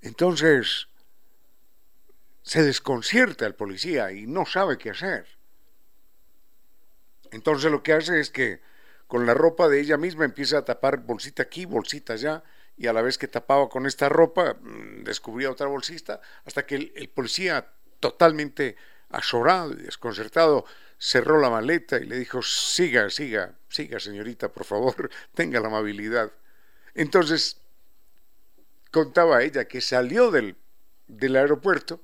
Entonces 0.02 0.88
se 2.42 2.64
desconcierta 2.64 3.46
el 3.46 3.56
policía 3.56 4.12
y 4.12 4.28
no 4.28 4.46
sabe 4.46 4.78
qué 4.78 4.92
hacer. 4.92 5.28
Entonces 7.32 7.72
lo 7.72 7.84
que 7.84 7.94
hace 7.94 8.20
es 8.20 8.30
que 8.30 8.62
con 9.08 9.26
la 9.26 9.34
ropa 9.34 9.68
de 9.68 9.80
ella 9.82 9.98
misma 9.98 10.26
empieza 10.26 10.60
a 10.60 10.66
tapar 10.66 10.98
bolsita 11.00 11.44
aquí, 11.44 11.66
bolsita 11.66 12.14
allá, 12.14 12.44
y 12.78 12.88
a 12.88 12.94
la 12.94 13.02
vez 13.02 13.18
que 13.18 13.28
tapaba 13.28 13.70
con 13.70 13.86
esta 13.86 14.10
ropa, 14.10 14.56
mm, 14.60 15.04
descubría 15.04 15.52
otra 15.52 15.68
bolsita, 15.68 16.22
hasta 16.46 16.66
que 16.66 16.76
el, 16.76 17.10
policía, 17.10 17.72
totalmente 18.00 18.76
azorado 19.10 19.74
y 19.74 19.84
desconcertado, 19.84 20.66
cerró 20.98 21.40
la 21.40 21.50
maleta 21.50 21.98
y 21.98 22.06
le 22.06 22.18
dijo, 22.18 22.42
siga, 22.42 23.10
siga, 23.10 23.56
siga, 23.70 24.00
señorita, 24.00 24.50
por 24.50 24.66
favor, 24.66 25.10
tenga 25.34 25.60
la 25.60 25.68
amabilidad. 25.68 26.32
Entonces, 26.94 27.62
contaba 28.92 29.44
ella 29.44 29.66
que 29.66 29.82
salió 29.82 30.32
del, 30.32 30.56
del 31.08 31.36
aeropuerto 31.36 32.02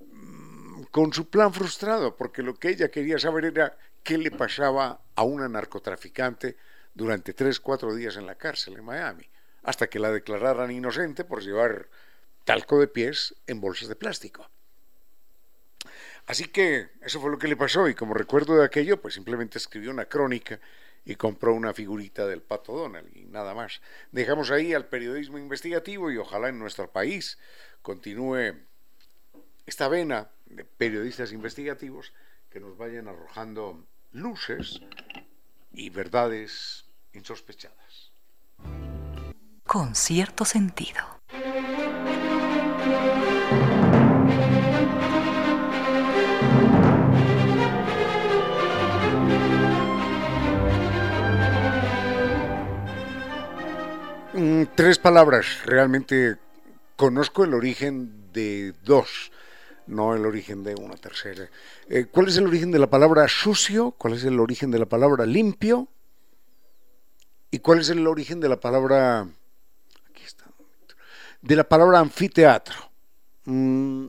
mm, 0.00 0.82
con 0.90 1.12
su 1.12 1.28
plan 1.28 1.52
frustrado, 1.52 2.16
porque 2.16 2.42
lo 2.42 2.54
que 2.54 2.70
ella 2.70 2.90
quería 2.90 3.18
saber 3.18 3.44
era 3.44 3.76
qué 4.02 4.18
le 4.18 4.30
pasaba 4.30 5.00
a 5.14 5.22
una 5.22 5.48
narcotraficante 5.48 6.56
durante 6.94 7.32
tres, 7.32 7.60
cuatro 7.60 7.94
días 7.94 8.16
en 8.16 8.26
la 8.26 8.34
cárcel 8.34 8.76
en 8.76 8.84
Miami, 8.84 9.28
hasta 9.62 9.86
que 9.86 9.98
la 9.98 10.10
declararan 10.10 10.70
inocente 10.70 11.24
por 11.24 11.42
llevar 11.42 11.88
talco 12.44 12.80
de 12.80 12.88
pies 12.88 13.34
en 13.46 13.60
bolsas 13.60 13.88
de 13.88 13.96
plástico. 13.96 14.50
Así 16.30 16.44
que 16.44 16.90
eso 17.02 17.20
fue 17.20 17.32
lo 17.32 17.38
que 17.38 17.48
le 17.48 17.56
pasó 17.56 17.88
y 17.88 17.94
como 17.96 18.14
recuerdo 18.14 18.56
de 18.56 18.64
aquello, 18.64 19.00
pues 19.02 19.14
simplemente 19.14 19.58
escribió 19.58 19.90
una 19.90 20.04
crónica 20.04 20.60
y 21.04 21.16
compró 21.16 21.52
una 21.52 21.74
figurita 21.74 22.24
del 22.24 22.40
pato 22.40 22.72
Donald 22.72 23.08
y 23.16 23.24
nada 23.24 23.52
más. 23.52 23.80
Dejamos 24.12 24.52
ahí 24.52 24.72
al 24.72 24.86
periodismo 24.86 25.38
investigativo 25.38 26.08
y 26.08 26.18
ojalá 26.18 26.48
en 26.48 26.60
nuestro 26.60 26.88
país 26.88 27.36
continúe 27.82 28.54
esta 29.66 29.88
vena 29.88 30.28
de 30.46 30.64
periodistas 30.64 31.32
investigativos 31.32 32.12
que 32.48 32.60
nos 32.60 32.78
vayan 32.78 33.08
arrojando 33.08 33.84
luces 34.12 34.80
y 35.72 35.90
verdades 35.90 36.84
insospechadas. 37.12 38.12
Con 39.66 39.96
cierto 39.96 40.44
sentido. 40.44 41.00
Mm, 54.40 54.68
tres 54.74 54.96
palabras. 54.96 55.44
Realmente 55.66 56.38
conozco 56.96 57.44
el 57.44 57.52
origen 57.52 58.32
de 58.32 58.72
dos, 58.84 59.32
no 59.86 60.14
el 60.14 60.24
origen 60.24 60.64
de 60.64 60.74
una 60.76 60.96
tercera. 60.96 61.50
Eh, 61.90 62.06
¿Cuál 62.10 62.28
es 62.28 62.38
el 62.38 62.46
origen 62.46 62.70
de 62.70 62.78
la 62.78 62.88
palabra 62.88 63.28
sucio? 63.28 63.90
¿Cuál 63.90 64.14
es 64.14 64.24
el 64.24 64.40
origen 64.40 64.70
de 64.70 64.78
la 64.78 64.86
palabra 64.86 65.26
limpio? 65.26 65.88
¿Y 67.50 67.58
cuál 67.58 67.80
es 67.80 67.90
el 67.90 68.06
origen 68.06 68.40
de 68.40 68.48
la 68.48 68.58
palabra... 68.58 69.28
Aquí 70.08 70.24
está. 70.24 70.46
De 71.42 71.56
la 71.56 71.64
palabra 71.64 71.98
anfiteatro. 71.98 72.90
Mm, 73.44 74.06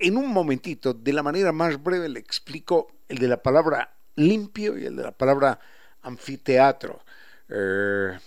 en 0.00 0.16
un 0.16 0.26
momentito, 0.26 0.92
de 0.92 1.12
la 1.12 1.22
manera 1.22 1.52
más 1.52 1.80
breve, 1.80 2.08
le 2.08 2.18
explico 2.18 2.88
el 3.08 3.18
de 3.18 3.28
la 3.28 3.40
palabra 3.40 3.94
limpio 4.16 4.76
y 4.76 4.86
el 4.86 4.96
de 4.96 5.04
la 5.04 5.12
palabra 5.12 5.60
anfiteatro. 6.02 7.00
Eh, 7.48 8.18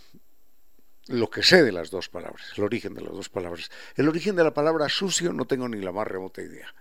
lo 1.07 1.29
que 1.29 1.43
sé 1.43 1.63
de 1.63 1.71
las 1.71 1.89
dos 1.89 2.09
palabras, 2.09 2.53
el 2.55 2.63
origen 2.63 2.93
de 2.93 3.01
las 3.01 3.13
dos 3.13 3.29
palabras. 3.29 3.69
El 3.95 4.07
origen 4.07 4.35
de 4.35 4.43
la 4.43 4.53
palabra 4.53 4.89
sucio 4.89 5.33
no 5.33 5.45
tengo 5.45 5.67
ni 5.67 5.81
la 5.81 5.91
más 5.91 6.07
remota 6.07 6.41
idea. 6.41 6.73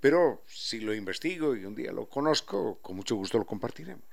Pero 0.00 0.42
si 0.46 0.80
lo 0.80 0.94
investigo 0.94 1.56
y 1.56 1.64
un 1.64 1.74
día 1.74 1.92
lo 1.92 2.06
conozco, 2.06 2.78
con 2.82 2.96
mucho 2.96 3.16
gusto 3.16 3.38
lo 3.38 3.46
compartiremos. 3.46 4.04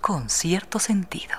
Con 0.00 0.28
cierto 0.30 0.78
sentido. 0.78 1.34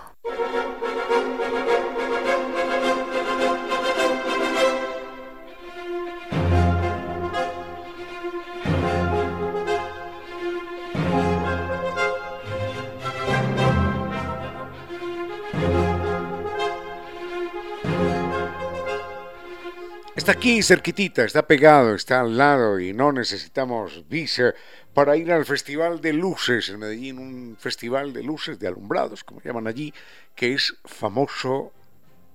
Está 20.26 20.40
aquí 20.40 20.64
cerquitita, 20.64 21.24
está 21.24 21.46
pegado, 21.46 21.94
está 21.94 22.22
al 22.22 22.36
lado 22.36 22.80
y 22.80 22.94
no 22.94 23.12
necesitamos 23.12 24.10
visa 24.10 24.56
para 24.92 25.16
ir 25.18 25.32
al 25.32 25.46
Festival 25.46 26.02
de 26.02 26.14
Luces 26.14 26.68
en 26.70 26.80
Medellín, 26.80 27.20
un 27.20 27.58
festival 27.60 28.12
de 28.12 28.24
luces, 28.24 28.58
de 28.58 28.68
alumbrados, 28.68 29.24
como 29.24 29.40
llaman 29.40 29.68
allí, 29.68 29.94
que 30.34 30.54
es 30.56 30.78
famoso 30.84 31.72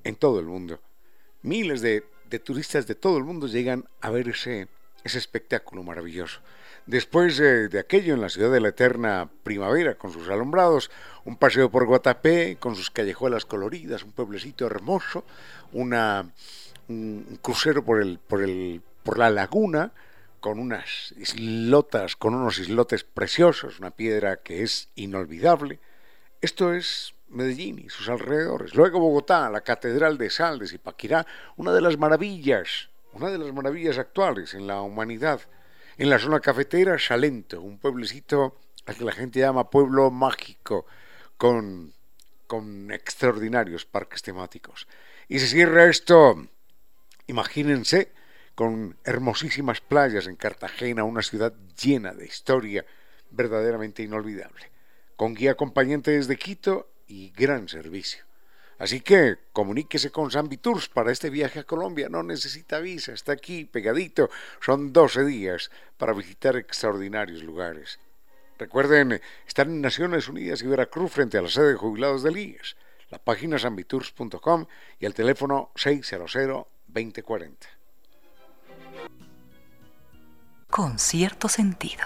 en 0.04 0.14
todo 0.14 0.38
el 0.38 0.46
mundo. 0.46 0.78
Miles 1.42 1.80
de, 1.80 2.04
turistas 2.44 2.86
de 2.86 2.94
todo 2.94 3.18
el 3.18 3.24
mundo 3.24 3.48
llegan 3.48 3.84
a 4.00 4.10
ver 4.10 4.28
ese, 4.28 4.68
ese 5.02 5.18
espectáculo 5.18 5.82
maravilloso. 5.82 6.38
Después 6.86 7.38
de 7.38 7.76
aquello 7.76 8.14
en 8.14 8.20
la 8.20 8.28
ciudad 8.28 8.52
de 8.52 8.60
la 8.60 8.68
eterna 8.68 9.28
primavera, 9.42 9.96
con 9.96 10.12
sus 10.12 10.28
alumbrados, 10.28 10.92
un 11.24 11.36
paseo 11.36 11.68
por 11.72 11.86
Guatapé, 11.86 12.56
con 12.60 12.76
sus 12.76 12.88
callejuelas 12.88 13.46
coloridas, 13.46 14.04
un 14.04 14.12
pueblecito 14.12 14.64
hermoso, 14.64 15.24
una 15.72 16.30
un 16.90 17.38
crucero 17.40 17.84
por, 17.84 18.02
el, 18.02 18.18
por, 18.18 18.42
el, 18.42 18.82
por 19.02 19.18
la 19.18 19.30
laguna 19.30 19.92
con 20.40 20.58
unas 20.58 21.14
islotas, 21.18 22.16
con 22.16 22.34
unos 22.34 22.58
islotes 22.58 23.04
preciosos, 23.04 23.78
una 23.78 23.90
piedra 23.90 24.38
que 24.38 24.62
es 24.62 24.88
inolvidable. 24.96 25.78
Esto 26.40 26.72
es 26.72 27.14
Medellín 27.28 27.78
y 27.78 27.90
sus 27.90 28.08
alrededores. 28.08 28.74
Luego 28.74 28.98
Bogotá, 28.98 29.48
la 29.50 29.60
Catedral 29.60 30.18
de 30.18 30.30
Sal 30.30 30.58
de 30.58 30.66
Zipaquirá, 30.66 31.26
una 31.56 31.72
de 31.72 31.82
las 31.82 31.98
maravillas, 31.98 32.88
una 33.12 33.30
de 33.30 33.38
las 33.38 33.52
maravillas 33.52 33.98
actuales 33.98 34.54
en 34.54 34.66
la 34.66 34.80
humanidad. 34.80 35.40
En 35.98 36.08
la 36.08 36.18
zona 36.18 36.40
cafetera, 36.40 36.98
Salento, 36.98 37.60
un 37.60 37.78
pueblecito 37.78 38.56
al 38.86 38.96
que 38.96 39.04
la 39.04 39.12
gente 39.12 39.40
llama 39.40 39.68
pueblo 39.68 40.10
mágico, 40.10 40.86
con, 41.36 41.92
con 42.46 42.90
extraordinarios 42.90 43.84
parques 43.84 44.22
temáticos. 44.22 44.88
Y 45.28 45.38
se 45.38 45.46
cierra 45.46 45.84
esto 45.84 46.48
Imagínense 47.30 48.10
con 48.56 48.96
hermosísimas 49.04 49.80
playas 49.80 50.26
en 50.26 50.34
Cartagena, 50.34 51.04
una 51.04 51.22
ciudad 51.22 51.54
llena 51.80 52.12
de 52.12 52.26
historia 52.26 52.84
verdaderamente 53.30 54.02
inolvidable, 54.02 54.72
con 55.14 55.34
guía 55.34 55.52
acompañante 55.52 56.10
desde 56.10 56.36
Quito 56.36 56.90
y 57.06 57.30
gran 57.30 57.68
servicio. 57.68 58.24
Así 58.80 59.00
que 59.00 59.38
comuníquese 59.52 60.10
con 60.10 60.32
Zambi 60.32 60.56
Tours 60.56 60.88
para 60.88 61.12
este 61.12 61.30
viaje 61.30 61.60
a 61.60 61.64
Colombia. 61.64 62.08
No 62.08 62.24
necesita 62.24 62.80
visa, 62.80 63.12
está 63.12 63.30
aquí 63.30 63.64
pegadito. 63.64 64.28
Son 64.60 64.92
12 64.92 65.24
días 65.24 65.70
para 65.98 66.12
visitar 66.12 66.56
extraordinarios 66.56 67.44
lugares. 67.44 68.00
Recuerden, 68.58 69.20
estar 69.46 69.68
en 69.68 69.80
Naciones 69.80 70.26
Unidas 70.28 70.62
y 70.62 70.66
Veracruz 70.66 71.12
frente 71.12 71.38
a 71.38 71.42
la 71.42 71.48
sede 71.48 71.68
de 71.68 71.76
jubilados 71.76 72.24
del 72.24 72.38
IES. 72.38 72.76
La 73.08 73.18
página 73.18 73.56
zambitours.com 73.56 74.66
y 74.98 75.06
el 75.06 75.14
teléfono 75.14 75.70
600 75.76 76.34
2040. 76.92 77.66
Con 80.68 80.98
cierto 80.98 81.48
sentido. 81.48 82.04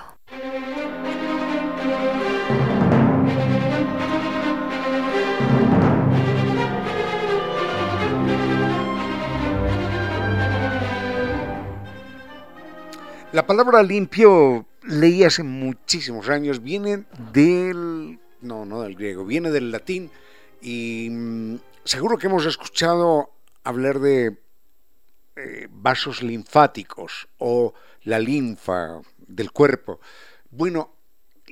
La 13.32 13.44
palabra 13.48 13.82
limpio, 13.82 14.64
leí 14.84 15.24
hace 15.24 15.42
muchísimos 15.42 16.28
años, 16.28 16.62
viene 16.62 17.04
del, 17.32 18.20
no, 18.40 18.64
no 18.64 18.82
del 18.82 18.94
griego, 18.94 19.24
viene 19.24 19.50
del 19.50 19.72
latín 19.72 20.08
y 20.62 21.08
mm, 21.10 21.56
seguro 21.84 22.16
que 22.16 22.28
hemos 22.28 22.46
escuchado 22.46 23.30
hablar 23.64 23.98
de 23.98 24.38
eh, 25.36 25.66
vasos 25.70 26.22
linfáticos 26.22 27.28
o 27.38 27.74
la 28.04 28.18
linfa 28.18 29.00
del 29.18 29.50
cuerpo. 29.50 30.00
Bueno, 30.50 30.94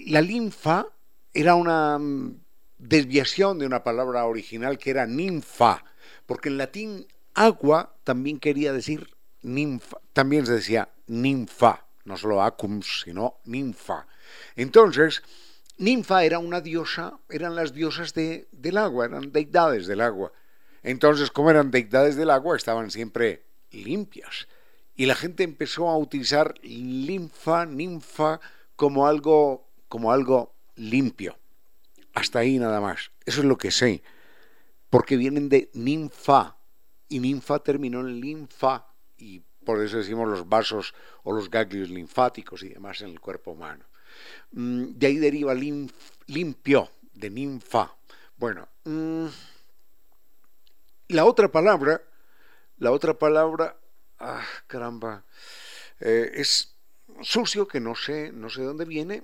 la 0.07 0.21
linfa 0.21 0.87
era 1.35 1.55
una 1.57 1.99
mm, 1.99 2.41
desviación 2.79 3.59
de 3.59 3.67
una 3.67 3.83
palabra 3.83 4.25
original 4.27 4.79
que 4.79 4.91
era 4.91 5.07
ninfa, 5.07 5.85
porque 6.27 6.49
en 6.49 6.59
latín 6.59 7.07
agua 7.35 7.97
también 8.05 8.39
quería 8.39 8.73
decir 8.73 9.09
ninfa, 9.43 9.99
también 10.13 10.47
se 10.47 10.53
decía 10.53 10.89
ninfa, 11.07 11.85
no 12.05 12.17
solo 12.17 12.43
acum, 12.43 12.83
sino 12.83 13.41
ninfa. 13.45 14.07
Entonces, 14.55 15.23
ninfa 15.79 16.25
era 16.25 16.39
una 16.39 16.61
diosa, 16.61 17.19
eran 17.29 17.57
las 17.57 17.73
diosas 17.73 18.15
de, 18.15 18.47
del 18.53 18.79
agua, 18.79 19.07
eran 19.07 19.33
deidades 19.33 19.87
del 19.87 20.01
agua. 20.01 20.33
Entonces, 20.83 21.31
como 21.31 21.51
eran 21.51 21.71
deidades 21.71 22.17
del 22.17 22.31
agua, 22.31 22.57
estaban 22.57 22.91
siempre 22.91 23.43
limpias. 23.73 24.49
Y 24.95 25.07
la 25.07 25.15
gente 25.15 25.43
empezó 25.43 25.89
a 25.89 25.97
utilizar 25.97 26.55
linfa, 26.63 27.67
ninfa, 27.67 28.41
como 28.77 29.07
algo, 29.07 29.69
como 29.89 30.13
algo 30.13 30.55
limpio. 30.77 31.39
Hasta 32.15 32.41
ahí 32.41 32.59
nada 32.59 32.81
más. 32.81 33.11
Eso 33.25 33.41
es 33.41 33.47
lo 33.47 33.57
que 33.57 33.71
sé. 33.71 34.03
Porque 34.91 35.17
vienen 35.17 35.49
de 35.49 35.71
ninfa. 35.75 36.57
Y 37.09 37.21
ninfa 37.21 37.59
terminó 37.61 38.01
en 38.01 38.21
linfa. 38.21 38.87
Y 39.17 39.41
por 39.65 39.83
eso 39.83 39.97
decimos 39.97 40.29
los 40.29 40.49
vasos 40.49 40.95
o 41.23 41.33
los 41.33 41.51
ganglios 41.51 41.89
linfáticos 41.89 42.63
y 42.63 42.69
demás 42.69 43.01
en 43.01 43.11
el 43.11 43.21
cuerpo 43.21 43.53
humano. 43.53 43.85
Mm, 44.53 44.93
de 44.95 45.07
ahí 45.07 45.17
deriva 45.17 45.55
limpio, 45.55 46.91
de 47.15 47.31
ninfa. 47.31 47.95
Bueno, 48.37 48.69
mm, 48.85 49.27
la 51.09 51.25
otra 51.25 51.51
palabra 51.51 52.03
la 52.83 52.91
otra 52.91 53.15
palabra, 53.15 53.77
ah, 54.19 54.45
caramba, 54.67 55.23
eh, 56.01 56.33
es 56.35 56.75
sucio, 57.21 57.69
que 57.69 57.79
no 57.79 57.95
sé, 57.95 58.33
no 58.33 58.51
sé 58.51 58.63
dónde 58.63 58.85
viene. 58.85 59.23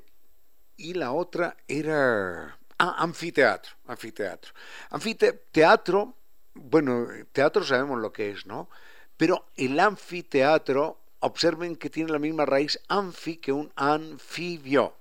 Y 0.76 0.94
la 0.94 1.10
otra 1.10 1.56
era 1.66 2.56
ah, 2.78 2.94
anfiteatro, 2.98 3.72
anfiteatro. 3.88 4.52
Anfiteatro, 4.90 6.14
bueno, 6.54 7.08
teatro 7.32 7.64
sabemos 7.64 7.98
lo 7.98 8.12
que 8.12 8.30
es, 8.30 8.46
¿no? 8.46 8.70
Pero 9.16 9.46
el 9.56 9.80
anfiteatro, 9.80 11.00
observen 11.18 11.74
que 11.74 11.90
tiene 11.90 12.12
la 12.12 12.20
misma 12.20 12.46
raíz 12.46 12.78
anfi 12.86 13.38
que 13.38 13.50
un 13.50 13.72
anfibio. 13.74 14.94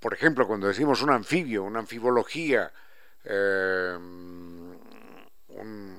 Por 0.00 0.12
ejemplo, 0.12 0.46
cuando 0.46 0.66
decimos 0.66 1.00
un 1.00 1.12
anfibio, 1.12 1.64
una 1.64 1.78
anfibología, 1.78 2.70
eh, 3.24 3.96
un 3.96 5.97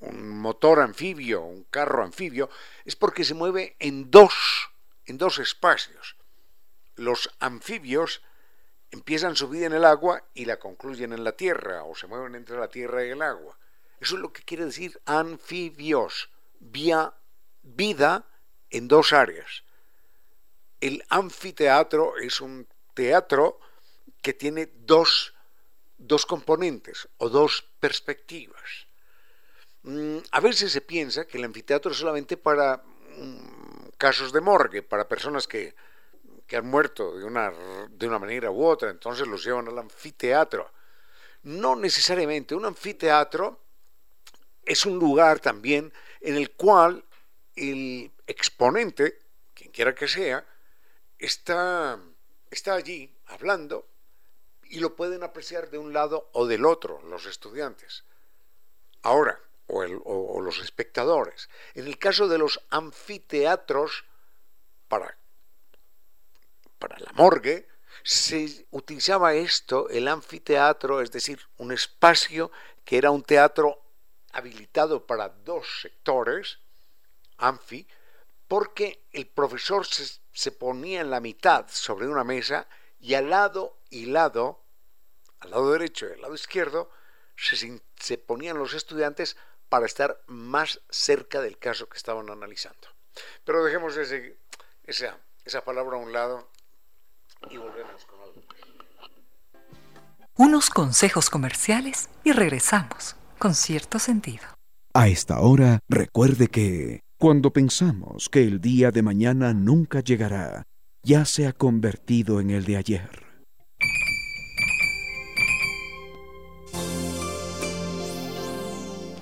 motor 0.00 0.80
anfibio, 0.80 1.42
un 1.42 1.64
carro 1.64 2.02
anfibio, 2.02 2.48
es 2.84 2.96
porque 2.96 3.24
se 3.24 3.34
mueve 3.34 3.76
en 3.78 4.10
dos, 4.10 4.70
en 5.06 5.18
dos 5.18 5.38
espacios. 5.38 6.16
Los 6.96 7.30
anfibios 7.38 8.22
empiezan 8.90 9.36
su 9.36 9.48
vida 9.48 9.66
en 9.66 9.72
el 9.72 9.84
agua 9.84 10.24
y 10.34 10.46
la 10.46 10.58
concluyen 10.58 11.12
en 11.12 11.24
la 11.24 11.32
tierra, 11.32 11.84
o 11.84 11.94
se 11.94 12.06
mueven 12.06 12.34
entre 12.34 12.58
la 12.58 12.68
tierra 12.68 13.04
y 13.04 13.10
el 13.10 13.22
agua. 13.22 13.58
Eso 14.00 14.16
es 14.16 14.22
lo 14.22 14.32
que 14.32 14.42
quiere 14.42 14.64
decir 14.64 15.00
anfibios, 15.04 16.30
vía, 16.58 17.14
vida 17.62 18.26
en 18.70 18.88
dos 18.88 19.12
áreas. 19.12 19.64
El 20.80 21.04
anfiteatro 21.10 22.16
es 22.16 22.40
un 22.40 22.66
teatro 22.94 23.60
que 24.22 24.32
tiene 24.32 24.70
dos, 24.74 25.34
dos 25.98 26.24
componentes 26.24 27.08
o 27.18 27.28
dos 27.28 27.68
perspectivas. 27.80 28.89
Mm, 29.82 30.18
a 30.30 30.40
veces 30.40 30.72
se 30.72 30.80
piensa 30.80 31.26
que 31.26 31.38
el 31.38 31.44
anfiteatro 31.44 31.90
es 31.92 31.98
solamente 31.98 32.36
para 32.36 32.82
mm, 33.16 33.88
casos 33.96 34.32
de 34.32 34.40
morgue, 34.40 34.82
para 34.82 35.08
personas 35.08 35.46
que, 35.46 35.74
que 36.46 36.56
han 36.56 36.66
muerto 36.66 37.16
de 37.16 37.24
una, 37.24 37.52
de 37.88 38.06
una 38.06 38.18
manera 38.18 38.50
u 38.50 38.64
otra, 38.64 38.90
entonces 38.90 39.26
los 39.26 39.44
llevan 39.44 39.68
al 39.68 39.78
anfiteatro. 39.78 40.70
No 41.44 41.76
necesariamente, 41.76 42.54
un 42.54 42.66
anfiteatro 42.66 43.60
es 44.64 44.84
un 44.84 44.98
lugar 44.98 45.40
también 45.40 45.92
en 46.20 46.36
el 46.36 46.50
cual 46.50 47.04
el 47.56 48.10
exponente, 48.26 49.18
quien 49.54 49.70
quiera 49.70 49.94
que 49.94 50.08
sea, 50.08 50.44
está, 51.18 51.98
está 52.50 52.74
allí 52.74 53.14
hablando 53.26 53.86
y 54.64 54.80
lo 54.80 54.94
pueden 54.94 55.22
apreciar 55.22 55.70
de 55.70 55.78
un 55.78 55.92
lado 55.92 56.30
o 56.32 56.46
del 56.46 56.64
otro 56.64 57.00
los 57.02 57.26
estudiantes. 57.26 58.04
Ahora, 59.02 59.40
o, 59.72 60.40
los 60.40 60.58
espectadores. 60.58 61.48
En 61.74 61.86
el 61.86 61.98
caso 61.98 62.28
de 62.28 62.38
los 62.38 62.60
anfiteatros, 62.70 64.04
para, 64.88 65.16
para 66.78 66.98
la 66.98 67.12
morgue, 67.12 67.68
se 68.02 68.66
utilizaba 68.70 69.34
esto, 69.34 69.88
el 69.88 70.08
anfiteatro, 70.08 71.00
es 71.00 71.12
decir, 71.12 71.40
un 71.58 71.72
espacio 71.72 72.50
que 72.84 72.98
era 72.98 73.10
un 73.10 73.22
teatro 73.22 73.80
habilitado 74.32 75.06
para 75.06 75.28
dos 75.28 75.80
sectores, 75.82 76.58
anfi, 77.38 77.86
porque 78.48 79.04
el 79.12 79.26
profesor 79.26 79.86
se, 79.86 80.20
se, 80.32 80.52
ponía 80.52 81.00
en 81.00 81.10
la 81.10 81.20
mitad 81.20 81.66
sobre 81.68 82.08
una 82.08 82.24
mesa 82.24 82.66
y 83.00 83.14
al 83.14 83.30
lado 83.30 83.78
y 83.90 84.06
lado, 84.06 84.60
al 85.40 85.50
lado 85.50 85.72
derecho 85.72 86.08
y 86.08 86.12
al 86.12 86.20
lado 86.22 86.34
izquierdo, 86.34 86.90
se, 87.36 87.80
se 87.96 88.18
ponían 88.18 88.58
los 88.58 88.74
estudiantes 88.74 89.36
para 89.70 89.86
estar 89.86 90.20
más 90.26 90.82
cerca 90.90 91.40
del 91.40 91.56
caso 91.56 91.88
que 91.88 91.96
estaban 91.96 92.28
analizando. 92.28 92.88
Pero 93.44 93.64
dejemos 93.64 93.96
ese, 93.96 94.36
esa, 94.84 95.16
esa 95.44 95.64
palabra 95.64 95.96
a 95.96 96.00
un 96.00 96.12
lado 96.12 96.50
y 97.48 97.56
volvemos 97.56 98.04
con 98.04 98.20
algo. 98.20 98.42
Unos 100.36 100.70
consejos 100.70 101.30
comerciales 101.30 102.10
y 102.24 102.32
regresamos 102.32 103.16
con 103.38 103.54
cierto 103.54 103.98
sentido. 103.98 104.44
A 104.92 105.08
esta 105.08 105.40
hora, 105.40 105.78
recuerde 105.88 106.48
que 106.48 107.00
cuando 107.16 107.52
pensamos 107.52 108.28
que 108.28 108.42
el 108.42 108.60
día 108.60 108.90
de 108.90 109.02
mañana 109.02 109.54
nunca 109.54 110.00
llegará, 110.00 110.64
ya 111.02 111.24
se 111.24 111.46
ha 111.46 111.52
convertido 111.52 112.40
en 112.40 112.50
el 112.50 112.64
de 112.64 112.76
ayer. 112.76 113.30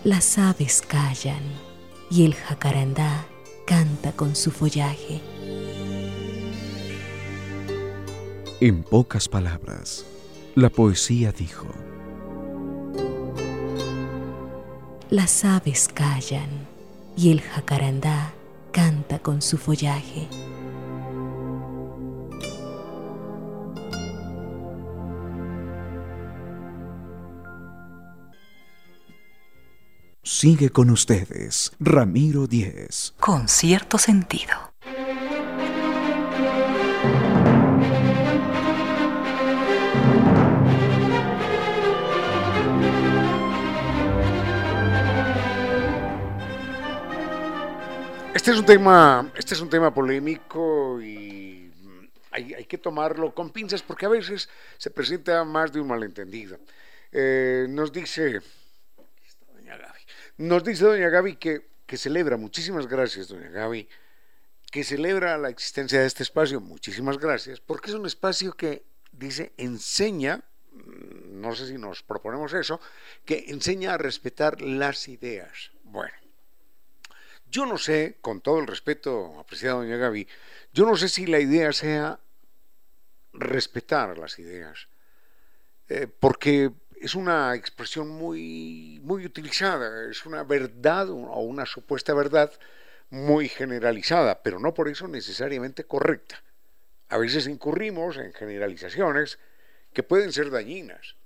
Las 0.09 0.38
aves 0.38 0.80
callan 0.80 1.42
y 2.11 2.24
el 2.24 2.34
jacarandá 2.34 3.26
canta 3.66 4.12
con 4.12 4.34
su 4.36 4.50
follaje. 4.50 5.20
En 8.59 8.84
pocas 8.84 9.28
palabras, 9.28 10.06
la 10.54 10.70
poesía 10.70 11.30
dijo, 11.30 11.66
Las 15.11 15.44
aves 15.44 15.90
callan 15.92 16.66
y 17.14 17.30
el 17.30 17.42
jacarandá 17.42 18.32
canta 18.72 19.18
con 19.18 19.42
su 19.42 19.59
follaje. 19.59 20.26
Sigue 30.31 30.68
con 30.68 30.91
ustedes, 30.91 31.72
Ramiro 31.81 32.47
Díez. 32.47 33.14
Con 33.18 33.49
cierto 33.49 33.97
sentido. 33.97 34.53
Este 48.35 48.51
es 48.51 48.59
un 48.59 48.66
tema, 48.66 49.33
este 49.35 49.55
es 49.55 49.61
un 49.62 49.70
tema 49.70 49.95
polémico 49.95 51.01
y 51.01 51.72
hay, 52.33 52.66
que 52.66 52.76
tomarlo 52.76 53.35
con 53.35 53.49
pinzas 53.49 53.81
porque 53.81 54.05
a 54.05 54.11
veces 54.11 54.51
se 54.76 54.91
presenta 54.91 55.43
más 55.45 55.72
de 55.72 55.81
un 55.81 55.89
malentendido. 55.89 56.59
Eh, 57.12 57.66
nos 57.70 57.91
dice 57.91 58.43
nos 60.39 60.64
dice 60.64 60.84
doña 60.84 61.09
Gaby 61.09 61.36
que, 61.36 61.68
que 61.86 61.97
celebra, 61.97 62.36
muchísimas 62.36 62.86
gracias 62.86 63.28
doña 63.28 63.51
Gaby, 63.51 63.89
que 64.70 64.84
celebra 64.84 65.36
la 65.39 65.49
existencia 65.49 66.01
de 66.01 66.07
este 66.07 66.22
espacio, 66.22 66.61
muchísimas 66.61 67.18
gracias, 67.18 67.61
porque 67.61 67.91
es 67.91 67.97
un 67.97 68.07
espacio 68.07 68.53
que 68.53 68.84
dice 69.12 69.53
enseña, 69.57 70.45
mm, 70.72 71.41
no 71.41 71.55
sé 71.55 71.66
si 71.66 71.78
nos 71.78 72.03
proponemos 72.03 72.53
eso, 72.53 72.80
que 73.24 73.47
enseña 73.49 73.95
a 73.95 73.99
respetar 73.99 74.61
las 74.61 75.09
ideas. 75.09 75.72
Bueno, 75.82 76.14
yo 77.51 77.66
no 77.66 77.78
sé, 77.78 78.18
con 78.20 78.41
todo 78.41 78.61
el 78.61 78.66
respeto, 78.66 79.39
apreciada 79.41 79.76
doña 79.76 79.97
Gaby, 79.97 80.28
yo 80.72 80.86
no 80.86 80.97
sé 80.97 81.09
si 81.09 81.26
la 81.26 81.41
idea 81.41 81.72
sea 81.72 82.20
respetar 83.32 84.18
las 84.18 84.39
ideas, 84.39 84.89
eh, 85.89 86.07
porque 86.07 86.70
es 87.01 87.14
una 87.14 87.55
expresión 87.55 88.09
muy, 88.09 89.01
muy 89.03 89.24
utilizada, 89.24 90.11
es 90.11 90.26
una 90.26 90.42
verdad 90.42 91.09
o 91.11 91.40
una 91.40 91.66
supuesta 91.66 92.14
verdad 92.14 92.53
muy 93.11 93.49
generalizada, 93.49 94.42
pero 94.42 94.59
no 94.59 94.74
por 94.74 94.88
eso 94.88 95.09
necesariamente 95.09 95.84
correcta. 95.84 96.42
A 97.09 97.18
veces 97.18 97.46
incurrimos 97.46 98.16
en 98.18 98.32
generalizaciones 98.32 99.38
que 99.92 100.03
pueden 100.03 100.32
ser 100.32 100.51
dañinas. 100.51 101.16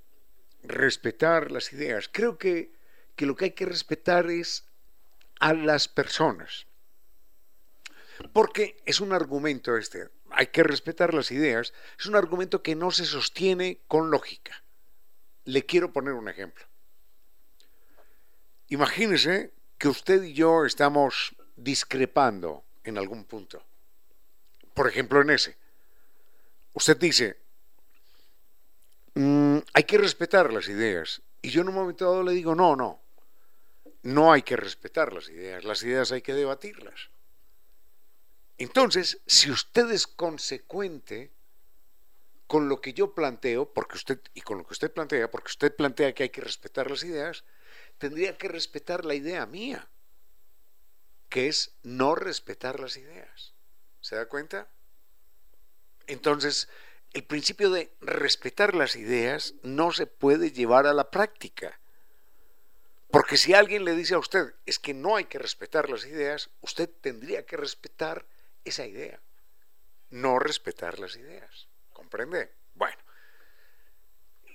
Respetar 0.62 1.50
las 1.50 1.72
ideas. 1.72 2.08
Creo 2.10 2.38
que, 2.38 2.72
que 3.16 3.26
lo 3.26 3.34
que 3.34 3.46
hay 3.46 3.50
que 3.50 3.66
respetar 3.66 4.30
es 4.30 4.64
a 5.40 5.54
las 5.54 5.88
personas. 5.88 6.66
Porque 8.32 8.80
es 8.86 9.00
un 9.00 9.12
argumento 9.12 9.76
este, 9.76 10.08
hay 10.30 10.46
que 10.48 10.62
respetar 10.62 11.14
las 11.14 11.30
ideas, 11.30 11.72
es 11.98 12.06
un 12.06 12.14
argumento 12.14 12.62
que 12.62 12.76
no 12.76 12.90
se 12.90 13.04
sostiene 13.04 13.80
con 13.88 14.10
lógica. 14.10 14.62
Le 15.45 15.64
quiero 15.64 15.93
poner 15.93 16.14
un 16.14 16.28
ejemplo. 16.28 16.64
Imagínese 18.68 19.53
que 19.76 19.88
usted 19.88 20.22
y 20.22 20.32
yo 20.32 20.64
estamos 20.64 21.34
discrepando 21.57 22.64
en 22.84 22.99
algún 22.99 23.24
punto. 23.24 23.62
Por 24.74 24.88
ejemplo, 24.88 25.20
en 25.20 25.30
ese. 25.30 25.57
Usted 26.74 26.97
dice, 26.97 27.36
mm, 29.14 29.59
hay 29.74 29.84
que 29.84 29.99
respetar 29.99 30.53
las 30.53 30.68
ideas. 30.68 31.20
Y 31.43 31.51
yo 31.51 31.62
en 31.62 31.68
un 31.68 31.74
momento 31.74 32.05
dado 32.05 32.22
le 32.22 32.32
digo, 32.32 32.55
no, 32.55 32.76
no. 32.76 33.01
No 34.03 34.32
hay 34.32 34.43
que 34.43 34.57
respetar 34.57 35.12
las 35.12 35.28
ideas. 35.28 35.64
Las 35.64 35.82
ideas 35.82 36.12
hay 36.12 36.22
que 36.22 36.34
debatirlas. 36.34 37.11
Entonces, 38.59 39.20
si 39.26 39.51
usted 39.51 39.90
es 39.90 40.07
consecuente, 40.07 41.30
con 42.53 42.68
lo 42.68 42.82
que 42.82 42.92
yo 42.92 43.14
planteo, 43.14 43.72
porque 43.72 43.96
usted, 43.96 44.20
y 44.34 44.42
con 44.42 44.59
lo 44.59 44.66
que 44.66 44.74
usted 44.74 44.92
plantea, 44.92 45.30
porque 45.30 45.48
usted 45.48 45.74
plantea 45.74 46.12
que 46.12 46.24
hay 46.24 46.28
que 46.28 46.42
respetar 46.42 46.90
las 46.90 47.03
ideas, 47.03 47.44
tendría 47.96 48.36
que 48.36 48.46
respetar 48.46 49.07
la 49.07 49.14
idea 49.14 49.46
mía, 49.46 49.88
que 51.30 51.48
es 51.48 51.74
no 51.82 52.14
respetar 52.14 52.78
las 52.78 52.98
ideas. 52.98 53.55
¿Se 54.03 54.16
da 54.16 54.28
cuenta? 54.28 54.68
Entonces, 56.07 56.68
el 57.14 57.24
principio 57.24 57.70
de 57.70 57.90
respetar 58.03 58.74
las 58.74 58.96
ideas 58.96 59.55
no 59.62 59.90
se 59.90 60.07
puede 60.07 60.50
llevar 60.50 60.86
a 60.86 60.92
la 60.92 61.11
práctica. 61.11 61.80
Porque 63.11 63.38
si 63.38 63.55
alguien 63.55 63.86
le 63.86 63.94
dice 63.94 64.12
a 64.12 64.18
usted 64.18 64.53
es 64.66 64.78
que 64.78 64.92
no 64.92 65.16
hay 65.16 65.24
que 65.24 65.38
respetar 65.38 65.88
las 65.88 66.05
ideas, 66.05 66.50
usted 66.61 66.90
tendría 67.00 67.46
que 67.46 67.57
respetar 67.57 68.26
esa 68.62 68.84
idea, 68.84 69.22
no 70.11 70.38
respetar 70.38 70.98
las 70.98 71.16
ideas. 71.16 71.71
¿Comprende? 72.12 72.52
Bueno, 72.74 72.98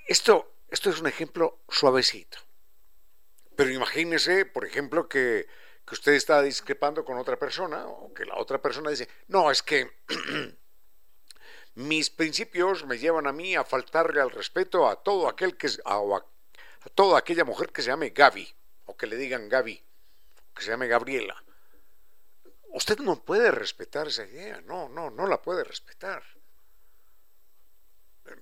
esto, 0.05 0.57
esto 0.69 0.91
es 0.91 1.01
un 1.01 1.07
ejemplo 1.07 1.63
suavecito. 1.67 2.37
Pero 3.55 3.71
imagínese, 3.71 4.45
por 4.45 4.63
ejemplo, 4.63 5.09
que, 5.09 5.47
que 5.83 5.95
usted 5.95 6.13
está 6.13 6.43
discrepando 6.43 7.03
con 7.03 7.17
otra 7.17 7.39
persona 7.39 7.87
o 7.87 8.13
que 8.13 8.25
la 8.25 8.35
otra 8.35 8.61
persona 8.61 8.91
dice, 8.91 9.09
no, 9.29 9.49
es 9.49 9.63
que 9.63 9.89
mis 11.73 12.11
principios 12.11 12.85
me 12.85 12.99
llevan 12.99 13.25
a 13.25 13.33
mí 13.33 13.55
a 13.55 13.63
faltarle 13.63 14.21
al 14.21 14.29
respeto 14.29 14.87
a 14.87 15.01
todo 15.01 15.27
aquel 15.27 15.57
que 15.57 15.67
a, 15.83 15.95
a, 15.95 16.17
a 16.17 16.89
toda 16.93 17.17
aquella 17.17 17.43
mujer 17.43 17.71
que 17.71 17.81
se 17.81 17.89
llame 17.89 18.11
Gaby 18.11 18.53
o 18.85 18.95
que 18.95 19.07
le 19.07 19.15
digan 19.15 19.49
Gaby, 19.49 19.83
que 20.53 20.61
se 20.61 20.69
llame 20.69 20.85
Gabriela. 20.85 21.43
Usted 22.69 22.99
no 22.99 23.19
puede 23.25 23.49
respetar 23.49 24.09
esa 24.09 24.25
idea, 24.25 24.61
no, 24.61 24.89
no, 24.89 25.09
no 25.09 25.25
la 25.25 25.41
puede 25.41 25.63
respetar. 25.63 26.36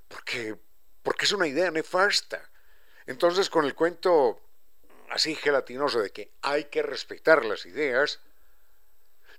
Porque, 0.07 0.57
porque 1.03 1.25
es 1.25 1.31
una 1.31 1.47
idea 1.47 1.71
nefasta. 1.71 2.49
Entonces, 3.05 3.49
con 3.49 3.65
el 3.65 3.75
cuento 3.75 4.41
así 5.09 5.35
gelatinoso 5.35 6.01
de 6.01 6.11
que 6.11 6.31
hay 6.41 6.65
que 6.65 6.81
respetar 6.81 7.45
las 7.45 7.65
ideas, 7.65 8.19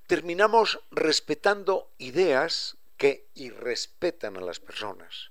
terminamos 0.06 0.80
respetando 0.90 1.90
ideas 1.98 2.76
que 2.96 3.28
irrespetan 3.34 4.36
a 4.36 4.40
las 4.40 4.60
personas. 4.60 5.30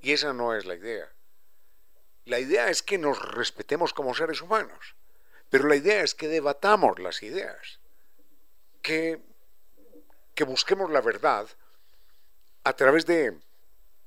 Y 0.00 0.12
esa 0.12 0.32
no 0.32 0.54
es 0.54 0.64
la 0.64 0.74
idea. 0.74 1.12
La 2.24 2.38
idea 2.38 2.70
es 2.70 2.82
que 2.82 2.98
nos 2.98 3.20
respetemos 3.32 3.92
como 3.92 4.14
seres 4.14 4.42
humanos, 4.42 4.94
pero 5.50 5.68
la 5.68 5.76
idea 5.76 6.02
es 6.02 6.14
que 6.14 6.28
debatamos 6.28 6.98
las 6.98 7.22
ideas, 7.22 7.80
que, 8.80 9.20
que 10.34 10.44
busquemos 10.44 10.90
la 10.90 11.00
verdad 11.00 11.48
a 12.64 12.72
través 12.74 13.06
de, 13.06 13.38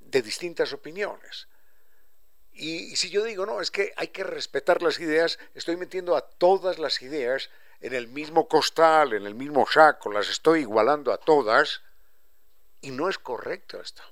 de 0.06 0.22
distintas 0.22 0.74
opiniones. 0.74 1.48
Y, 2.54 2.96
si 2.96 3.10
yo 3.10 3.24
digo, 3.24 3.46
no, 3.46 3.60
es 3.60 3.70
que 3.70 3.94
hay 3.98 4.08
que 4.08 4.24
respetar 4.24 4.82
las 4.82 5.00
ideas, 5.00 5.40
estoy 5.54 5.76
metiendo 5.76 6.16
a 6.16 6.22
todas 6.22 6.80
las 6.80 7.02
ideas 7.02 7.50
en 7.82 7.94
el 7.94 8.08
mismo 8.08 8.48
costal, 8.48 9.14
en 9.14 9.26
el 9.26 9.36
mismo 9.36 9.68
saco, 9.68 10.12
las 10.12 10.30
estoy 10.30 10.62
igualando 10.62 11.12
a 11.12 11.18
todas, 11.18 11.82
y 12.80 12.92
no 12.92 13.10
es 13.10 13.20
correcto 13.20 13.82
esto. 13.82 14.04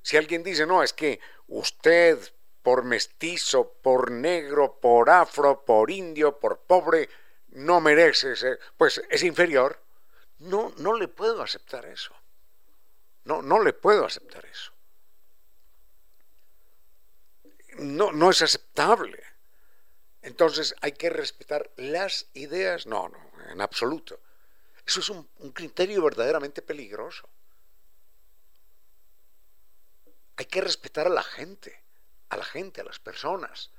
Si 0.00 0.16
alguien 0.16 0.42
dice, 0.42 0.66
no, 0.66 0.82
es 0.82 0.92
que 0.92 1.20
usted 1.46 2.18
por 2.62 2.84
mestizo, 2.84 3.74
por 3.82 4.10
negro, 4.10 4.78
por 4.80 5.10
afro, 5.10 5.64
por 5.64 5.90
indio, 5.90 6.38
por 6.38 6.60
pobre, 6.60 7.08
no 7.48 7.80
merece 7.80 8.34
ser, 8.36 8.58
pues 8.76 9.02
es 9.10 9.22
inferior, 9.22 9.78
no, 10.38 10.72
no 10.78 10.94
le 10.94 11.08
puedo 11.08 11.42
aceptar 11.42 11.84
eso. 11.86 12.14
No, 13.24 13.42
no 13.42 13.62
le 13.62 13.72
puedo 13.72 14.04
aceptar 14.04 14.44
eso. 14.46 14.72
No, 17.78 18.12
no 18.12 18.30
es 18.30 18.42
aceptable. 18.42 19.22
Entonces 20.22 20.74
hay 20.80 20.92
que 20.92 21.10
respetar 21.10 21.70
las 21.76 22.26
ideas. 22.34 22.86
No, 22.86 23.08
no, 23.08 23.50
en 23.50 23.60
absoluto. 23.60 24.20
Eso 24.86 25.00
es 25.00 25.08
un, 25.10 25.28
un 25.38 25.52
criterio 25.52 26.02
verdaderamente 26.02 26.62
peligroso. 26.62 27.28
Hay 30.36 30.46
que 30.46 30.60
respetar 30.60 31.06
a 31.06 31.10
la 31.10 31.22
gente, 31.22 31.82
a 32.28 32.36
la 32.36 32.44
gente, 32.44 32.80
a 32.80 32.84
las 32.84 32.98
personas. 32.98 33.70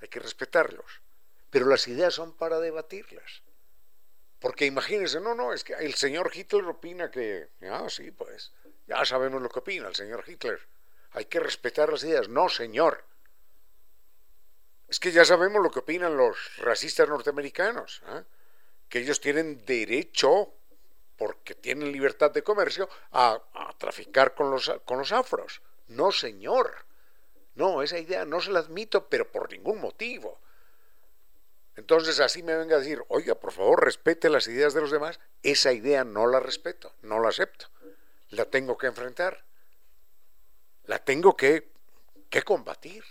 Hay 0.00 0.08
que 0.08 0.20
respetarlos. 0.20 1.00
Pero 1.50 1.66
las 1.66 1.86
ideas 1.86 2.14
son 2.14 2.32
para 2.32 2.58
debatirlas. 2.60 3.42
Porque 4.42 4.66
imagínense, 4.66 5.20
no, 5.20 5.36
no, 5.36 5.52
es 5.52 5.62
que 5.62 5.74
el 5.74 5.94
señor 5.94 6.32
Hitler 6.34 6.64
opina 6.64 7.10
que, 7.10 7.50
ah, 7.70 7.86
sí, 7.88 8.10
pues, 8.10 8.50
ya 8.98 9.04
sabemos 9.04 9.40
lo 9.42 9.48
que 9.48 9.60
opina 9.60 9.88
el 9.88 9.94
señor 9.94 10.24
Hitler. 10.26 10.60
Hay 11.12 11.26
que 11.26 11.40
respetar 11.40 11.90
las 11.90 12.04
ideas. 12.04 12.28
No, 12.28 12.48
señor. 12.48 13.04
Es 14.88 15.00
que 15.00 15.12
ya 15.12 15.24
sabemos 15.24 15.62
lo 15.62 15.70
que 15.70 15.80
opinan 15.80 16.16
los 16.16 16.56
racistas 16.58 17.08
norteamericanos, 17.08 18.02
¿eh? 18.08 18.24
que 18.88 18.98
ellos 18.98 19.20
tienen 19.20 19.64
derecho, 19.64 20.52
porque 21.16 21.54
tienen 21.54 21.92
libertad 21.92 22.30
de 22.30 22.42
comercio, 22.42 22.88
a, 23.12 23.40
a 23.54 23.72
traficar 23.78 24.34
con 24.34 24.50
los, 24.50 24.70
con 24.84 24.98
los 24.98 25.12
afros. 25.12 25.62
No, 25.88 26.12
señor. 26.12 26.84
No, 27.54 27.82
esa 27.82 27.98
idea 27.98 28.24
no 28.24 28.40
se 28.40 28.50
la 28.50 28.60
admito, 28.60 29.08
pero 29.08 29.30
por 29.30 29.50
ningún 29.50 29.80
motivo. 29.80 30.40
Entonces 31.76 32.20
así 32.20 32.42
me 32.42 32.56
venga 32.56 32.76
a 32.76 32.80
decir, 32.80 33.02
oiga, 33.08 33.34
por 33.34 33.52
favor, 33.52 33.82
respete 33.82 34.28
las 34.28 34.46
ideas 34.46 34.74
de 34.74 34.82
los 34.82 34.90
demás. 34.90 35.20
Esa 35.42 35.72
idea 35.72 36.04
no 36.04 36.26
la 36.26 36.40
respeto, 36.40 36.92
no 37.02 37.18
la 37.20 37.30
acepto. 37.30 37.70
La 38.32 38.44
tengo 38.46 38.76
que 38.76 38.88
enfrentar. 38.88 39.44
La 40.84 40.98
tengo 40.98 41.36
que, 41.36 41.70
que 42.28 42.42
combatir. 42.42 43.04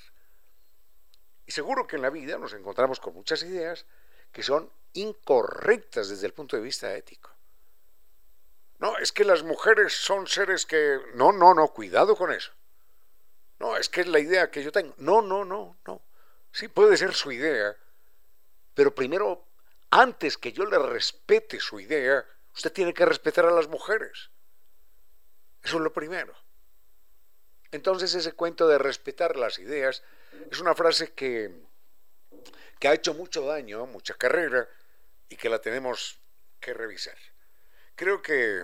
Y 1.45 1.51
seguro 1.51 1.87
que 1.87 1.95
en 1.95 2.01
la 2.01 2.09
vida 2.09 2.37
nos 2.37 2.53
encontramos 2.53 2.99
con 2.99 3.13
muchas 3.13 3.43
ideas 3.43 3.85
que 4.31 4.43
son 4.43 4.71
incorrectas 4.93 6.09
desde 6.09 6.27
el 6.27 6.33
punto 6.33 6.55
de 6.55 6.63
vista 6.63 6.93
ético. 6.95 7.29
No, 8.79 8.97
es 8.97 9.11
que 9.11 9.23
las 9.23 9.43
mujeres 9.43 9.93
son 9.93 10.25
seres 10.25 10.65
que... 10.65 10.99
No, 11.13 11.31
no, 11.31 11.53
no, 11.53 11.67
cuidado 11.67 12.15
con 12.15 12.31
eso. 12.31 12.51
No, 13.59 13.77
es 13.77 13.89
que 13.89 14.01
es 14.01 14.07
la 14.07 14.19
idea 14.19 14.49
que 14.49 14.63
yo 14.63 14.71
tengo. 14.71 14.95
No, 14.97 15.21
no, 15.21 15.45
no, 15.45 15.77
no. 15.85 16.01
Sí 16.51 16.67
puede 16.67 16.97
ser 16.97 17.13
su 17.13 17.31
idea, 17.31 17.77
pero 18.73 18.95
primero, 18.95 19.45
antes 19.91 20.35
que 20.35 20.51
yo 20.51 20.65
le 20.65 20.79
respete 20.79 21.59
su 21.59 21.79
idea, 21.79 22.25
usted 22.55 22.73
tiene 22.73 22.91
que 22.91 23.05
respetar 23.05 23.45
a 23.45 23.51
las 23.51 23.67
mujeres. 23.67 24.30
Eso 25.63 25.77
es 25.77 25.83
lo 25.83 25.93
primero. 25.93 26.33
Entonces 27.71 28.13
ese 28.15 28.33
cuento 28.33 28.67
de 28.67 28.77
respetar 28.77 29.37
las 29.37 29.59
ideas 29.59 30.03
es 30.51 30.59
una 30.59 30.75
frase 30.75 31.13
que, 31.13 31.51
que 32.79 32.87
ha 32.87 32.93
hecho 32.93 33.13
mucho 33.13 33.45
daño, 33.45 33.85
mucha 33.85 34.13
carrera, 34.15 34.67
y 35.29 35.37
que 35.37 35.49
la 35.49 35.59
tenemos 35.59 36.19
que 36.59 36.73
revisar. 36.73 37.17
Creo 37.95 38.21
que, 38.21 38.63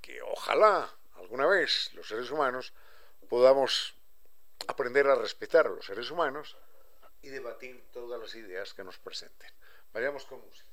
que 0.00 0.22
ojalá 0.22 0.90
alguna 1.16 1.46
vez 1.46 1.92
los 1.94 2.08
seres 2.08 2.30
humanos 2.30 2.72
podamos 3.28 3.94
aprender 4.66 5.06
a 5.08 5.14
respetar 5.14 5.66
a 5.66 5.70
los 5.70 5.84
seres 5.84 6.10
humanos 6.10 6.56
y 7.22 7.28
debatir 7.28 7.84
todas 7.92 8.18
las 8.18 8.34
ideas 8.34 8.72
que 8.72 8.82
nos 8.82 8.98
presenten. 8.98 9.50
Vayamos 9.92 10.24
con 10.24 10.40
música. 10.40 10.70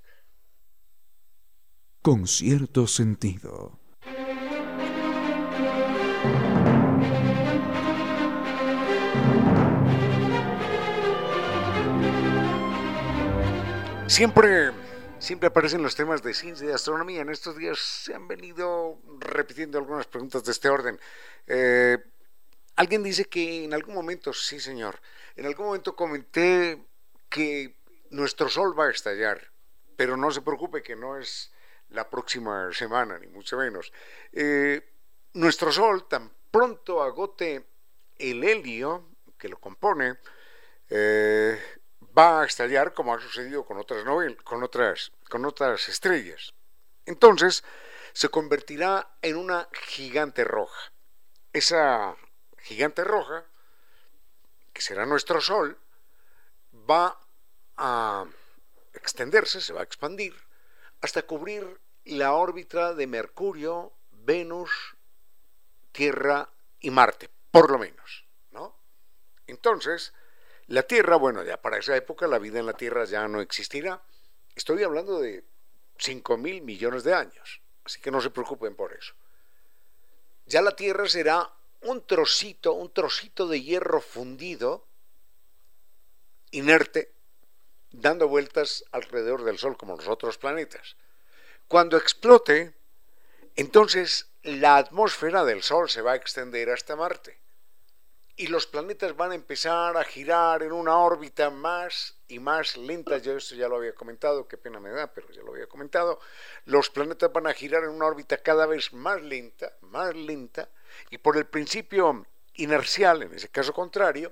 Con 2.02 2.26
cierto 2.26 2.88
sentido. 2.88 3.80
Siempre, 14.08 14.72
siempre 15.20 15.48
aparecen 15.48 15.84
los 15.84 15.96
temas 15.96 16.24
de 16.24 16.34
ciencia 16.34 16.68
y 16.68 16.72
astronomía. 16.72 17.22
En 17.22 17.30
estos 17.30 17.56
días 17.56 17.78
se 17.78 18.16
han 18.16 18.28
venido 18.28 18.98
repitiendo 19.20 19.78
algunas 19.78 20.08
preguntas 20.08 20.44
de 20.44 20.52
este 20.52 20.70
orden. 20.70 21.00
Eh, 21.46 21.98
Alguien 22.78 23.02
dice 23.02 23.26
que 23.26 23.64
en 23.64 23.74
algún 23.74 23.96
momento, 23.96 24.32
sí 24.34 24.60
señor, 24.60 25.02
en 25.36 25.48
algún 25.48 25.66
momento 25.66 25.96
comenté 25.96 26.80
que 27.28 27.76
nuestro 28.12 28.50
sol 28.50 28.80
va 28.80 28.86
a 28.86 28.92
estallar, 28.92 29.50
pero 29.96 30.16
no 30.16 30.30
se 30.30 30.44
preocupe 30.44 30.84
que 30.84 30.96
no 30.96 31.18
es 31.18 31.52
la 31.90 32.08
próxima 32.08 32.72
semana, 32.72 33.18
ni 33.18 33.26
mucho 33.26 33.58
menos. 33.58 33.92
Eh, 34.32 34.88
nuestro 35.38 35.72
sol 35.72 36.08
tan 36.08 36.32
pronto 36.50 37.04
agote 37.04 37.68
el 38.18 38.44
helio 38.44 39.06
que 39.38 39.48
lo 39.48 39.60
compone, 39.60 40.18
eh, 40.90 41.80
va 42.18 42.42
a 42.42 42.46
estallar 42.46 42.94
como 42.94 43.14
ha 43.14 43.22
sucedido 43.22 43.64
con 43.64 43.78
otras, 43.78 44.04
con, 44.44 44.64
otras, 44.64 45.12
con 45.30 45.46
otras 45.46 45.88
estrellas. 45.90 46.54
Entonces 47.06 47.64
se 48.14 48.30
convertirá 48.30 49.16
en 49.22 49.36
una 49.36 49.70
gigante 49.74 50.44
roja. 50.44 50.92
Esa 51.54 52.16
gigante 52.58 53.04
roja, 53.04 53.46
que 54.74 54.82
será 54.82 55.06
nuestro 55.06 55.40
Sol, 55.40 55.78
va 56.90 57.20
a 57.78 58.26
extenderse, 58.94 59.62
se 59.62 59.74
va 59.74 59.82
a 59.82 59.84
expandir, 59.84 60.36
hasta 61.02 61.22
cubrir 61.22 61.80
la 62.06 62.34
órbita 62.34 62.96
de 62.96 63.06
Mercurio, 63.06 63.94
Venus, 64.12 64.97
Tierra 65.98 66.48
y 66.80 66.92
Marte, 66.92 67.28
por 67.50 67.72
lo 67.72 67.80
menos. 67.80 68.28
¿no? 68.52 68.78
Entonces, 69.48 70.14
la 70.68 70.84
Tierra, 70.84 71.16
bueno, 71.16 71.44
ya 71.44 71.60
para 71.60 71.80
esa 71.80 71.98
época 71.98 72.28
la 72.28 72.38
vida 72.38 72.60
en 72.60 72.68
la 72.68 72.74
Tierra 72.74 73.06
ya 73.06 73.28
no 73.28 73.42
existirá. 73.42 74.00
Estoy 74.54 74.84
hablando 74.84 75.20
de 75.20 75.44
5 75.98 76.38
mil 76.38 76.62
millones 76.62 77.04
de 77.04 77.16
años, 77.16 77.64
así 77.84 78.00
que 78.00 78.12
no 78.12 78.22
se 78.22 78.30
preocupen 78.30 78.76
por 78.76 78.94
eso. 78.94 79.16
Ya 80.46 80.62
la 80.62 80.76
Tierra 80.76 81.08
será 81.08 81.52
un 81.82 82.06
trocito, 82.06 82.74
un 82.74 82.94
trocito 82.94 83.48
de 83.48 83.64
hierro 83.64 84.00
fundido, 84.00 84.86
inerte, 86.52 87.12
dando 87.90 88.28
vueltas 88.28 88.86
alrededor 88.92 89.46
del 89.46 89.58
Sol 89.58 89.76
como 89.78 89.96
los 89.96 90.08
otros 90.08 90.38
planetas. 90.38 90.96
Cuando 91.68 91.98
explote, 91.98 92.76
entonces 93.56 94.30
la 94.48 94.78
atmósfera 94.78 95.44
del 95.44 95.62
Sol 95.62 95.90
se 95.90 96.02
va 96.02 96.14
a 96.14 96.16
extender 96.16 96.70
hasta 96.70 96.96
Marte. 96.96 97.38
y 98.40 98.48
los 98.48 98.68
planetas 98.68 99.18
van 99.18 99.32
a 99.32 99.36
empezar 99.36 99.98
a 99.98 100.04
girar 100.04 100.62
en 100.62 100.72
una 100.72 101.00
órbita 101.00 101.50
más 101.50 102.20
y 102.28 102.38
más 102.38 102.78
lenta. 102.78 103.18
Yo 103.18 103.36
esto 103.36 103.56
ya 103.56 103.68
lo 103.68 103.78
había 103.78 103.96
comentado, 103.96 104.48
qué 104.48 104.58
pena 104.58 104.80
me 104.80 104.92
da, 104.92 105.12
pero 105.12 105.30
ya 105.32 105.42
lo 105.42 105.54
había 105.54 105.66
comentado. 105.66 106.20
Los 106.66 106.92
planetas 106.92 107.34
van 107.34 107.48
a 107.48 107.54
girar 107.54 107.84
en 107.84 107.90
una 107.90 108.06
órbita 108.06 108.38
cada 108.38 108.68
vez 108.68 108.94
más 108.94 109.22
lenta, 109.24 109.76
más 109.82 110.16
lenta, 110.16 110.70
y 111.10 111.18
por 111.18 111.36
el 111.36 111.48
principio 111.48 112.28
inercial, 112.54 113.24
en 113.24 113.34
ese 113.34 113.50
caso 113.50 113.74
contrario, 113.74 114.32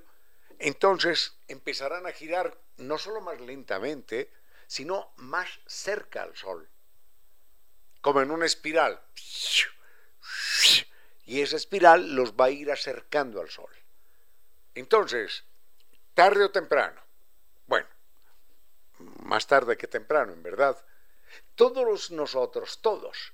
entonces 0.60 1.36
empezarán 1.48 2.06
a 2.06 2.12
girar 2.12 2.56
no 2.76 2.98
solo 2.98 3.20
más 3.20 3.40
lentamente, 3.40 4.30
sino 4.68 5.12
más 5.16 5.48
cerca 5.66 6.22
al 6.22 6.36
Sol, 6.36 6.68
como 8.00 8.20
en 8.20 8.30
una 8.30 8.46
espiral. 8.46 9.02
Y 11.24 11.40
esa 11.40 11.56
espiral 11.56 12.14
los 12.14 12.32
va 12.34 12.46
a 12.46 12.50
ir 12.50 12.70
acercando 12.70 13.40
al 13.40 13.50
Sol. 13.50 13.70
Entonces, 14.74 15.44
tarde 16.14 16.44
o 16.44 16.50
temprano, 16.50 17.00
bueno, 17.66 17.88
más 19.24 19.46
tarde 19.46 19.76
que 19.76 19.88
temprano, 19.88 20.32
en 20.32 20.42
verdad, 20.42 20.76
todos 21.54 22.10
nosotros, 22.10 22.80
todos, 22.80 23.32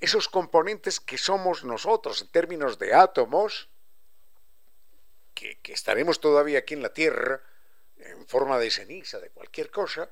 esos 0.00 0.28
componentes 0.28 1.00
que 1.00 1.16
somos 1.16 1.64
nosotros 1.64 2.20
en 2.20 2.28
términos 2.28 2.78
de 2.78 2.94
átomos, 2.94 3.68
que, 5.34 5.58
estaremos 5.64 6.20
todavía 6.20 6.60
aquí 6.60 6.74
en 6.74 6.82
la 6.82 6.92
Tierra, 6.92 7.40
en 7.98 8.26
forma 8.26 8.58
de 8.58 8.70
ceniza, 8.70 9.20
de 9.20 9.30
cualquier 9.30 9.70
cosa, 9.70 10.10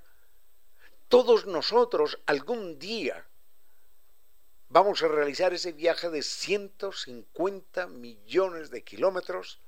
todos 1.08 1.46
nosotros 1.46 2.18
algún 2.26 2.78
día 2.78 3.26
vamos 4.74 5.04
a 5.04 5.08
realizar 5.08 5.54
ese 5.54 5.70
viaje 5.70 6.10
de 6.10 6.20
150 6.20 7.86
millones 7.86 8.70
de 8.72 8.82
kilómetros 8.82 9.60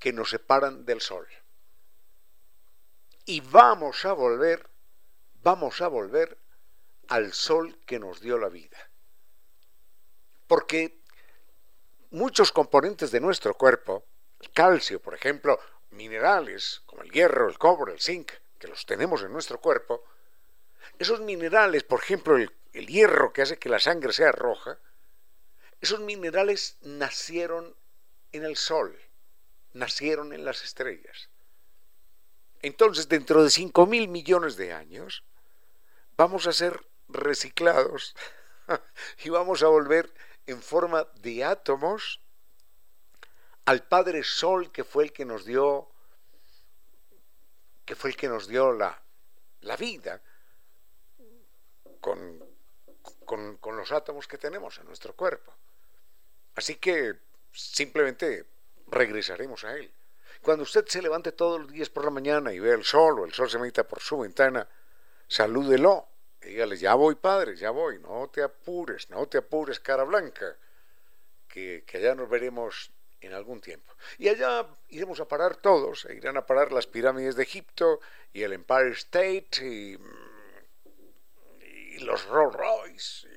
que 0.00 0.12
nos 0.12 0.30
separan 0.30 0.84
del 0.84 1.00
Sol. 1.00 1.28
Y 3.26 3.40
vamos 3.42 4.04
a 4.04 4.12
volver, 4.12 4.68
vamos 5.40 5.80
a 5.80 5.86
volver 5.86 6.36
al 7.06 7.32
Sol 7.32 7.78
que 7.86 8.00
nos 8.00 8.20
dio 8.20 8.36
la 8.36 8.48
vida. 8.48 8.90
Porque 10.48 10.98
muchos 12.10 12.50
componentes 12.50 13.12
de 13.12 13.20
nuestro 13.20 13.54
cuerpo, 13.54 14.04
el 14.40 14.50
calcio, 14.50 15.00
por 15.00 15.14
ejemplo, 15.14 15.60
minerales 15.90 16.82
como 16.86 17.02
el 17.02 17.12
hierro, 17.12 17.48
el 17.48 17.56
cobre, 17.56 17.92
el 17.92 18.00
zinc, 18.00 18.32
que 18.58 18.66
los 18.66 18.84
tenemos 18.84 19.22
en 19.22 19.32
nuestro 19.32 19.60
cuerpo, 19.60 20.02
esos 20.98 21.20
minerales, 21.20 21.82
por 21.84 22.00
ejemplo, 22.00 22.36
el, 22.36 22.50
hierro 22.72 23.32
que 23.32 23.42
hace 23.42 23.58
que 23.58 23.68
la 23.68 23.78
sangre 23.78 24.12
sea 24.12 24.32
roja, 24.32 24.78
esos 25.80 26.00
minerales 26.00 26.76
nacieron 26.82 27.74
en 28.32 28.44
el 28.44 28.56
Sol 28.56 28.98
nacieron 29.74 30.32
en 30.32 30.44
las 30.44 30.64
estrellas. 30.64 31.28
Entonces, 32.62 33.08
dentro 33.08 33.44
de 33.44 33.50
5 33.50 33.86
mil 33.86 34.08
millones 34.08 34.56
de 34.56 34.72
años, 34.72 35.24
vamos 36.16 36.46
a 36.46 36.52
ser 36.52 36.80
reciclados 37.08 38.14
y 39.24 39.28
vamos 39.28 39.62
a 39.62 39.68
volver 39.68 40.12
en 40.46 40.62
forma 40.62 41.06
de 41.16 41.44
átomos 41.44 42.20
al 43.66 43.82
Padre 43.82 44.22
Sol 44.22 44.72
que 44.72 44.84
fue 44.84 45.04
el 45.04 45.12
que 45.12 45.24
nos 45.24 45.44
dio 45.44 45.90
que 47.84 47.94
fue 47.94 48.10
el 48.10 48.16
que 48.16 48.28
nos 48.28 48.48
dio 48.48 48.72
la 48.72 49.76
vida 49.76 50.22
con, 52.04 52.38
con, 53.24 53.56
con 53.56 53.78
los 53.78 53.90
átomos 53.90 54.28
que 54.28 54.36
tenemos 54.36 54.78
en 54.78 54.84
nuestro 54.84 55.14
cuerpo. 55.14 55.54
Así 56.54 56.74
que 56.76 57.14
simplemente 57.50 58.44
regresaremos 58.88 59.64
a 59.64 59.74
Él. 59.74 59.90
Cuando 60.42 60.64
usted 60.64 60.84
se 60.86 61.00
levante 61.00 61.32
todos 61.32 61.62
los 61.62 61.72
días 61.72 61.88
por 61.88 62.04
la 62.04 62.10
mañana 62.10 62.52
y 62.52 62.60
vea 62.60 62.74
el 62.74 62.84
sol 62.84 63.20
o 63.20 63.24
el 63.24 63.32
sol 63.32 63.48
se 63.48 63.58
meta 63.58 63.88
por 63.88 64.00
su 64.00 64.18
ventana, 64.18 64.68
salúdelo. 65.28 66.06
Dígale, 66.42 66.76
ya 66.76 66.94
voy, 66.94 67.14
padre, 67.14 67.56
ya 67.56 67.70
voy, 67.70 67.98
no 68.00 68.28
te 68.28 68.42
apures, 68.42 69.08
no 69.08 69.26
te 69.26 69.38
apures, 69.38 69.80
cara 69.80 70.04
blanca, 70.04 70.58
que, 71.48 71.84
que 71.86 71.96
allá 71.96 72.14
nos 72.14 72.28
veremos 72.28 72.90
en 73.22 73.32
algún 73.32 73.62
tiempo. 73.62 73.94
Y 74.18 74.28
allá 74.28 74.68
iremos 74.90 75.20
a 75.20 75.26
parar 75.26 75.56
todos, 75.56 76.04
e 76.04 76.16
irán 76.16 76.36
a 76.36 76.44
parar 76.44 76.70
las 76.70 76.86
pirámides 76.86 77.34
de 77.34 77.44
Egipto 77.44 78.00
y 78.34 78.42
el 78.42 78.52
Empire 78.52 78.90
State 78.90 79.48
y, 79.62 79.98
y 81.96 82.00
los 82.00 82.24
Rolls 82.26 82.54
Royce 82.54 83.28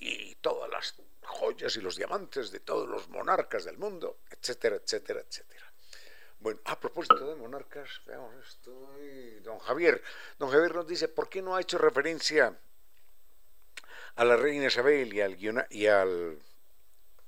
y, 0.00 0.30
y 0.30 0.34
todas 0.36 0.70
las 0.70 0.94
joyas 1.22 1.76
y 1.76 1.80
los 1.80 1.96
diamantes 1.96 2.50
de 2.50 2.60
todos 2.60 2.88
los 2.88 3.08
monarcas 3.08 3.64
del 3.64 3.78
mundo, 3.78 4.18
etcétera, 4.30 4.76
etcétera, 4.76 5.20
etcétera. 5.20 5.72
Bueno, 6.44 6.60
a 6.66 6.78
propósito 6.78 7.26
de 7.26 7.36
monarcas, 7.36 8.02
veamos 8.06 8.34
esto. 8.46 8.70
Don 9.42 9.58
Javier, 9.60 10.02
don 10.38 10.50
Javier 10.50 10.74
nos 10.74 10.86
dice, 10.86 11.08
¿por 11.08 11.30
qué 11.30 11.40
no 11.40 11.56
ha 11.56 11.60
hecho 11.60 11.78
referencia 11.78 12.54
a 14.16 14.24
la 14.24 14.36
reina 14.36 14.66
Isabel 14.66 15.12
y 15.14 15.22
al, 15.22 15.38
y 15.70 15.86
al 15.86 16.38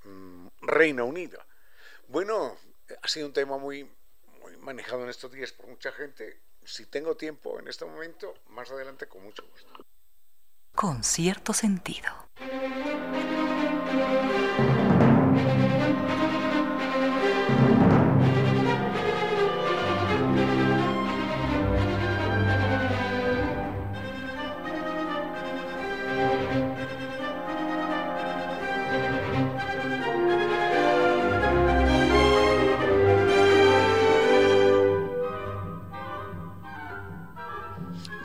mm, 0.03 0.47
Reino 0.61 1.05
Unido? 1.05 1.43
Bueno, 2.07 2.57
ha 3.01 3.07
sido 3.07 3.25
un 3.25 3.33
tema 3.33 3.57
muy, 3.57 3.89
muy 4.39 4.55
manejado 4.57 5.03
en 5.03 5.09
estos 5.09 5.31
días 5.31 5.51
por 5.51 5.65
mucha 5.65 5.91
gente. 5.91 6.39
Si 6.63 6.85
tengo 6.85 7.17
tiempo 7.17 7.59
en 7.59 7.67
este 7.67 7.85
momento, 7.85 8.35
más 8.49 8.69
adelante 8.69 9.07
con 9.07 9.23
mucho 9.23 9.43
gusto. 9.47 9.85
Con 10.79 11.03
cierto 11.03 11.53
sentido. 11.53 12.27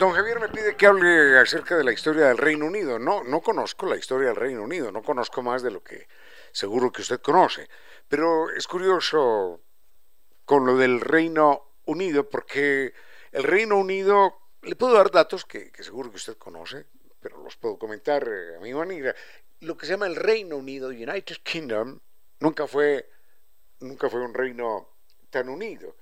Don 0.03 0.15
Javier 0.15 0.41
me 0.41 0.49
pide 0.49 0.75
que 0.75 0.87
hable 0.87 1.39
acerca 1.39 1.77
de 1.77 1.85
la 1.85 1.93
historia 1.93 2.27
del 2.27 2.37
Reino 2.37 2.67
Unido. 2.67 2.99
No, 2.99 3.23
no 3.23 3.41
conozco 3.41 3.87
la 3.87 3.95
historia 3.95 4.31
del 4.31 4.37
Reino 4.37 4.65
Unido, 4.65 4.91
no 4.91 5.01
conozco 5.01 5.43
más 5.43 5.63
de 5.63 5.71
lo 5.71 5.81
que 5.85 6.09
seguro 6.51 6.91
que 6.91 7.03
usted 7.03 7.21
conoce. 7.21 7.69
Pero 8.09 8.51
es 8.51 8.67
curioso 8.67 9.61
con 10.45 10.67
lo 10.67 10.77
del 10.77 11.01
Reino 11.01 11.77
Unido, 11.85 12.29
porque 12.29 12.93
el 13.31 13.45
Reino 13.45 13.79
Unido, 13.79 14.41
le 14.63 14.75
puedo 14.75 14.95
dar 14.95 15.13
datos 15.13 15.45
que, 15.45 15.71
seguro 15.79 16.11
que 16.11 16.17
usted 16.17 16.37
conoce, 16.37 16.87
pero 17.21 17.41
los 17.41 17.57
puedo 17.57 17.79
comentar 17.79 18.27
eh, 18.27 18.57
a 18.57 18.59
mi 18.59 18.75
manera. 18.75 19.15
Lo 19.61 19.77
que 19.77 19.87
se 19.87 19.93
llama 19.93 20.09
el 20.09 20.17
Reino 20.17 20.57
Unido, 20.57 20.89
United 20.89 21.37
Kingdom, 21.45 22.01
nunca 22.41 22.67
fue, 22.67 23.09
nunca 23.79 24.11
fue 24.11 24.21
un 24.21 24.35
reino 24.35 24.97
tan 25.31 25.49
unido, 25.49 25.95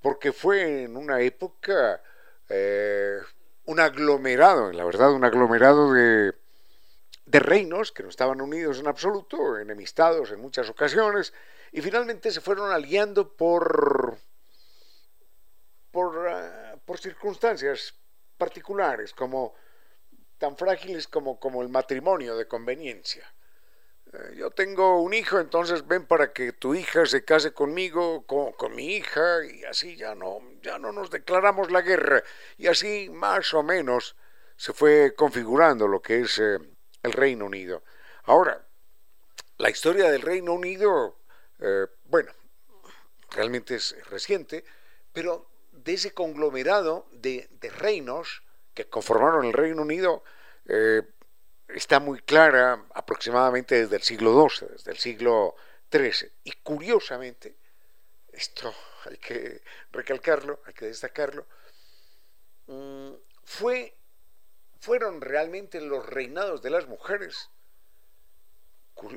porque 0.00 0.32
fue 0.32 0.84
en 0.84 0.96
una 0.96 1.20
época 1.20 2.00
eh, 2.48 3.18
un 3.66 3.80
aglomerado, 3.80 4.72
la 4.72 4.84
verdad, 4.84 5.12
un 5.12 5.24
aglomerado 5.24 5.92
de, 5.92 6.34
de 7.26 7.40
reinos 7.40 7.92
que 7.92 8.02
no 8.02 8.08
estaban 8.08 8.40
unidos 8.40 8.78
en 8.78 8.86
absoluto, 8.86 9.58
enemistados 9.58 10.30
en 10.30 10.40
muchas 10.40 10.70
ocasiones, 10.70 11.32
y 11.72 11.82
finalmente 11.82 12.30
se 12.30 12.40
fueron 12.40 12.70
aliando 12.70 13.36
por, 13.36 14.18
por, 15.90 16.16
uh, 16.16 16.78
por 16.84 16.98
circunstancias 16.98 17.94
particulares, 18.38 19.12
como 19.12 19.54
tan 20.38 20.56
frágiles 20.56 21.08
como, 21.08 21.40
como 21.40 21.62
el 21.62 21.68
matrimonio 21.68 22.36
de 22.36 22.46
conveniencia. 22.46 23.32
Eh, 24.12 24.36
yo 24.36 24.50
tengo 24.50 25.00
un 25.02 25.14
hijo, 25.14 25.38
entonces 25.38 25.86
ven 25.86 26.06
para 26.06 26.32
que 26.32 26.52
tu 26.52 26.74
hija 26.74 27.06
se 27.06 27.24
case 27.24 27.52
conmigo, 27.52 28.26
con, 28.26 28.52
con, 28.52 28.74
mi 28.74 28.96
hija, 28.96 29.44
y 29.44 29.64
así 29.64 29.96
ya 29.96 30.14
no, 30.14 30.40
ya 30.62 30.78
no 30.78 30.92
nos 30.92 31.10
declaramos 31.10 31.70
la 31.70 31.82
guerra. 31.82 32.22
Y 32.56 32.68
así 32.68 33.10
más 33.10 33.52
o 33.54 33.62
menos 33.62 34.16
se 34.56 34.72
fue 34.72 35.14
configurando 35.14 35.88
lo 35.88 36.00
que 36.00 36.20
es 36.20 36.38
eh, 36.38 36.58
el 37.02 37.12
Reino 37.12 37.46
Unido. 37.46 37.82
Ahora, 38.24 38.66
la 39.58 39.70
historia 39.70 40.10
del 40.10 40.22
Reino 40.22 40.52
Unido, 40.52 41.18
eh, 41.60 41.86
bueno, 42.04 42.32
realmente 43.30 43.76
es 43.76 43.96
reciente, 44.08 44.64
pero 45.12 45.48
de 45.72 45.94
ese 45.94 46.12
conglomerado 46.12 47.06
de, 47.12 47.48
de 47.60 47.70
reinos 47.70 48.42
que 48.74 48.88
conformaron 48.88 49.46
el 49.46 49.52
Reino 49.52 49.82
Unido, 49.82 50.22
eh, 50.66 51.02
está 51.68 52.00
muy 52.00 52.20
clara 52.20 52.84
aproximadamente 52.94 53.74
desde 53.74 53.96
el 53.96 54.02
siglo 54.02 54.48
XII, 54.48 54.68
desde 54.68 54.90
el 54.92 54.98
siglo 54.98 55.56
XIII. 55.90 56.30
Y 56.44 56.52
curiosamente, 56.62 57.56
esto 58.32 58.72
hay 59.04 59.18
que 59.18 59.62
recalcarlo, 59.92 60.60
hay 60.66 60.74
que 60.74 60.86
destacarlo, 60.86 61.46
mm, 62.66 63.12
fue, 63.44 63.96
fueron 64.80 65.20
realmente 65.20 65.80
los 65.80 66.06
reinados 66.06 66.62
de 66.62 66.70
las 66.70 66.86
mujeres, 66.86 67.50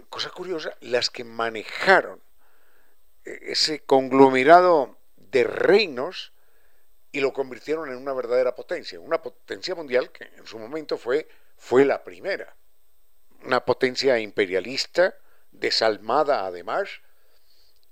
cosa 0.09 0.29
curiosa, 0.29 0.75
las 0.81 1.09
que 1.09 1.23
manejaron 1.23 2.21
ese 3.23 3.81
conglomerado 3.81 4.97
de 5.15 5.43
reinos 5.43 6.33
y 7.11 7.21
lo 7.21 7.33
convirtieron 7.33 7.89
en 7.89 7.97
una 7.97 8.13
verdadera 8.13 8.55
potencia, 8.55 8.99
una 8.99 9.21
potencia 9.21 9.75
mundial 9.75 10.11
que 10.11 10.25
en 10.25 10.45
su 10.45 10.59
momento 10.59 10.97
fue, 10.97 11.27
fue 11.59 11.85
la 11.85 12.03
primera, 12.03 12.55
una 13.43 13.63
potencia 13.63 14.17
imperialista, 14.17 15.15
desalmada 15.51 16.45
además, 16.45 16.89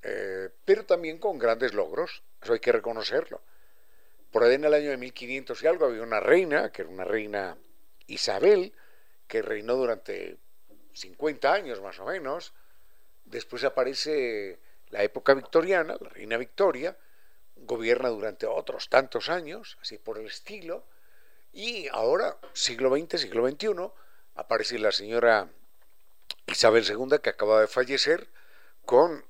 eh, 0.01 0.49
pero 0.65 0.85
también 0.85 1.19
con 1.19 1.37
grandes 1.37 1.73
logros, 1.73 2.23
eso 2.41 2.53
hay 2.53 2.59
que 2.59 2.71
reconocerlo. 2.71 3.41
Por 4.31 4.43
ahí 4.43 4.55
en 4.55 4.65
el 4.65 4.73
año 4.73 4.89
de 4.89 4.97
1500 4.97 5.61
y 5.61 5.67
algo 5.67 5.85
había 5.85 6.01
una 6.01 6.19
reina, 6.19 6.71
que 6.71 6.83
era 6.83 6.91
una 6.91 7.03
reina 7.03 7.57
Isabel, 8.07 8.73
que 9.27 9.41
reinó 9.41 9.75
durante 9.75 10.37
50 10.93 11.53
años 11.53 11.81
más 11.81 11.99
o 11.99 12.05
menos. 12.05 12.53
Después 13.25 13.63
aparece 13.63 14.59
la 14.89 15.03
época 15.03 15.33
victoriana, 15.33 15.97
la 15.99 16.09
reina 16.09 16.37
Victoria, 16.37 16.97
gobierna 17.55 18.09
durante 18.09 18.45
otros 18.45 18.89
tantos 18.89 19.29
años, 19.29 19.77
así 19.81 19.97
por 19.97 20.17
el 20.19 20.27
estilo. 20.27 20.85
Y 21.57 21.87
ahora, 21.87 22.37
siglo 22.53 22.95
XX, 22.95 23.19
siglo 23.19 23.49
XXI, 23.49 23.91
aparece 24.35 24.77
la 24.77 24.91
señora 24.91 25.49
Isabel 26.45 26.85
II, 26.87 27.17
que 27.17 27.31
acaba 27.31 27.61
de 27.61 27.67
fallecer, 27.67 28.29
con, 28.85 29.25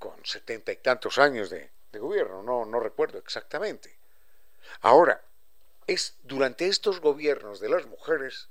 con 0.00 0.16
setenta 0.26 0.72
y 0.72 0.76
tantos 0.78 1.18
años 1.18 1.48
de, 1.48 1.70
de 1.92 1.98
gobierno, 2.00 2.42
no, 2.42 2.64
no 2.64 2.80
recuerdo 2.80 3.18
exactamente. 3.18 3.96
Ahora, 4.80 5.22
es 5.86 6.16
durante 6.24 6.66
estos 6.66 7.00
gobiernos 7.00 7.60
de 7.60 7.68
las 7.68 7.86
mujeres, 7.86 8.48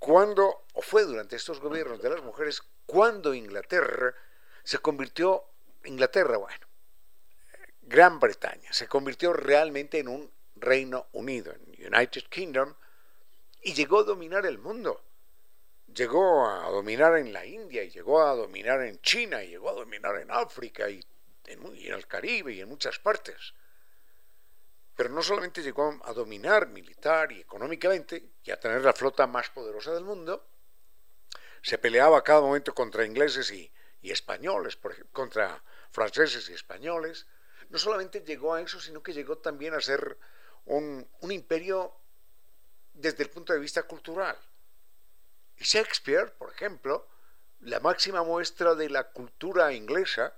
cuando, 0.00 0.64
o 0.72 0.82
fue 0.82 1.04
durante 1.04 1.36
estos 1.36 1.60
gobiernos 1.60 2.02
de 2.02 2.10
las 2.10 2.22
mujeres, 2.24 2.60
cuando 2.86 3.34
Inglaterra 3.34 4.16
se 4.64 4.78
convirtió, 4.78 5.44
Inglaterra, 5.84 6.38
bueno, 6.38 6.66
Gran 7.82 8.18
Bretaña, 8.18 8.72
se 8.72 8.88
convirtió 8.88 9.32
realmente 9.32 10.00
en 10.00 10.08
un 10.08 10.35
Reino 10.56 11.06
Unido, 11.12 11.52
en 11.52 11.94
United 11.94 12.24
Kingdom, 12.28 12.74
y 13.62 13.74
llegó 13.74 14.00
a 14.00 14.04
dominar 14.04 14.46
el 14.46 14.58
mundo. 14.58 15.02
Llegó 15.94 16.48
a 16.48 16.68
dominar 16.70 17.16
en 17.16 17.32
la 17.32 17.44
India, 17.46 17.82
y 17.82 17.90
llegó 17.90 18.22
a 18.22 18.34
dominar 18.34 18.82
en 18.82 19.00
China, 19.00 19.42
y 19.42 19.48
llegó 19.48 19.70
a 19.70 19.74
dominar 19.74 20.16
en 20.16 20.30
África, 20.30 20.88
y 20.88 21.00
en, 21.46 21.64
el 21.74 22.06
Caribe, 22.06 22.52
y 22.52 22.60
en 22.60 22.68
muchas 22.68 22.98
partes. 22.98 23.54
Pero 24.94 25.10
no 25.10 25.22
solamente 25.22 25.62
llegó 25.62 25.98
a 26.04 26.12
dominar 26.12 26.68
militar 26.68 27.32
y 27.32 27.40
económicamente, 27.40 28.30
y 28.42 28.50
a 28.50 28.58
tener 28.58 28.82
la 28.82 28.92
flota 28.92 29.26
más 29.26 29.50
poderosa 29.50 29.92
del 29.92 30.04
mundo, 30.04 30.46
se 31.62 31.78
peleaba 31.78 32.18
a 32.18 32.24
cada 32.24 32.40
momento 32.40 32.74
contra 32.74 33.04
ingleses 33.04 33.50
y, 33.50 33.70
españoles, 34.02 34.76
por 34.76 34.94
contra 35.10 35.62
franceses 35.90 36.48
y 36.48 36.52
españoles, 36.52 37.26
no 37.70 37.78
solamente 37.78 38.20
llegó 38.20 38.54
a 38.54 38.60
eso, 38.60 38.80
sino 38.80 39.02
que 39.02 39.12
llegó 39.12 39.38
también 39.38 39.74
a 39.74 39.80
ser 39.80 40.16
un, 40.66 41.08
imperio 41.30 41.94
desde 42.92 43.24
el 43.24 43.30
punto 43.30 43.52
de 43.52 43.58
vista 43.58 43.82
cultural. 43.84 44.36
Y 45.56 45.64
Shakespeare, 45.64 46.32
por 46.32 46.52
ejemplo, 46.52 47.08
la 47.60 47.80
máxima 47.80 48.22
muestra 48.22 48.74
de 48.74 48.90
la 48.90 49.10
cultura 49.10 49.72
inglesa 49.72 50.34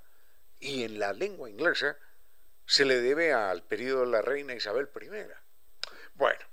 y 0.61 0.85
en 0.85 0.99
la 0.99 1.13
lengua 1.13 1.51
inglesa 1.51 1.97
se 2.67 2.85
le 2.85 3.01
debe 3.01 3.33
al 3.33 3.65
periodo 3.65 4.01
de 4.01 4.09
la 4.09 4.23
reina 4.23 4.55
Isabel 4.55 4.89
I. 4.95 5.09
Bueno, 6.15 6.45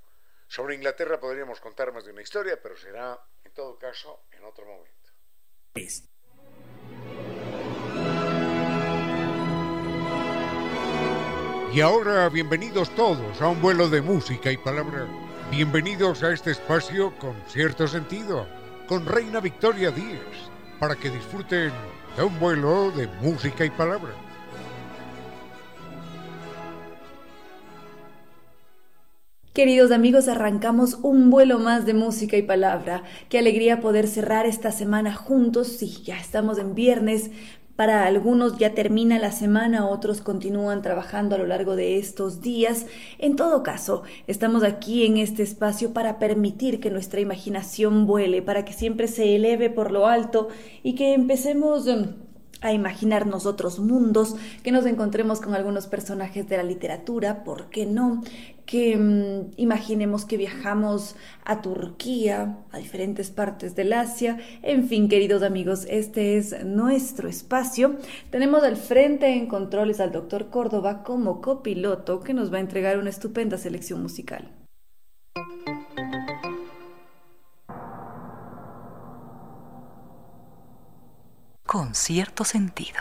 sobre 0.47 0.75
Inglaterra 0.75 1.19
podríamos 1.19 1.59
contar 1.59 1.91
más 1.91 2.05
de 2.05 2.11
una 2.11 2.21
historia, 2.21 2.61
pero 2.61 2.77
será 2.77 3.19
en 3.43 3.53
todo 3.53 3.77
caso 3.77 4.25
en 4.31 4.43
otro 4.45 4.65
momento. 4.65 5.11
Y 11.75 11.81
ahora 11.81 12.29
bienvenidos 12.29 12.89
todos 12.91 13.41
a 13.41 13.49
un 13.49 13.61
vuelo 13.61 13.89
de 13.89 14.01
música 14.01 14.49
y 14.49 14.55
palabra. 14.55 15.07
Bienvenidos 15.51 16.23
a 16.23 16.31
este 16.31 16.51
espacio 16.51 17.13
con 17.19 17.35
cierto 17.49 17.85
sentido, 17.85 18.47
con 18.87 19.05
Reina 19.05 19.41
Victoria 19.41 19.91
Díez, 19.91 20.21
para 20.79 20.95
que 20.95 21.09
disfruten 21.09 21.73
de 22.15 22.23
un 22.23 22.39
vuelo 22.39 22.91
de 22.91 23.09
música 23.21 23.65
y 23.65 23.71
palabra. 23.71 24.13
Queridos 29.51 29.91
amigos, 29.91 30.29
arrancamos 30.29 30.97
un 31.01 31.29
vuelo 31.29 31.59
más 31.59 31.85
de 31.85 31.93
música 31.93 32.37
y 32.37 32.43
palabra. 32.43 33.03
Qué 33.27 33.37
alegría 33.37 33.81
poder 33.81 34.07
cerrar 34.07 34.45
esta 34.45 34.71
semana 34.71 35.13
juntos. 35.13 35.67
Sí, 35.67 36.03
ya 36.05 36.17
estamos 36.17 36.57
en 36.57 36.73
viernes, 36.73 37.31
para 37.75 38.05
algunos 38.05 38.57
ya 38.57 38.73
termina 38.73 39.19
la 39.19 39.31
semana, 39.31 39.87
otros 39.87 40.21
continúan 40.21 40.81
trabajando 40.81 41.35
a 41.35 41.37
lo 41.37 41.45
largo 41.45 41.75
de 41.75 41.97
estos 41.97 42.41
días. 42.41 42.85
En 43.19 43.35
todo 43.35 43.63
caso, 43.63 44.03
estamos 44.27 44.63
aquí 44.63 45.05
en 45.05 45.17
este 45.17 45.43
espacio 45.43 45.93
para 45.93 46.17
permitir 46.17 46.79
que 46.79 46.89
nuestra 46.89 47.19
imaginación 47.19 48.07
vuele, 48.07 48.41
para 48.41 48.63
que 48.63 48.73
siempre 48.73 49.07
se 49.07 49.35
eleve 49.35 49.69
por 49.69 49.91
lo 49.91 50.07
alto 50.07 50.47
y 50.83 50.95
que 50.95 51.13
empecemos 51.13 51.87
em, 51.87 52.13
a 52.61 52.73
imaginarnos 52.73 53.45
otros 53.45 53.79
mundos, 53.79 54.35
que 54.63 54.71
nos 54.71 54.85
encontremos 54.85 55.41
con 55.41 55.53
algunos 55.53 55.87
personajes 55.87 56.47
de 56.47 56.57
la 56.57 56.63
literatura, 56.63 57.43
¿por 57.43 57.69
qué 57.69 57.85
no? 57.85 58.23
Que 58.65 58.97
mm, 58.97 59.51
imaginemos 59.57 60.25
que 60.25 60.37
viajamos 60.37 61.15
a 61.43 61.61
Turquía, 61.61 62.57
a 62.71 62.77
diferentes 62.77 63.29
partes 63.29 63.75
del 63.75 63.93
Asia, 63.93 64.39
en 64.63 64.87
fin, 64.87 65.09
queridos 65.09 65.43
amigos, 65.43 65.85
este 65.89 66.37
es 66.37 66.65
nuestro 66.65 67.29
espacio. 67.29 67.97
Tenemos 68.31 68.63
al 68.63 68.77
frente 68.77 69.27
en 69.33 69.47
controles 69.47 69.99
al 69.99 70.11
doctor 70.11 70.49
Córdoba 70.49 71.03
como 71.03 71.41
copiloto 71.41 72.21
que 72.21 72.33
nos 72.33 72.51
va 72.51 72.57
a 72.57 72.61
entregar 72.61 72.97
una 72.97 73.09
estupenda 73.09 73.57
selección 73.57 74.01
musical. 74.01 74.49
Con 81.65 81.95
cierto 81.95 82.43
sentido. 82.43 82.99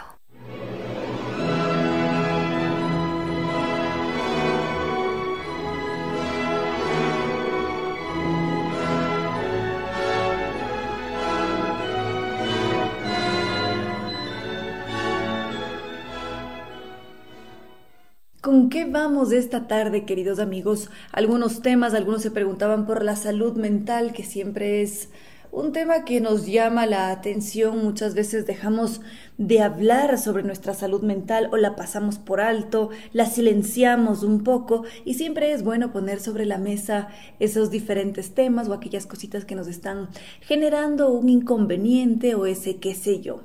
¿Con 18.41 18.69
qué 18.69 18.85
vamos 18.85 19.33
esta 19.33 19.67
tarde, 19.67 20.05
queridos 20.05 20.39
amigos? 20.39 20.91
Algunos 21.13 21.63
temas, 21.63 21.95
algunos 21.95 22.23
se 22.23 22.31
preguntaban 22.31 22.87
por 22.87 23.03
la 23.03 23.17
salud 23.17 23.57
mental, 23.57 24.13
que 24.13 24.23
siempre 24.23 24.83
es 24.83 25.09
un 25.55 25.71
tema 25.71 26.05
que 26.05 26.21
nos 26.21 26.47
llama 26.47 26.85
la 26.85 27.11
atención, 27.11 27.79
muchas 27.79 28.15
veces 28.15 28.45
dejamos 28.45 29.01
de 29.39 29.61
hablar 29.61 30.19
sobre 30.19 30.43
nuestra 30.43 30.75
salud 30.75 31.03
mental 31.03 31.49
o 31.53 31.57
la 31.57 31.77
pasamos 31.77 32.19
por 32.19 32.41
alto, 32.41 32.91
la 33.13 33.27
silenciamos 33.27 34.25
un 34.25 34.43
poco 34.43 34.83
y 35.05 35.15
siempre 35.15 35.53
es 35.53 35.63
bueno 35.63 35.93
poner 35.93 36.19
sobre 36.19 36.45
la 36.45 36.59
mesa 36.59 37.09
esos 37.39 37.71
diferentes 37.71 38.35
temas 38.35 38.69
o 38.69 38.73
aquellas 38.73 39.07
cositas 39.07 39.45
que 39.45 39.55
nos 39.55 39.69
están 39.69 40.09
generando 40.41 41.13
un 41.13 41.29
inconveniente 41.29 42.35
o 42.35 42.47
ese 42.47 42.79
qué 42.79 42.97
sé 42.97 43.21
yo. 43.21 43.43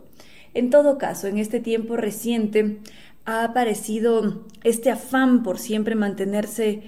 En 0.55 0.71
todo 0.71 0.97
caso, 0.97 1.27
en 1.27 1.37
este 1.37 1.59
tiempo 1.59 1.95
reciente 1.95 2.79
ha 3.25 3.43
aparecido 3.43 4.47
este 4.63 4.89
afán 4.89 5.43
por 5.43 5.59
siempre 5.59 5.93
mantenerse 5.93 6.81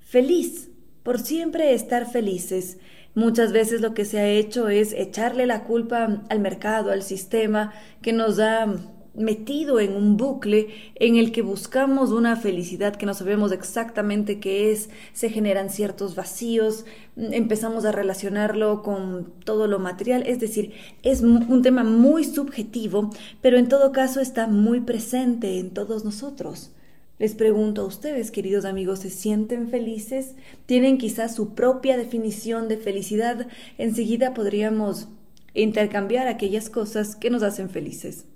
feliz, 0.00 0.70
por 1.04 1.20
siempre 1.20 1.74
estar 1.74 2.10
felices, 2.10 2.78
Muchas 3.14 3.52
veces 3.52 3.80
lo 3.80 3.94
que 3.94 4.04
se 4.04 4.18
ha 4.18 4.28
hecho 4.28 4.68
es 4.68 4.92
echarle 4.92 5.46
la 5.46 5.64
culpa 5.64 6.22
al 6.28 6.40
mercado, 6.40 6.90
al 6.90 7.02
sistema, 7.02 7.72
que 8.02 8.12
nos 8.12 8.40
ha 8.40 8.66
metido 9.14 9.78
en 9.78 9.94
un 9.94 10.16
bucle 10.16 10.68
en 10.96 11.16
el 11.16 11.30
que 11.30 11.42
buscamos 11.42 12.10
una 12.10 12.34
felicidad 12.34 12.96
que 12.96 13.06
no 13.06 13.14
sabemos 13.14 13.52
exactamente 13.52 14.40
qué 14.40 14.72
es, 14.72 14.90
se 15.12 15.30
generan 15.30 15.70
ciertos 15.70 16.16
vacíos, 16.16 16.84
empezamos 17.16 17.84
a 17.84 17.92
relacionarlo 17.92 18.82
con 18.82 19.32
todo 19.44 19.68
lo 19.68 19.78
material, 19.78 20.24
es 20.26 20.40
decir, 20.40 20.72
es 21.04 21.20
un 21.20 21.62
tema 21.62 21.84
muy 21.84 22.24
subjetivo, 22.24 23.10
pero 23.40 23.56
en 23.56 23.68
todo 23.68 23.92
caso 23.92 24.20
está 24.20 24.48
muy 24.48 24.80
presente 24.80 25.60
en 25.60 25.70
todos 25.70 26.04
nosotros. 26.04 26.73
Les 27.18 27.34
pregunto 27.34 27.82
a 27.82 27.86
ustedes, 27.86 28.32
queridos 28.32 28.64
amigos, 28.64 29.00
¿se 29.00 29.10
sienten 29.10 29.68
felices? 29.68 30.34
¿Tienen 30.66 30.98
quizás 30.98 31.34
su 31.34 31.54
propia 31.54 31.96
definición 31.96 32.66
de 32.66 32.76
felicidad? 32.76 33.46
Enseguida 33.78 34.34
podríamos 34.34 35.08
intercambiar 35.54 36.26
aquellas 36.26 36.70
cosas 36.70 37.14
que 37.14 37.30
nos 37.30 37.44
hacen 37.44 37.70
felices. 37.70 38.26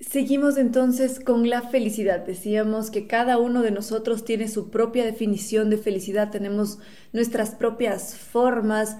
Seguimos 0.00 0.56
entonces 0.56 1.20
con 1.20 1.48
la 1.50 1.62
felicidad. 1.62 2.24
Decíamos 2.24 2.90
que 2.90 3.06
cada 3.06 3.36
uno 3.38 3.60
de 3.60 3.70
nosotros 3.70 4.24
tiene 4.24 4.48
su 4.48 4.70
propia 4.70 5.04
definición 5.04 5.68
de 5.68 5.76
felicidad, 5.76 6.30
tenemos 6.30 6.78
nuestras 7.12 7.50
propias 7.50 8.16
formas, 8.16 8.96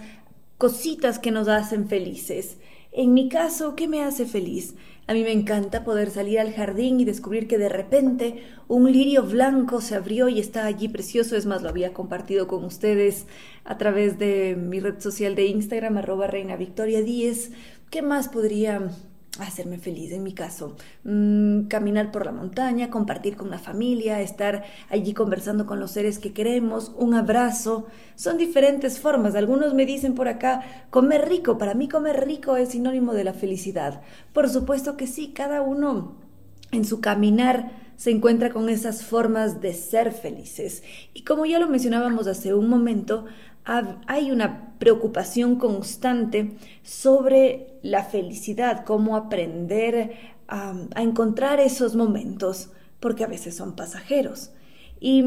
cositas 0.58 1.18
que 1.18 1.30
nos 1.30 1.48
hacen 1.48 1.88
felices. 1.88 2.58
En 2.92 3.12
mi 3.12 3.28
caso, 3.28 3.74
¿qué 3.74 3.88
me 3.88 4.02
hace 4.02 4.24
feliz? 4.24 4.76
A 5.06 5.12
mí 5.12 5.22
me 5.22 5.32
encanta 5.32 5.84
poder 5.84 6.10
salir 6.10 6.40
al 6.40 6.54
jardín 6.54 6.98
y 6.98 7.04
descubrir 7.04 7.46
que 7.46 7.58
de 7.58 7.68
repente 7.68 8.42
un 8.68 8.90
lirio 8.90 9.22
blanco 9.22 9.82
se 9.82 9.96
abrió 9.96 10.30
y 10.30 10.40
está 10.40 10.64
allí 10.64 10.88
precioso. 10.88 11.36
Es 11.36 11.44
más, 11.44 11.62
lo 11.62 11.68
había 11.68 11.92
compartido 11.92 12.46
con 12.48 12.64
ustedes 12.64 13.26
a 13.64 13.76
través 13.76 14.18
de 14.18 14.56
mi 14.56 14.80
red 14.80 15.00
social 15.00 15.34
de 15.34 15.46
Instagram, 15.46 15.98
arroba 15.98 16.26
reina 16.26 16.56
Victoria 16.56 17.02
10. 17.02 17.52
¿Qué 17.90 18.00
más 18.00 18.28
podría 18.28 18.90
hacerme 19.38 19.78
feliz 19.78 20.12
en 20.12 20.22
mi 20.22 20.32
caso. 20.32 20.76
Mm, 21.04 21.62
caminar 21.66 22.12
por 22.12 22.24
la 22.24 22.32
montaña, 22.32 22.90
compartir 22.90 23.36
con 23.36 23.50
la 23.50 23.58
familia, 23.58 24.20
estar 24.20 24.64
allí 24.88 25.12
conversando 25.12 25.66
con 25.66 25.80
los 25.80 25.90
seres 25.90 26.18
que 26.18 26.32
queremos, 26.32 26.92
un 26.96 27.14
abrazo. 27.14 27.86
Son 28.14 28.38
diferentes 28.38 29.00
formas. 29.00 29.34
Algunos 29.34 29.74
me 29.74 29.86
dicen 29.86 30.14
por 30.14 30.28
acá, 30.28 30.62
comer 30.90 31.28
rico. 31.28 31.58
Para 31.58 31.74
mí 31.74 31.88
comer 31.88 32.24
rico 32.26 32.56
es 32.56 32.70
sinónimo 32.70 33.12
de 33.12 33.24
la 33.24 33.32
felicidad. 33.32 34.02
Por 34.32 34.48
supuesto 34.48 34.96
que 34.96 35.06
sí, 35.06 35.32
cada 35.34 35.62
uno 35.62 36.16
en 36.70 36.84
su 36.84 37.00
caminar 37.00 37.84
se 37.96 38.10
encuentra 38.10 38.50
con 38.50 38.68
esas 38.68 39.04
formas 39.04 39.60
de 39.60 39.72
ser 39.72 40.12
felices. 40.12 40.82
Y 41.12 41.22
como 41.22 41.46
ya 41.46 41.58
lo 41.58 41.68
mencionábamos 41.68 42.26
hace 42.26 42.54
un 42.54 42.68
momento, 42.68 43.26
hay 43.64 44.30
una 44.30 44.74
preocupación 44.78 45.56
constante 45.56 46.52
sobre 46.82 47.78
la 47.82 48.04
felicidad, 48.04 48.84
cómo 48.84 49.16
aprender 49.16 50.12
a, 50.48 50.74
encontrar 50.96 51.60
esos 51.60 51.94
momentos, 51.94 52.70
porque 53.00 53.24
a 53.24 53.28
veces 53.28 53.56
son 53.56 53.74
pasajeros. 53.74 54.50
Y 55.00 55.24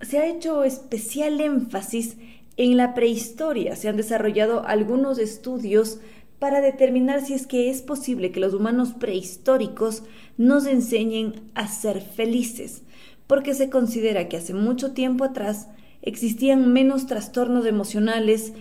se 0.00 0.18
ha 0.18 0.26
hecho 0.26 0.64
especial 0.64 1.40
énfasis 1.40 2.16
en 2.56 2.76
la 2.76 2.94
prehistoria. 2.94 3.76
Se 3.76 3.88
han 3.88 3.96
desarrollado 3.96 4.66
algunos 4.66 5.18
estudios 5.18 6.00
para 6.38 6.60
determinar 6.60 7.24
si 7.24 7.34
es 7.34 7.46
que 7.46 7.70
es 7.70 7.82
posible 7.82 8.32
que 8.32 8.40
los 8.40 8.52
humanos 8.52 8.92
prehistóricos 8.92 10.02
nos 10.36 10.66
enseñen 10.66 11.50
a 11.54 11.68
ser 11.68 12.00
felices, 12.00 12.82
porque 13.26 13.54
se 13.54 13.70
considera 13.70 14.28
que 14.28 14.36
hace 14.36 14.52
mucho 14.52 14.92
tiempo 14.92 15.24
atrás 15.24 15.68
existían 16.06 16.72
menos 16.72 17.06
trastornos 17.06 17.66
emocionales, 17.66 18.54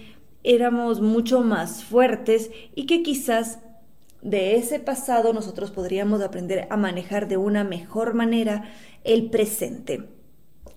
éramos 0.43 0.99
mucho 0.99 1.41
más 1.41 1.83
fuertes 1.83 2.51
y 2.75 2.87
que 2.87 3.03
quizás 3.03 3.59
de 4.21 4.55
ese 4.55 4.79
pasado 4.79 5.31
nosotros 5.31 5.69
podríamos 5.69 6.21
aprender 6.21 6.67
a 6.71 6.75
manejar 6.75 7.27
de 7.27 7.37
una 7.37 7.63
mejor 7.63 8.15
manera 8.15 8.73
el 9.03 9.29
presente. 9.29 10.09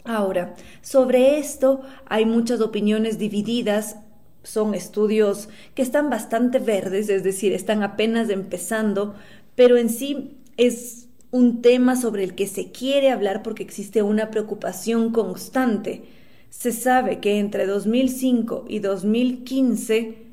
Ahora, 0.04 0.54
sobre 0.82 1.38
esto 1.38 1.80
hay 2.06 2.26
muchas 2.26 2.60
opiniones 2.60 3.18
divididas, 3.18 3.96
son 4.42 4.74
estudios 4.74 5.48
que 5.74 5.82
están 5.82 6.10
bastante 6.10 6.58
verdes, 6.58 7.08
es 7.08 7.24
decir, 7.24 7.54
están 7.54 7.82
apenas 7.82 8.28
empezando, 8.28 9.14
pero 9.54 9.78
en 9.78 9.88
sí 9.88 10.36
es 10.58 11.08
un 11.30 11.62
tema 11.62 11.96
sobre 11.96 12.24
el 12.24 12.34
que 12.34 12.46
se 12.46 12.72
quiere 12.72 13.10
hablar 13.10 13.42
porque 13.42 13.62
existe 13.62 14.02
una 14.02 14.30
preocupación 14.30 15.12
constante 15.12 16.17
se 16.50 16.72
sabe 16.72 17.20
que 17.20 17.38
entre 17.38 17.66
2005 17.66 18.64
y 18.68 18.78
2015 18.80 20.28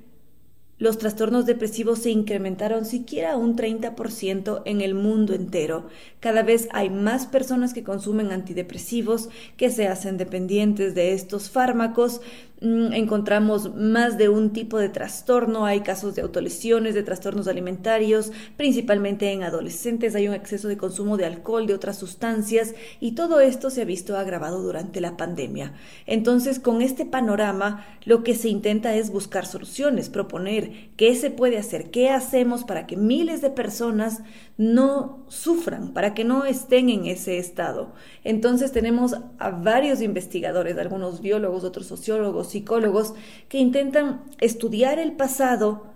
los 0.78 0.97
trastornos 0.97 1.45
depresivos 1.45 1.99
se 1.99 2.09
incrementaron 2.09 2.84
siquiera 2.84 3.38
un 3.38 3.55
30% 3.55 4.61
en 4.66 4.82
el 4.82 4.93
mundo 4.93 5.34
entero. 5.34 5.88
Cada 6.20 6.43
vez 6.43 6.68
hay 6.74 6.89
más 6.89 7.28
personas 7.28 7.74
que 7.74 7.84
consumen 7.84 8.34
antidepresivos, 8.34 9.30
que 9.55 9.70
se 9.70 9.88
hacen 9.88 10.18
dependientes 10.18 10.93
de 10.93 11.13
estos 11.13 11.49
fármacos, 11.49 12.20
encontramos 12.62 13.76
más 13.76 14.18
de 14.18 14.30
un 14.30 14.51
tipo 14.51 14.78
de 14.80 14.89
trastorno, 14.89 15.66
hay 15.66 15.82
casos 15.82 16.16
de 16.16 16.22
autolesiones, 16.22 16.95
de 16.95 17.03
trastornos 17.03 17.47
alimentarios, 17.47 18.32
principalmente 18.58 19.32
en 19.32 19.43
adolescentes, 19.43 20.16
hay 20.16 20.28
un 20.28 20.34
exceso 20.34 20.68
de 20.68 20.78
consumo 20.78 21.18
de 21.18 21.26
alcohol, 21.26 21.68
de 21.68 21.74
otras 21.74 21.97
sustancias 21.97 22.74
y 22.99 23.12
todo 23.12 23.39
esto 23.39 23.70
se 23.70 23.82
ha 23.82 23.86
visto 23.86 24.18
agravado 24.18 24.62
durante 24.62 25.01
la 25.01 25.18
pandemia. 25.18 25.74
Entonces, 26.06 26.60
con 26.60 26.82
este 26.82 27.06
panorama, 27.06 27.86
lo 28.06 28.24
que 28.24 28.36
se 28.36 28.49
intenta 28.49 28.95
es 28.95 29.12
buscar 29.12 29.45
soluciones, 29.45 30.10
proponer 30.10 30.89
qué 30.95 31.16
se 31.16 31.32
puede 31.32 31.58
hacer, 31.58 31.91
qué 31.91 32.10
hacemos 32.10 32.64
para 32.64 32.88
que 32.88 32.95
miles 32.95 33.41
de 33.41 33.49
personas 33.49 34.22
no 34.58 35.26
sufran, 35.28 35.93
para 35.93 36.14
que 36.14 36.24
no 36.24 36.45
estén 36.45 36.89
en 36.89 37.06
ese 37.06 37.38
estado. 37.38 37.93
Entonces 38.24 38.72
tenemos 38.72 39.16
a 39.38 39.49
varios 39.49 40.01
investigadores, 40.01 40.78
algunos 40.78 41.22
biólogos, 41.22 41.66
otros 41.66 41.88
sociólogos, 41.88 42.55
psicólogos, 42.56 43.14
que 43.49 43.58
intentan 43.58 44.24
estudiar 44.39 44.97
el 44.97 45.12
pasado, 45.12 45.88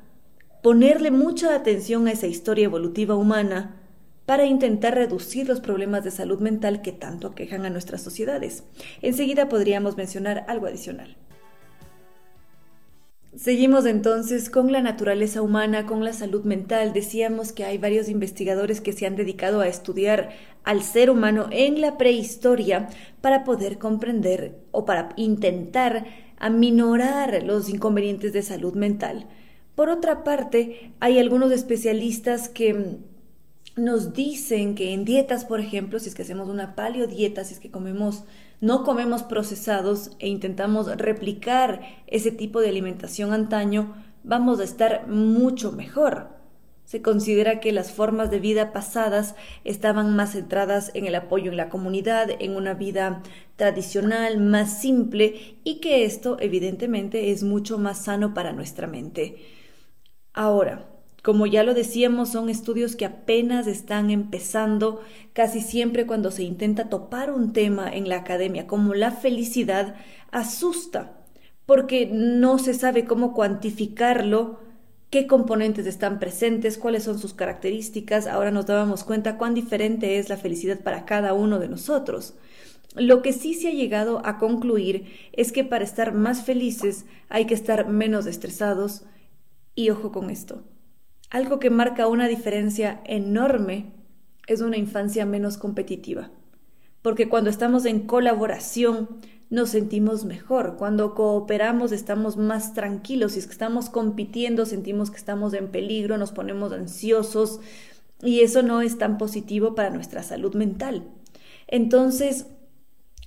ponerle 0.61 1.09
mucha 1.09 1.55
atención 1.55 2.07
a 2.07 2.11
esa 2.11 2.27
historia 2.27 2.65
evolutiva 2.65 3.15
humana, 3.15 3.75
para 4.25 4.45
intentar 4.45 4.93
reducir 4.93 5.47
los 5.47 5.59
problemas 5.59 6.03
de 6.03 6.11
salud 6.11 6.39
mental 6.39 6.83
que 6.83 6.91
tanto 6.91 7.29
aquejan 7.29 7.65
a 7.65 7.71
nuestras 7.71 8.03
sociedades. 8.03 8.63
Enseguida 9.01 9.49
podríamos 9.49 9.97
mencionar 9.97 10.45
algo 10.47 10.67
adicional. 10.67 11.17
Seguimos 13.35 13.85
entonces 13.85 14.49
con 14.49 14.71
la 14.71 14.81
naturaleza 14.81 15.41
humana, 15.41 15.85
con 15.85 16.03
la 16.03 16.13
salud 16.13 16.43
mental. 16.43 16.93
Decíamos 16.93 17.53
que 17.53 17.63
hay 17.63 17.77
varios 17.77 18.09
investigadores 18.09 18.81
que 18.81 18.91
se 18.91 19.07
han 19.07 19.15
dedicado 19.15 19.61
a 19.61 19.67
estudiar 19.67 20.29
al 20.63 20.83
ser 20.83 21.09
humano 21.09 21.47
en 21.51 21.81
la 21.81 21.97
prehistoria 21.97 22.89
para 23.21 23.43
poder 23.43 23.79
comprender 23.79 24.59
o 24.71 24.85
para 24.85 25.09
intentar 25.15 26.05
aminorar 26.39 27.43
los 27.43 27.69
inconvenientes 27.69 28.33
de 28.33 28.41
salud 28.41 28.73
mental. 28.73 29.27
Por 29.75 29.89
otra 29.89 30.23
parte, 30.23 30.93
hay 30.99 31.19
algunos 31.19 31.51
especialistas 31.51 32.49
que 32.49 32.97
nos 33.75 34.13
dicen 34.13 34.75
que 34.75 34.93
en 34.93 35.05
dietas, 35.05 35.45
por 35.45 35.59
ejemplo, 35.59 35.99
si 35.99 36.09
es 36.09 36.15
que 36.15 36.23
hacemos 36.23 36.49
una 36.49 36.75
paleodieta, 36.75 37.43
si 37.43 37.53
es 37.53 37.59
que 37.59 37.71
comemos 37.71 38.23
no 38.61 38.83
comemos 38.83 39.23
procesados 39.23 40.11
e 40.19 40.27
intentamos 40.27 40.87
replicar 40.97 41.81
ese 42.07 42.31
tipo 42.31 42.59
de 42.59 42.69
alimentación 42.69 43.31
antaño, 43.31 43.95
vamos 44.23 44.59
a 44.59 44.65
estar 44.65 45.07
mucho 45.07 45.71
mejor. 45.71 46.38
Se 46.89 47.03
considera 47.03 47.59
que 47.59 47.71
las 47.71 47.91
formas 47.91 48.31
de 48.31 48.39
vida 48.39 48.73
pasadas 48.73 49.35
estaban 49.63 50.15
más 50.15 50.31
centradas 50.31 50.89
en 50.95 51.05
el 51.05 51.13
apoyo 51.13 51.51
en 51.51 51.57
la 51.57 51.69
comunidad, 51.69 52.31
en 52.39 52.55
una 52.55 52.73
vida 52.73 53.21
tradicional, 53.57 54.39
más 54.39 54.81
simple, 54.81 55.59
y 55.63 55.81
que 55.81 56.03
esto 56.03 56.37
evidentemente 56.39 57.29
es 57.29 57.43
mucho 57.43 57.77
más 57.77 58.05
sano 58.05 58.33
para 58.33 58.53
nuestra 58.53 58.87
mente. 58.87 59.37
Ahora, 60.33 60.87
como 61.21 61.45
ya 61.45 61.61
lo 61.61 61.75
decíamos, 61.75 62.29
son 62.29 62.49
estudios 62.49 62.95
que 62.95 63.05
apenas 63.05 63.67
están 63.67 64.09
empezando. 64.09 65.03
Casi 65.33 65.61
siempre 65.61 66.07
cuando 66.07 66.31
se 66.31 66.41
intenta 66.41 66.89
topar 66.89 67.29
un 67.31 67.53
tema 67.53 67.87
en 67.87 68.09
la 68.09 68.15
academia 68.15 68.65
como 68.65 68.95
la 68.95 69.11
felicidad, 69.11 69.93
asusta, 70.31 71.21
porque 71.67 72.09
no 72.11 72.57
se 72.57 72.73
sabe 72.73 73.05
cómo 73.05 73.35
cuantificarlo, 73.35 74.68
qué 75.09 75.27
componentes 75.27 75.87
están 75.87 76.19
presentes, 76.19 76.77
cuáles 76.77 77.03
son 77.03 77.19
sus 77.19 77.33
características. 77.33 78.27
Ahora 78.27 78.51
nos 78.51 78.65
dábamos 78.65 79.03
cuenta 79.03 79.37
cuán 79.37 79.53
diferente 79.53 80.19
es 80.19 80.29
la 80.29 80.37
felicidad 80.37 80.81
para 80.81 81.05
cada 81.05 81.33
uno 81.33 81.59
de 81.59 81.69
nosotros. 81.69 82.35
Lo 82.95 83.21
que 83.21 83.33
sí 83.33 83.53
se 83.53 83.69
ha 83.69 83.71
llegado 83.71 84.25
a 84.25 84.37
concluir 84.37 85.05
es 85.33 85.51
que 85.51 85.63
para 85.63 85.83
estar 85.83 86.13
más 86.13 86.43
felices 86.43 87.05
hay 87.29 87.45
que 87.45 87.53
estar 87.53 87.87
menos 87.87 88.25
estresados. 88.25 89.03
Y 89.75 89.89
ojo 89.91 90.11
con 90.11 90.29
esto, 90.29 90.63
algo 91.29 91.59
que 91.59 91.69
marca 91.69 92.07
una 92.07 92.27
diferencia 92.27 93.01
enorme 93.05 93.93
es 94.47 94.61
una 94.61 94.77
infancia 94.77 95.25
menos 95.25 95.57
competitiva, 95.57 96.31
porque 97.03 97.29
cuando 97.29 97.51
estamos 97.51 97.85
en 97.85 98.01
colaboración 98.07 99.19
nos 99.49 99.69
sentimos 99.69 100.25
mejor, 100.25 100.75
cuando 100.77 101.15
cooperamos 101.15 101.91
estamos 101.91 102.37
más 102.37 102.73
tranquilos, 102.73 103.31
si 103.31 103.39
es 103.39 103.45
que 103.45 103.51
estamos 103.51 103.89
compitiendo 103.89 104.65
sentimos 104.65 105.09
que 105.09 105.17
estamos 105.17 105.53
en 105.53 105.69
peligro, 105.69 106.17
nos 106.17 106.31
ponemos 106.31 106.71
ansiosos 106.71 107.59
y 108.21 108.41
eso 108.41 108.61
no 108.61 108.81
es 108.81 108.97
tan 108.97 109.17
positivo 109.17 109.73
para 109.73 109.89
nuestra 109.89 110.21
salud 110.23 110.53
mental. 110.53 111.03
Entonces, 111.67 112.47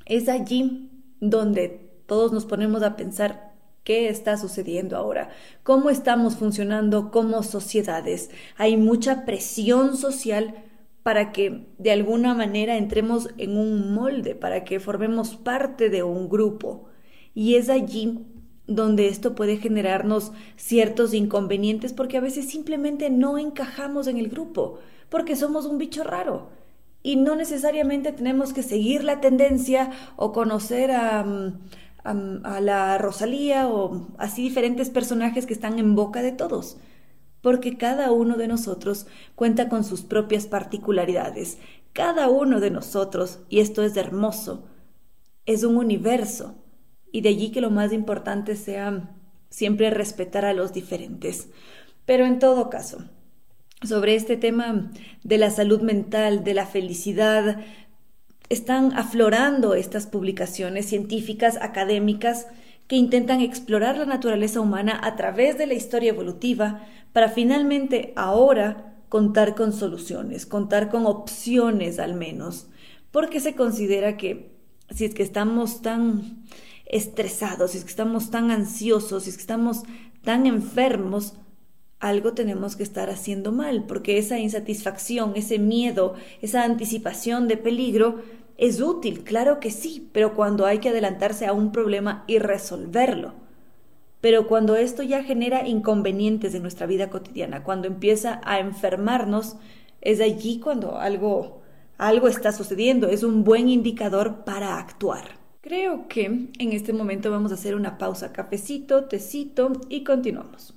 es 0.07 0.29
allí 0.29 0.91
donde 1.21 1.91
todos 2.07 2.33
nos 2.33 2.45
ponemos 2.47 2.83
a 2.83 2.97
pensar 2.97 3.53
¿Qué 3.85 4.09
está 4.09 4.37
sucediendo 4.37 4.97
ahora? 4.97 5.31
¿Cómo 5.65 5.91
estamos 5.91 6.37
funcionando 6.37 7.11
como 7.11 7.43
sociedades? 7.43 8.31
Hay 8.57 8.77
mucha 8.77 9.25
presión 9.25 9.97
social 9.97 10.55
para 11.03 11.33
que 11.33 11.67
de 11.79 11.91
alguna 11.91 12.35
manera 12.35 12.77
entremos 12.77 13.29
en 13.39 13.57
un 13.57 13.95
molde, 13.95 14.35
para 14.35 14.65
que 14.65 14.81
formemos 14.81 15.37
parte 15.37 15.91
de 15.91 16.03
un 16.03 16.29
grupo. 16.29 16.87
Y 17.35 17.57
es 17.57 17.69
allí 17.69 18.21
donde 18.67 19.09
esto 19.09 19.35
puede 19.35 19.57
generarnos 19.57 20.33
ciertos 20.57 21.15
inconvenientes 21.15 21.93
porque 21.93 22.17
a 22.17 22.21
veces 22.21 22.49
simplemente 22.49 23.11
no 23.11 23.39
encajamos 23.39 24.07
en 24.07 24.19
el 24.19 24.29
grupo, 24.29 24.79
porque 25.09 25.37
somos 25.37 25.67
un 25.67 25.79
bicho 25.79 26.05
raro. 26.05 26.51
Y 27.03 27.17
no 27.17 27.35
necesariamente 27.35 28.13
tenemos 28.13 28.53
que 28.53 28.63
seguir 28.63 29.03
la 29.03 29.21
tendencia 29.21 29.91
o 30.17 30.33
conocer 30.33 30.93
a... 30.93 31.25
Mm, 31.25 31.61
a, 32.05 32.61
la 32.61 32.99
Rosalía 32.99 33.69
o 33.69 34.09
así 34.19 34.43
diferentes 34.43 34.91
personajes 34.91 35.47
que 35.47 35.53
están 35.53 35.79
en 35.79 35.95
boca 35.95 36.23
de 36.23 36.33
todos. 36.33 36.79
Porque 37.43 37.77
cada 37.77 38.13
uno 38.13 38.37
de 38.37 38.49
nosotros 38.49 39.07
cuenta 39.35 39.69
con 39.69 39.85
sus 39.85 40.03
propias 40.03 40.47
particularidades. 40.47 41.59
Cada 41.93 42.31
uno 42.31 42.61
de 42.61 42.71
nosotros, 42.71 43.41
y 43.51 43.61
esto 43.61 43.83
es 43.83 43.97
hermoso, 43.97 44.65
es 45.45 45.65
un 45.65 45.77
universo, 45.77 46.55
y 47.11 47.21
de 47.21 47.29
allí 47.29 47.51
que 47.51 47.61
lo 47.61 47.71
más 47.71 47.93
importante 47.93 48.57
sea 48.57 49.11
siempre 49.51 49.91
respetar 49.91 50.47
a 50.47 50.55
los 50.55 50.73
diferentes. 50.73 51.51
Pero 52.07 52.25
en 52.25 52.39
todo 52.39 52.71
caso, 52.71 53.05
sobre 53.83 54.15
este 54.15 54.37
tema 54.37 54.91
de 55.23 55.39
la 55.39 55.51
salud 55.51 55.83
mental, 55.83 56.45
de 56.45 56.55
la 56.55 56.65
felicidad, 56.65 57.61
están 58.49 58.93
aflorando 58.97 59.75
estas 59.75 60.07
publicaciones 60.07 60.87
científicas, 60.87 61.59
académicas, 61.61 62.47
que 62.87 62.97
intentan 62.97 63.41
explorar 63.41 63.97
la 63.97 64.05
naturaleza 64.05 64.61
humana 64.61 65.01
a 65.03 65.17
través 65.17 65.57
de 65.57 65.67
la 65.67 65.75
historia 65.75 66.11
evolutiva 66.11 66.87
para 67.13 67.29
finalmente 67.29 68.13
ahora 68.17 68.95
contar 69.09 69.55
con 69.55 69.73
soluciones, 69.73 70.47
contar 70.47 70.89
con 70.89 71.07
opciones 71.07 71.99
al 71.99 72.15
menos, 72.15 72.69
porque 73.11 73.41
se 73.41 73.55
considera 73.55 74.17
que 74.17 74.53
si 74.91 75.05
es 75.05 75.15
que 75.15 75.23
estamos 75.23 75.83
tan 75.83 76.45
estresados, 76.87 77.73
si 77.73 77.79
es 77.79 77.85
que 77.85 77.91
estamos 77.91 78.31
tan 78.31 78.51
ansiosos, 78.51 79.25
si 79.25 79.31
es 79.31 79.37
que 79.37 79.43
estamos 79.43 79.83
tan 80.23 80.47
enfermos, 80.47 81.35
algo 82.01 82.33
tenemos 82.33 82.75
que 82.75 82.83
estar 82.83 83.11
haciendo 83.11 83.53
mal, 83.53 83.85
porque 83.87 84.19
esa 84.19 84.39
insatisfacción, 84.39 85.33
ese 85.37 85.59
miedo, 85.59 86.15
esa 86.41 86.65
anticipación 86.65 87.49
de 87.49 87.57
peligro 87.57 88.21
es 88.59 88.81
útil, 88.81 89.25
claro 89.25 89.61
que 89.61 89.71
sí, 89.71 90.09
pero 90.13 90.35
cuando 90.35 90.67
hay 90.67 90.79
que 90.79 90.89
adelantarse 90.89 91.47
a 91.47 91.53
un 91.53 91.71
problema 91.71 92.25
y 92.27 92.39
resolverlo. 92.39 93.42
Pero 94.23 94.47
cuando 94.47 94.77
esto 94.77 95.03
ya 95.03 95.23
genera 95.23 95.69
inconvenientes 95.69 96.55
en 96.55 96.63
nuestra 96.63 96.87
vida 96.87 97.11
cotidiana, 97.11 97.63
cuando 97.63 97.87
empieza 97.87 98.41
a 98.45 98.59
enfermarnos, 98.61 99.57
es 100.01 100.23
allí 100.23 100.61
cuando 100.61 100.99
algo 100.99 101.61
algo 101.99 102.27
está 102.27 102.51
sucediendo, 102.51 103.09
es 103.09 103.23
un 103.23 103.45
buen 103.45 103.69
indicador 103.69 104.45
para 104.45 104.79
actuar. 104.79 105.23
Creo 105.61 106.09
que 106.09 106.25
en 106.25 106.73
este 106.73 106.93
momento 106.93 107.31
vamos 107.31 107.53
a 107.53 107.55
hacer 107.55 107.77
una 107.77 107.97
pausa, 107.97 108.33
cafecito, 108.33 109.05
tecito 109.05 109.73
y 109.89 110.03
continuamos. 110.03 110.75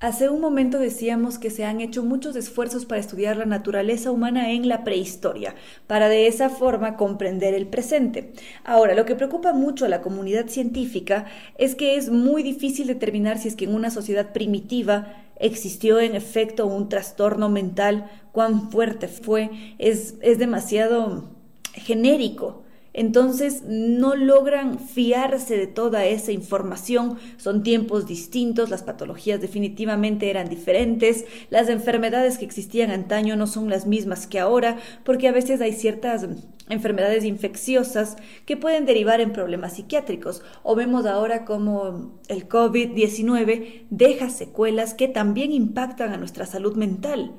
Hace 0.00 0.28
un 0.28 0.40
momento 0.40 0.78
decíamos 0.78 1.40
que 1.40 1.50
se 1.50 1.64
han 1.64 1.80
hecho 1.80 2.04
muchos 2.04 2.36
esfuerzos 2.36 2.86
para 2.86 3.00
estudiar 3.00 3.36
la 3.36 3.46
naturaleza 3.46 4.12
humana 4.12 4.52
en 4.52 4.68
la 4.68 4.84
prehistoria, 4.84 5.56
para 5.88 6.08
de 6.08 6.28
esa 6.28 6.50
forma 6.50 6.96
comprender 6.96 7.52
el 7.52 7.66
presente. 7.66 8.32
Ahora, 8.62 8.94
lo 8.94 9.04
que 9.04 9.16
preocupa 9.16 9.52
mucho 9.52 9.84
a 9.84 9.88
la 9.88 10.00
comunidad 10.00 10.46
científica 10.46 11.26
es 11.56 11.74
que 11.74 11.96
es 11.96 12.10
muy 12.10 12.44
difícil 12.44 12.86
determinar 12.86 13.38
si 13.38 13.48
es 13.48 13.56
que 13.56 13.64
en 13.64 13.74
una 13.74 13.90
sociedad 13.90 14.32
primitiva 14.32 15.16
existió 15.40 15.98
en 15.98 16.14
efecto 16.14 16.68
un 16.68 16.88
trastorno 16.88 17.48
mental, 17.48 18.08
cuán 18.30 18.70
fuerte 18.70 19.08
fue, 19.08 19.50
es, 19.78 20.14
es 20.22 20.38
demasiado 20.38 21.24
genérico 21.72 22.62
entonces 22.98 23.62
no 23.64 24.16
logran 24.16 24.80
fiarse 24.80 25.56
de 25.56 25.68
toda 25.68 26.04
esa 26.04 26.32
información, 26.32 27.16
son 27.36 27.62
tiempos 27.62 28.08
distintos, 28.08 28.70
las 28.70 28.82
patologías 28.82 29.40
definitivamente 29.40 30.30
eran 30.30 30.48
diferentes, 30.48 31.24
las 31.48 31.68
enfermedades 31.68 32.38
que 32.38 32.44
existían 32.44 32.90
antaño 32.90 33.36
no 33.36 33.46
son 33.46 33.70
las 33.70 33.86
mismas 33.86 34.26
que 34.26 34.40
ahora, 34.40 34.78
porque 35.04 35.28
a 35.28 35.32
veces 35.32 35.60
hay 35.60 35.74
ciertas 35.74 36.26
enfermedades 36.68 37.24
infecciosas 37.24 38.16
que 38.46 38.56
pueden 38.56 38.84
derivar 38.84 39.20
en 39.20 39.32
problemas 39.32 39.74
psiquiátricos, 39.74 40.42
o 40.64 40.74
vemos 40.74 41.06
ahora 41.06 41.44
como 41.44 42.18
el 42.26 42.48
COVID-19 42.48 43.86
deja 43.90 44.28
secuelas 44.28 44.94
que 44.94 45.06
también 45.06 45.52
impactan 45.52 46.12
a 46.12 46.16
nuestra 46.16 46.46
salud 46.46 46.74
mental. 46.74 47.36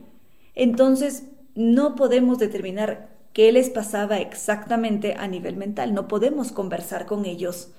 Entonces, 0.56 1.26
no 1.54 1.96
podemos 1.96 2.40
determinar 2.40 3.19
qué 3.34 3.52
les 3.52 3.70
pasaba 3.70 4.20
exactamente 4.20 5.14
a 5.14 5.28
nivel 5.28 5.56
mental. 5.56 5.94
No 5.94 6.08
podemos 6.08 6.52
conversar 6.52 7.06
con 7.06 7.26
ellos. 7.26 7.72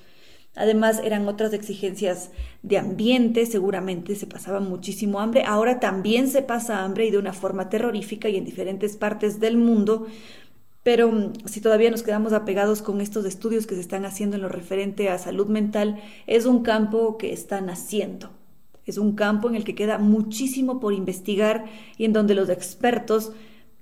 Además, 0.56 1.00
eran 1.04 1.28
otras 1.28 1.52
exigencias 1.52 2.30
de 2.62 2.78
ambiente, 2.78 3.46
seguramente 3.46 4.16
se 4.16 4.26
pasaba 4.26 4.60
muchísimo 4.60 5.20
hambre. 5.20 5.44
Ahora 5.46 5.78
también 5.78 6.28
se 6.28 6.42
pasa 6.42 6.84
hambre 6.84 7.06
y 7.06 7.10
de 7.10 7.18
una 7.18 7.32
forma 7.32 7.68
terrorífica 7.68 8.28
y 8.28 8.36
en 8.36 8.44
diferentes 8.44 8.96
partes 8.96 9.38
del 9.38 9.56
mundo. 9.56 10.06
Pero 10.82 11.12
mm, 11.12 11.32
si 11.46 11.60
todavía 11.60 11.90
nos 11.90 12.02
quedamos 12.02 12.32
apegados 12.32 12.82
con 12.82 13.00
estos 13.00 13.24
estudios 13.26 13.66
que 13.66 13.74
se 13.76 13.80
están 13.80 14.04
haciendo 14.04 14.36
en 14.36 14.42
lo 14.42 14.48
referente 14.48 15.08
a 15.08 15.18
salud 15.18 15.46
mental, 15.46 16.00
es 16.26 16.46
un 16.46 16.62
campo 16.62 17.16
que 17.16 17.32
están 17.32 17.70
haciendo. 17.70 18.30
Es 18.86 18.98
un 18.98 19.14
campo 19.14 19.48
en 19.48 19.54
el 19.54 19.62
que 19.64 19.76
queda 19.76 19.98
muchísimo 19.98 20.80
por 20.80 20.94
investigar 20.94 21.66
y 21.96 22.06
en 22.06 22.12
donde 22.12 22.34
los 22.34 22.48
expertos 22.48 23.32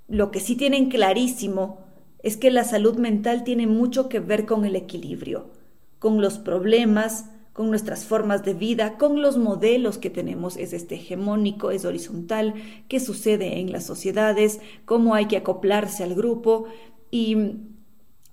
lo 0.09 0.31
que 0.31 0.41
sí 0.41 0.57
tienen 0.57 0.89
clarísimo 0.89 1.79
es 2.23 2.37
que 2.37 2.51
la 2.51 2.65
salud 2.65 2.97
mental 2.97 3.45
tiene 3.45 3.67
mucho 3.67 4.09
que 4.09 4.21
ver 4.21 4.47
con 4.47 4.65
el 4.65 4.75
equilibrio, 4.75 5.51
con 5.99 6.21
los 6.21 6.39
problemas, 6.39 7.27
con 7.53 7.71
nuestras 7.71 8.05
formas 8.05 8.45
de 8.45 8.55
vida, 8.55 8.99
con 8.99 9.21
los 9.21 9.37
modelos 9.37 9.99
que 9.99 10.11
tenemos, 10.11 10.57
es 10.57 10.73
este 10.73 10.95
hegemónico, 10.95 11.71
es 11.71 11.85
horizontal, 11.85 12.55
qué 12.89 13.01
sucede 13.01 13.61
en 13.61 13.71
las 13.71 13.85
sociedades, 13.85 14.61
cómo 14.85 15.15
hay 15.15 15.27
que 15.27 15.37
acoplarse 15.37 16.05
al 16.05 16.15
grupo 16.15 16.67
y 17.11 17.37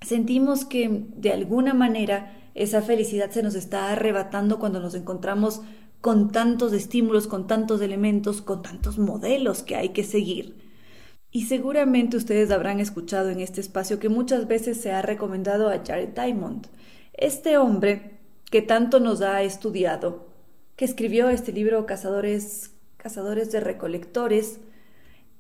sentimos 0.02 0.64
que 0.64 1.08
de 1.18 1.32
alguna 1.32 1.74
manera 1.74 2.38
esa 2.54 2.82
felicidad 2.82 3.32
se 3.32 3.44
nos 3.44 3.56
está 3.56 3.92
arrebatando 3.92 4.60
cuando 4.60 4.80
nos 4.80 4.96
encontramos 4.96 5.62
con 6.02 6.32
tantos 6.32 6.72
estímulos, 6.72 7.28
con 7.28 7.48
tantos 7.48 7.82
elementos, 7.82 8.42
con 8.42 8.62
tantos 8.62 8.98
modelos 9.00 9.64
que 9.64 9.76
hay 9.76 9.90
que 9.90 10.04
seguir. 10.04 10.65
Y 11.36 11.48
seguramente 11.48 12.16
ustedes 12.16 12.50
habrán 12.50 12.80
escuchado 12.80 13.30
en 13.30 13.42
este 13.42 13.60
espacio 13.60 14.00
que 14.00 14.08
muchas 14.08 14.48
veces 14.48 14.80
se 14.80 14.94
ha 14.94 15.02
recomendado 15.02 15.68
a 15.68 15.82
Jared 15.86 16.16
Diamond, 16.16 16.68
este 17.12 17.58
hombre 17.58 18.20
que 18.50 18.62
tanto 18.62 19.02
nos 19.02 19.20
ha 19.20 19.44
estudiado, 19.44 20.28
que 20.78 20.86
escribió 20.86 21.28
este 21.28 21.52
libro 21.52 21.86
Cazadores, 21.86 22.72
Cazadores 22.96 23.52
de 23.52 23.60
Recolectores. 23.60 24.62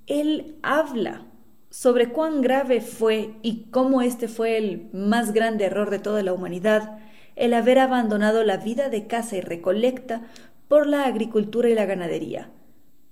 Él 0.05 0.57
habla 0.63 1.27
sobre 1.69 2.09
cuán 2.11 2.41
grave 2.41 2.81
fue 2.81 3.35
y 3.41 3.67
cómo 3.71 4.01
este 4.01 4.27
fue 4.27 4.57
el 4.57 4.89
más 4.91 5.31
grande 5.31 5.63
error 5.63 5.91
de 5.91 5.99
toda 5.99 6.23
la 6.23 6.33
humanidad, 6.33 6.99
el 7.37 7.53
haber 7.53 7.79
abandonado 7.79 8.43
la 8.43 8.57
vida 8.57 8.89
de 8.89 9.07
caza 9.07 9.37
y 9.37 9.41
recolecta 9.41 10.23
por 10.67 10.87
la 10.87 11.05
agricultura 11.05 11.69
y 11.69 11.73
la 11.73 11.85
ganadería. 11.85 12.49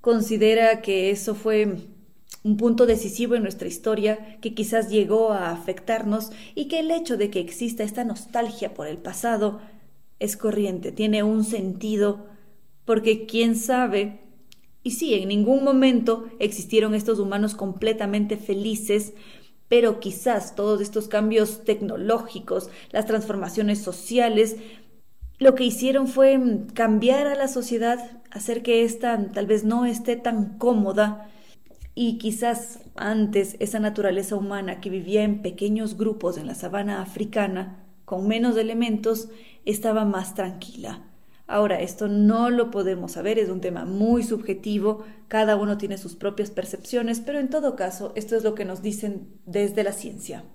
Considera 0.01 0.81
que 0.81 1.11
eso 1.11 1.33
fue 1.33 1.77
un 2.43 2.57
punto 2.57 2.85
decisivo 2.85 3.35
en 3.35 3.43
nuestra 3.43 3.67
historia 3.67 4.37
que 4.41 4.53
quizás 4.53 4.89
llegó 4.89 5.31
a 5.31 5.51
afectarnos 5.51 6.31
y 6.55 6.67
que 6.67 6.79
el 6.79 6.91
hecho 6.91 7.17
de 7.17 7.29
que 7.29 7.39
exista 7.39 7.83
esta 7.83 8.03
nostalgia 8.03 8.73
por 8.73 8.87
el 8.87 8.97
pasado 8.97 9.61
es 10.19 10.37
corriente, 10.37 10.91
tiene 10.91 11.23
un 11.23 11.43
sentido, 11.43 12.25
porque 12.85 13.25
quién 13.25 13.55
sabe, 13.55 14.21
y 14.83 14.91
sí, 14.91 15.13
en 15.13 15.29
ningún 15.29 15.63
momento 15.63 16.27
existieron 16.39 16.93
estos 16.93 17.19
humanos 17.19 17.55
completamente 17.55 18.35
felices, 18.35 19.13
pero 19.69 19.99
quizás 19.99 20.55
todos 20.55 20.81
estos 20.81 21.07
cambios 21.07 21.63
tecnológicos, 21.63 22.69
las 22.91 23.05
transformaciones 23.05 23.79
sociales, 23.79 24.57
lo 25.39 25.55
que 25.55 25.63
hicieron 25.63 26.07
fue 26.07 26.39
cambiar 26.73 27.27
a 27.27 27.35
la 27.35 27.47
sociedad, 27.47 28.21
hacer 28.29 28.61
que 28.61 28.83
ésta 28.83 29.31
tal 29.33 29.47
vez 29.47 29.63
no 29.63 29.85
esté 29.85 30.15
tan 30.15 30.57
cómoda, 30.57 31.29
y 31.95 32.17
quizás 32.17 32.79
antes 32.95 33.55
esa 33.59 33.79
naturaleza 33.79 34.35
humana 34.35 34.81
que 34.81 34.89
vivía 34.89 35.23
en 35.23 35.41
pequeños 35.41 35.97
grupos 35.97 36.37
en 36.37 36.47
la 36.47 36.55
sabana 36.55 37.01
africana, 37.01 37.85
con 38.05 38.27
menos 38.27 38.57
elementos, 38.57 39.29
estaba 39.65 40.05
más 40.05 40.35
tranquila. 40.35 41.09
Ahora, 41.45 41.81
esto 41.81 42.07
no 42.07 42.49
lo 42.49 42.71
podemos 42.71 43.11
saber, 43.11 43.37
es 43.37 43.49
un 43.49 43.61
tema 43.61 43.85
muy 43.85 44.23
subjetivo, 44.23 45.03
cada 45.27 45.55
uno 45.55 45.77
tiene 45.77 45.97
sus 45.97 46.15
propias 46.15 46.51
percepciones, 46.51 47.19
pero 47.19 47.39
en 47.39 47.49
todo 47.49 47.75
caso, 47.75 48.13
esto 48.15 48.35
es 48.35 48.43
lo 48.43 48.55
que 48.55 48.65
nos 48.65 48.81
dicen 48.81 49.39
desde 49.45 49.83
la 49.83 49.91
ciencia. 49.91 50.45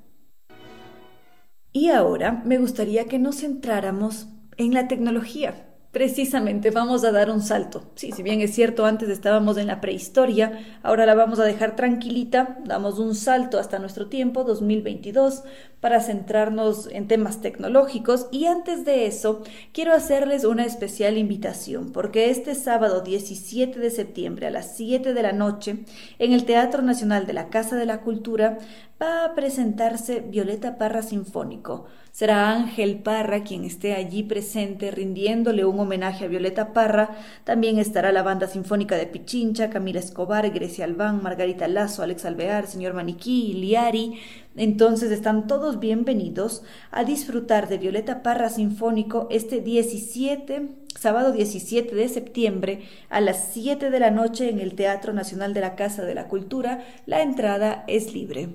Y 1.73 1.91
ahora 1.91 2.43
me 2.45 2.59
gustaría 2.59 3.05
que 3.05 3.19
nos 3.19 3.41
centráramos 3.41 4.29
en 4.57 4.73
la 4.75 4.89
tecnología. 4.89 5.68
Precisamente, 5.91 6.71
vamos 6.71 7.03
a 7.05 7.13
dar 7.13 7.31
un 7.31 7.41
salto. 7.41 7.91
Sí, 7.95 8.13
si 8.13 8.23
bien 8.23 8.43
es 8.43 8.55
cierto, 8.55 8.85
antes 8.85 9.09
estábamos 9.09 9.57
en 9.57 9.67
la 9.67 9.81
prehistoria, 9.81 10.79
ahora 10.83 11.07
la 11.07 11.15
vamos 11.15 11.39
a 11.39 11.45
dejar 11.45 11.77
tranquilita, 11.77 12.59
damos 12.67 12.99
un 12.99 13.15
salto 13.15 13.59
hasta 13.59 13.79
nuestro 13.79 14.07
tiempo, 14.07 14.45
2022, 14.45 15.45
para 15.81 16.01
centrarnos 16.01 16.89
en 16.91 17.07
temas 17.07 17.41
tecnológicos 17.41 18.27
y 18.31 18.47
antes 18.47 18.85
de 18.85 19.07
eso, 19.07 19.43
quiero 19.73 19.93
hacerles 19.93 20.45
una 20.45 20.65
especial 20.65 21.19
invitación, 21.19 21.93
porque 21.93 22.31
este 22.31 22.55
sábado 22.55 23.01
17 23.01 23.79
de 23.79 23.91
septiembre 23.91 24.47
a 24.49 24.51
las 24.51 24.77
7 24.77 25.15
de 25.15 25.23
la 25.23 25.33
noche, 25.33 25.85
en 26.19 26.33
el 26.33 26.45
Teatro 26.45 26.83
Nacional 26.83 27.27
de 27.27 27.33
la 27.33 27.49
Casa 27.49 27.77
de 27.77 27.87
la 27.87 28.01
Cultura, 28.01 28.59
va 29.01 29.25
a 29.25 29.35
presentarse 29.35 30.21
Violeta 30.21 30.77
Parra 30.77 31.03
Sinfónico. 31.03 31.87
Será 32.11 32.51
Ángel 32.51 32.99
Parra 32.99 33.45
quien 33.45 33.65
esté 33.65 33.95
allí 33.95 34.25
presente 34.25 34.91
rindiéndole 34.91 35.65
un 35.65 35.79
homenaje 35.79 36.25
a 36.25 36.29
Violeta 36.29 36.73
Parra. 36.73 37.11
También 37.45 37.79
estará 37.79 38.11
la 38.11 38.25
banda 38.25 38.49
sinfónica 38.49 38.97
de 38.97 39.07
Pichincha, 39.07 39.71
Camila 39.71 40.01
Escobar, 40.01 40.51
Grecia 40.51 40.85
Albán, 40.85 41.23
Margarita 41.23 41.69
Lazo, 41.69 42.03
Alex 42.03 42.25
Alvear, 42.25 42.67
señor 42.67 42.95
Maniquí, 42.95 43.53
Liari. 43.53 44.19
Entonces 44.59 45.13
están 45.13 45.47
todos 45.47 45.79
bienvenidos 45.79 46.65
a 46.91 47.05
disfrutar 47.05 47.69
de 47.69 47.79
Violeta 47.79 48.23
Parra 48.25 48.51
Sinfónico 48.51 49.29
este 49.31 49.61
17, 49.61 50.69
sábado 50.99 51.33
17 51.33 51.95
de 51.95 52.09
septiembre 52.09 52.83
a 53.09 53.21
las 53.21 53.51
7 53.53 53.91
de 53.91 54.01
la 54.01 54.11
noche 54.11 54.51
en 54.51 54.59
el 54.59 54.75
Teatro 54.75 55.13
Nacional 55.13 55.55
de 55.55 55.61
la 55.61 55.77
Casa 55.77 56.05
de 56.05 56.15
la 56.15 56.27
Cultura. 56.27 56.85
La 57.07 57.23
entrada 57.23 57.85
es 57.87 58.13
libre 58.13 58.49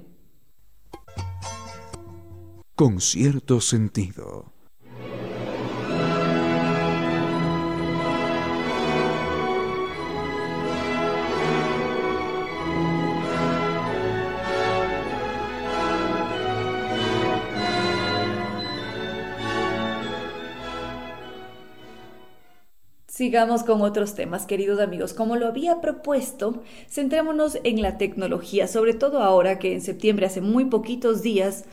con 2.75 2.99
cierto 2.99 3.61
sentido. 3.61 4.52
Sigamos 23.15 23.61
con 23.61 23.83
otros 23.83 24.15
temas, 24.15 24.47
queridos 24.47 24.79
amigos. 24.79 25.13
Como 25.13 25.35
lo 25.35 25.45
había 25.45 25.81
propuesto, 25.81 26.63
centrémonos 26.89 27.59
en 27.63 27.83
la 27.83 27.99
tecnología, 27.99 28.67
sobre 28.67 28.95
todo 28.95 29.19
ahora 29.19 29.59
que 29.59 29.71
en 29.71 29.81
septiembre, 29.81 30.25
hace 30.25 30.41
muy 30.41 30.65
poquitos 30.65 31.21
días, 31.21 31.65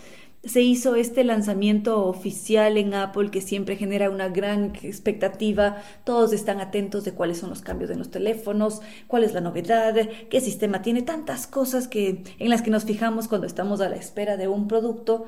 se 0.45 0.61
hizo 0.61 0.97
este 0.97 1.25
lanzamiento 1.25 2.05
oficial 2.05 2.77
en 2.77 2.93
Apple 2.93 3.31
que 3.31 3.41
siempre 3.41 3.77
genera 3.77 4.11
una 4.11 4.29
gran 4.29 4.75
expectativa. 4.83 5.79
Todos 6.05 6.35
están 6.35 6.61
atentos 6.61 7.05
de 7.05 7.15
cuáles 7.15 7.39
son 7.39 7.49
los 7.49 7.63
cambios 7.63 7.91
en 7.91 8.01
los 8.01 8.11
teléfonos, 8.11 8.83
cuál 9.07 9.25
es 9.25 9.33
la 9.33 9.41
novedad, 9.41 9.95
qué 10.29 10.43
sistema 10.43 10.83
tiene, 10.83 11.01
tantas 11.01 11.47
cosas 11.47 11.89
que, 11.89 12.23
en 12.39 12.51
las 12.51 12.61
que 12.61 12.71
nos 12.71 12.85
fijamos 12.85 13.29
cuando 13.29 13.47
estamos 13.47 13.81
a 13.81 13.89
la 13.89 13.97
espera 13.97 14.37
de 14.37 14.49
un 14.49 14.69
producto. 14.69 15.25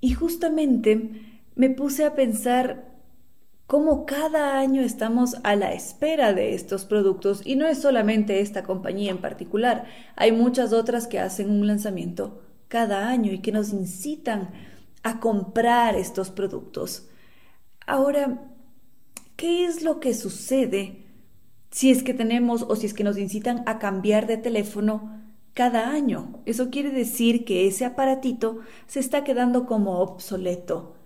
Y 0.00 0.14
justamente 0.14 1.10
me 1.54 1.70
puse 1.70 2.04
a 2.04 2.16
pensar 2.16 2.93
cómo 3.66 4.06
cada 4.06 4.58
año 4.58 4.82
estamos 4.82 5.36
a 5.42 5.56
la 5.56 5.72
espera 5.72 6.32
de 6.32 6.54
estos 6.54 6.84
productos 6.84 7.42
y 7.44 7.56
no 7.56 7.66
es 7.66 7.78
solamente 7.78 8.40
esta 8.40 8.62
compañía 8.62 9.10
en 9.10 9.18
particular, 9.18 9.86
hay 10.16 10.32
muchas 10.32 10.72
otras 10.72 11.06
que 11.06 11.18
hacen 11.18 11.50
un 11.50 11.66
lanzamiento 11.66 12.42
cada 12.68 13.08
año 13.08 13.32
y 13.32 13.38
que 13.38 13.52
nos 13.52 13.72
incitan 13.72 14.50
a 15.02 15.20
comprar 15.20 15.94
estos 15.96 16.30
productos. 16.30 17.08
Ahora, 17.86 18.50
¿qué 19.36 19.66
es 19.66 19.82
lo 19.82 20.00
que 20.00 20.14
sucede 20.14 21.04
si 21.70 21.90
es 21.90 22.02
que 22.02 22.14
tenemos 22.14 22.62
o 22.62 22.76
si 22.76 22.86
es 22.86 22.94
que 22.94 23.04
nos 23.04 23.18
incitan 23.18 23.62
a 23.66 23.78
cambiar 23.78 24.26
de 24.26 24.38
teléfono 24.38 25.22
cada 25.52 25.90
año? 25.90 26.40
Eso 26.46 26.70
quiere 26.70 26.90
decir 26.90 27.44
que 27.44 27.66
ese 27.66 27.84
aparatito 27.84 28.60
se 28.86 29.00
está 29.00 29.24
quedando 29.24 29.66
como 29.66 29.98
obsoleto. 30.00 30.96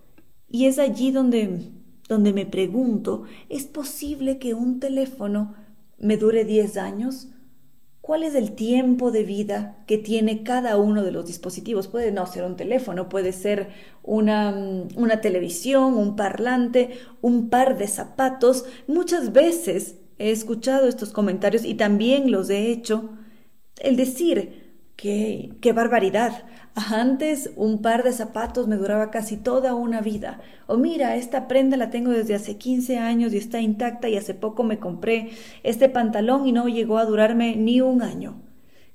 Y 0.47 0.65
es 0.65 0.79
allí 0.79 1.11
donde, 1.11 1.69
donde 2.09 2.33
me 2.33 2.45
pregunto, 2.45 3.23
¿es 3.47 3.63
posible 3.63 4.37
que 4.39 4.53
un 4.53 4.81
teléfono 4.81 5.55
me 5.97 6.17
dure 6.17 6.43
10 6.43 6.75
años? 6.75 7.29
cuál 8.09 8.23
es 8.23 8.33
el 8.33 8.53
tiempo 8.53 9.11
de 9.11 9.21
vida 9.21 9.83
que 9.85 9.99
tiene 9.99 10.41
cada 10.41 10.77
uno 10.77 11.03
de 11.03 11.11
los 11.11 11.27
dispositivos. 11.27 11.87
Puede 11.87 12.11
no 12.11 12.25
ser 12.25 12.43
un 12.43 12.55
teléfono, 12.55 13.07
puede 13.07 13.31
ser 13.33 13.69
una, 14.01 14.49
una, 14.95 15.21
televisión, 15.21 15.93
un 15.93 16.15
parlante, 16.15 16.89
un 17.21 17.51
par 17.51 17.77
de 17.77 17.87
zapatos. 17.87 18.65
Muchas 18.87 19.31
veces 19.31 19.97
he 20.17 20.31
escuchado 20.31 20.87
estos 20.87 21.11
comentarios 21.11 21.63
y 21.63 21.75
también 21.75 22.31
los 22.31 22.49
he 22.49 22.71
hecho. 22.71 23.11
El 23.79 23.95
decir, 23.95 24.79
qué, 24.95 25.53
qué 25.61 25.71
barbaridad, 25.71 26.45
antes 26.89 27.51
un 27.55 27.81
par 27.81 28.03
de 28.03 28.13
zapatos 28.13 28.67
me 28.67 28.77
duraba 28.77 29.11
casi 29.11 29.37
toda 29.37 29.73
una 29.73 30.01
vida. 30.01 30.39
O 30.67 30.77
mira, 30.77 31.15
esta 31.15 31.47
prenda 31.47 31.77
la 31.77 31.89
tengo 31.89 32.11
desde 32.11 32.35
hace 32.35 32.57
15 32.57 32.97
años 32.97 33.33
y 33.33 33.37
está 33.37 33.59
intacta 33.59 34.07
y 34.09 34.15
hace 34.15 34.33
poco 34.33 34.63
me 34.63 34.79
compré 34.79 35.31
este 35.63 35.89
pantalón 35.89 36.47
y 36.47 36.51
no 36.51 36.67
llegó 36.67 36.97
a 36.97 37.05
durarme 37.05 37.55
ni 37.55 37.81
un 37.81 38.01
año. 38.01 38.41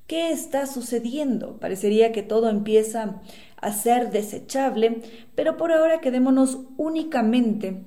¿Qué 0.06 0.30
está 0.30 0.66
sucediendo? 0.66 1.58
Parecería 1.58 2.12
que 2.12 2.22
todo 2.22 2.48
empieza 2.48 3.20
a 3.56 3.72
ser 3.72 4.10
desechable, 4.10 5.00
pero 5.34 5.56
por 5.56 5.72
ahora 5.72 6.00
quedémonos 6.00 6.60
únicamente 6.76 7.82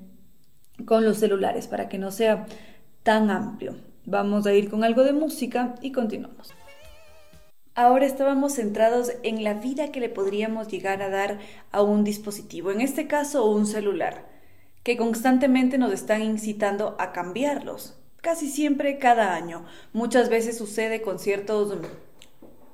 con 0.84 1.04
los 1.04 1.18
celulares 1.18 1.68
para 1.68 1.88
que 1.88 1.98
no 1.98 2.10
sea 2.10 2.46
tan 3.02 3.30
amplio. 3.30 3.76
Vamos 4.04 4.46
a 4.46 4.54
ir 4.54 4.70
con 4.70 4.84
algo 4.84 5.04
de 5.04 5.12
música 5.12 5.74
y 5.80 5.92
continuamos. 5.92 6.57
Ahora 7.80 8.06
estábamos 8.06 8.54
centrados 8.54 9.12
en 9.22 9.44
la 9.44 9.54
vida 9.54 9.92
que 9.92 10.00
le 10.00 10.08
podríamos 10.08 10.66
llegar 10.66 11.00
a 11.00 11.10
dar 11.10 11.38
a 11.70 11.80
un 11.80 12.02
dispositivo, 12.02 12.72
en 12.72 12.80
este 12.80 13.06
caso 13.06 13.48
un 13.48 13.66
celular, 13.66 14.26
que 14.82 14.96
constantemente 14.96 15.78
nos 15.78 15.92
están 15.92 16.22
incitando 16.22 16.96
a 16.98 17.12
cambiarlos, 17.12 17.96
casi 18.20 18.48
siempre 18.48 18.98
cada 18.98 19.32
año. 19.32 19.64
Muchas 19.92 20.28
veces 20.28 20.58
sucede 20.58 21.02
con 21.02 21.20
ciertos 21.20 21.78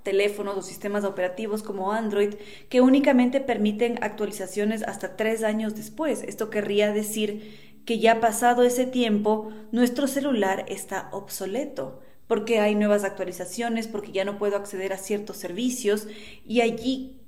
teléfonos 0.05 0.57
o 0.57 0.63
sistemas 0.63 1.05
operativos 1.05 1.63
como 1.63 1.93
Android 1.93 2.37
que 2.71 2.81
únicamente 2.81 3.43
permiten 3.43 4.03
actualizaciones 4.03 4.83
hasta 4.85 5.19
tres 5.19 5.45
años 5.45 5.75
después. 5.75 6.23
Esto 6.23 6.49
querría 6.49 6.93
decir 6.93 7.83
que 7.85 7.99
ya 7.99 8.21
pasado 8.21 8.63
ese 8.63 8.87
tiempo 8.87 9.53
nuestro 9.71 10.07
celular 10.07 10.65
está 10.67 11.11
obsoleto 11.13 12.01
porque 12.27 12.61
hay 12.61 12.75
nuevas 12.75 13.05
actualizaciones, 13.05 13.89
porque 13.89 14.13
ya 14.13 14.25
no 14.25 14.39
puedo 14.39 14.57
acceder 14.57 14.93
a 14.93 14.99
ciertos 14.99 15.37
servicios 15.37 16.09
y 16.45 16.61
allí, 16.61 17.21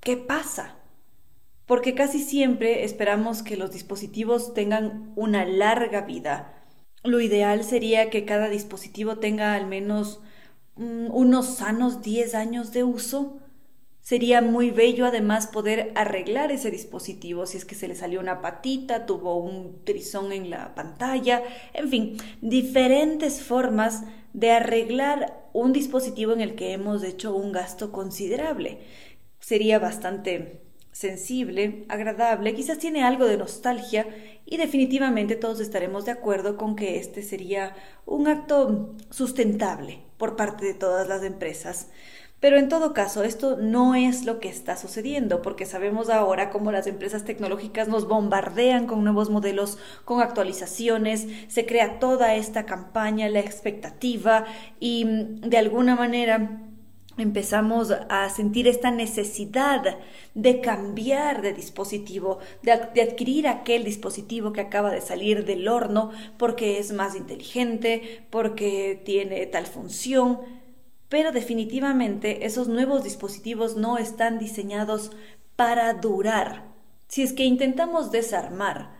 ¿qué 0.00 0.16
pasa? 0.16 0.76
Porque 1.66 1.94
casi 1.94 2.20
siempre 2.20 2.84
esperamos 2.84 3.42
que 3.42 3.56
los 3.56 3.72
dispositivos 3.72 4.52
tengan 4.52 5.12
una 5.16 5.44
larga 5.46 6.02
vida. 6.02 6.62
Lo 7.02 7.20
ideal 7.20 7.64
sería 7.64 8.10
que 8.10 8.24
cada 8.24 8.48
dispositivo 8.48 9.16
tenga 9.16 9.54
al 9.54 9.66
menos 9.66 10.20
mm, 10.76 11.06
unos 11.10 11.56
sanos 11.56 12.02
10 12.02 12.34
años 12.34 12.72
de 12.72 12.84
uso. 12.84 13.38
Sería 14.02 14.42
muy 14.42 14.70
bello 14.70 15.06
además 15.06 15.46
poder 15.46 15.92
arreglar 15.94 16.52
ese 16.52 16.70
dispositivo 16.70 17.46
si 17.46 17.56
es 17.56 17.64
que 17.64 17.74
se 17.74 17.88
le 17.88 17.94
salió 17.94 18.20
una 18.20 18.42
patita, 18.42 19.06
tuvo 19.06 19.36
un 19.36 19.82
trizón 19.84 20.30
en 20.32 20.50
la 20.50 20.74
pantalla, 20.74 21.42
en 21.72 21.88
fin, 21.88 22.16
diferentes 22.42 23.42
formas 23.42 24.04
de 24.34 24.50
arreglar 24.50 25.48
un 25.54 25.72
dispositivo 25.72 26.32
en 26.32 26.42
el 26.42 26.56
que 26.56 26.72
hemos 26.72 27.02
hecho 27.02 27.34
un 27.34 27.52
gasto 27.52 27.92
considerable. 27.92 28.80
Sería 29.40 29.78
bastante 29.78 30.60
sensible, 30.92 31.86
agradable, 31.88 32.54
quizás 32.54 32.78
tiene 32.78 33.02
algo 33.02 33.26
de 33.26 33.36
nostalgia 33.36 34.06
y 34.44 34.58
definitivamente 34.58 35.36
todos 35.36 35.60
estaremos 35.60 36.04
de 36.04 36.12
acuerdo 36.12 36.56
con 36.56 36.76
que 36.76 36.98
este 36.98 37.22
sería 37.22 37.74
un 38.06 38.28
acto 38.28 38.94
sustentable 39.10 40.02
por 40.18 40.36
parte 40.36 40.66
de 40.66 40.74
todas 40.74 41.08
las 41.08 41.22
empresas. 41.22 41.88
Pero 42.44 42.58
en 42.58 42.68
todo 42.68 42.92
caso, 42.92 43.24
esto 43.24 43.56
no 43.56 43.94
es 43.94 44.26
lo 44.26 44.38
que 44.38 44.50
está 44.50 44.76
sucediendo, 44.76 45.40
porque 45.40 45.64
sabemos 45.64 46.10
ahora 46.10 46.50
cómo 46.50 46.72
las 46.72 46.86
empresas 46.86 47.24
tecnológicas 47.24 47.88
nos 47.88 48.06
bombardean 48.06 48.86
con 48.86 49.02
nuevos 49.02 49.30
modelos, 49.30 49.78
con 50.04 50.20
actualizaciones, 50.20 51.26
se 51.48 51.64
crea 51.64 51.98
toda 51.98 52.34
esta 52.34 52.66
campaña, 52.66 53.30
la 53.30 53.40
expectativa 53.40 54.44
y 54.78 55.06
mm, 55.06 55.40
de 55.40 55.56
alguna 55.56 55.96
manera 55.96 56.60
empezamos 57.16 57.90
a 58.10 58.28
sentir 58.28 58.68
esta 58.68 58.90
necesidad 58.90 59.96
de 60.34 60.60
cambiar 60.60 61.40
de 61.40 61.54
dispositivo, 61.54 62.40
de, 62.62 62.78
de, 62.94 63.00
adquirir 63.00 63.48
aquel 63.48 63.84
dispositivo 63.84 64.52
que 64.52 64.60
acaba 64.60 64.90
de 64.90 65.00
salir 65.00 65.46
del 65.46 65.66
horno 65.66 66.10
porque 66.36 66.78
es 66.78 66.92
más 66.92 67.16
inteligente, 67.16 68.26
porque 68.28 69.00
tiene 69.02 69.46
tal 69.46 69.64
función 69.64 70.40
pero 71.14 71.30
definitivamente 71.30 72.44
esos 72.44 72.66
nuevos 72.66 73.04
dispositivos 73.04 73.76
no 73.76 73.98
están 73.98 74.40
diseñados 74.40 75.12
para 75.54 75.92
durar. 75.94 76.64
Si 77.06 77.22
es 77.22 77.32
que 77.32 77.44
intentamos 77.44 78.10
desarmar 78.10 78.90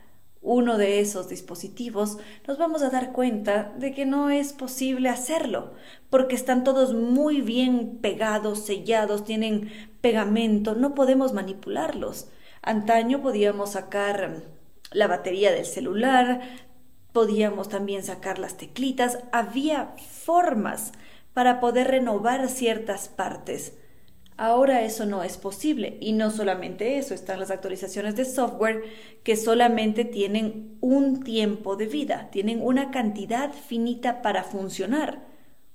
uno 0.40 0.78
de 0.78 1.00
esos 1.00 1.28
dispositivos, 1.28 2.18
nos 2.46 2.56
vamos 2.56 2.82
a 2.82 2.90
dar 2.90 3.10
cuenta 3.10 3.72
de 3.78 3.92
que 3.92 4.06
no 4.06 4.30
es 4.30 4.52
posible 4.52 5.08
hacerlo, 5.08 5.72
porque 6.08 6.36
están 6.36 6.62
todos 6.62 6.94
muy 6.94 7.40
bien 7.40 7.98
pegados, 8.00 8.60
sellados, 8.60 9.24
tienen 9.24 9.72
pegamento, 10.00 10.76
no 10.76 10.94
podemos 10.94 11.32
manipularlos. 11.32 12.28
Antaño 12.62 13.22
podíamos 13.22 13.72
sacar 13.72 14.44
la 14.92 15.08
batería 15.08 15.50
del 15.50 15.66
celular, 15.66 16.42
podíamos 17.12 17.68
también 17.68 18.04
sacar 18.04 18.38
las 18.38 18.56
teclitas, 18.56 19.18
había 19.32 19.96
formas 20.22 20.92
para 21.34 21.60
poder 21.60 21.88
renovar 21.88 22.48
ciertas 22.48 23.08
partes. 23.08 23.74
Ahora 24.36 24.82
eso 24.82 25.06
no 25.06 25.22
es 25.22 25.36
posible 25.36 25.96
y 26.00 26.12
no 26.12 26.30
solamente 26.30 26.98
eso, 26.98 27.14
están 27.14 27.38
las 27.38 27.52
actualizaciones 27.52 28.16
de 28.16 28.24
software 28.24 28.82
que 29.22 29.36
solamente 29.36 30.04
tienen 30.04 30.76
un 30.80 31.22
tiempo 31.22 31.76
de 31.76 31.86
vida, 31.86 32.30
tienen 32.32 32.60
una 32.60 32.90
cantidad 32.90 33.52
finita 33.52 34.22
para 34.22 34.42
funcionar. 34.42 35.22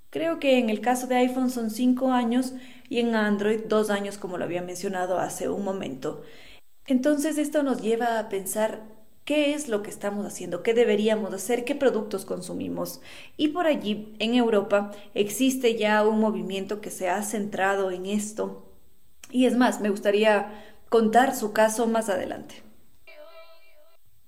Creo 0.10 0.40
que 0.40 0.58
en 0.58 0.70
el 0.70 0.82
caso 0.82 1.08
de 1.08 1.16
iPhone 1.16 1.50
son 1.50 1.70
cinco 1.70 2.12
años 2.12 2.54
y 2.90 3.00
en 3.00 3.16
Android 3.16 3.62
dos 3.68 3.90
años 3.90 4.18
como 4.18 4.38
lo 4.38 4.44
había 4.44 4.62
mencionado 4.62 5.20
hace 5.20 5.48
un 5.48 5.64
momento. 5.64 6.24
Entonces 6.86 7.38
esto 7.38 7.64
nos 7.64 7.82
lleva 7.82 8.20
a 8.20 8.28
pensar 8.28 8.99
qué 9.30 9.54
es 9.54 9.70
lo 9.70 9.84
que 9.84 9.92
estamos 9.92 10.26
haciendo, 10.26 10.64
qué 10.64 10.74
deberíamos 10.74 11.32
hacer, 11.36 11.64
qué 11.64 11.76
productos 11.76 12.26
consumimos. 12.26 13.00
Y 13.38 13.50
por 13.50 13.68
allí, 13.68 14.16
en 14.18 14.34
Europa, 14.34 14.90
existe 15.14 15.76
ya 15.76 16.04
un 16.04 16.20
movimiento 16.20 16.82
que 16.82 16.90
se 16.90 17.10
ha 17.10 17.22
centrado 17.22 17.92
en 17.92 18.08
esto. 18.08 18.66
Y 19.30 19.46
es 19.46 19.56
más, 19.56 19.82
me 19.82 19.92
gustaría 19.92 20.52
contar 20.90 21.36
su 21.36 21.54
caso 21.54 21.86
más 21.86 22.10
adelante. 22.10 22.64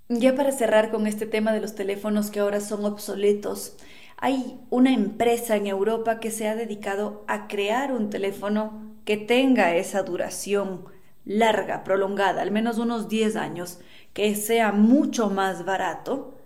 Ya 0.08 0.36
para 0.36 0.52
cerrar 0.52 0.92
con 0.92 1.08
este 1.08 1.26
tema 1.26 1.52
de 1.52 1.62
los 1.62 1.74
teléfonos 1.74 2.30
que 2.30 2.42
ahora 2.42 2.62
son 2.62 2.86
obsoletos, 2.86 3.78
hay 4.18 4.60
una 4.70 4.94
empresa 4.94 5.56
en 5.56 5.66
Europa 5.66 6.20
que 6.20 6.30
se 6.30 6.48
ha 6.48 6.56
dedicado 6.56 7.26
a 7.28 7.48
crear 7.48 7.92
un 7.92 8.12
teléfono 8.12 8.94
que 9.04 9.18
tenga 9.18 9.76
esa 9.76 10.04
duración 10.04 10.86
larga, 11.26 11.84
prolongada, 11.84 12.42
al 12.42 12.52
menos 12.52 12.78
unos 12.78 13.08
10 13.08 13.36
años, 13.36 13.80
que 14.14 14.36
sea 14.36 14.72
mucho 14.72 15.30
más 15.30 15.66
barato. 15.66 16.38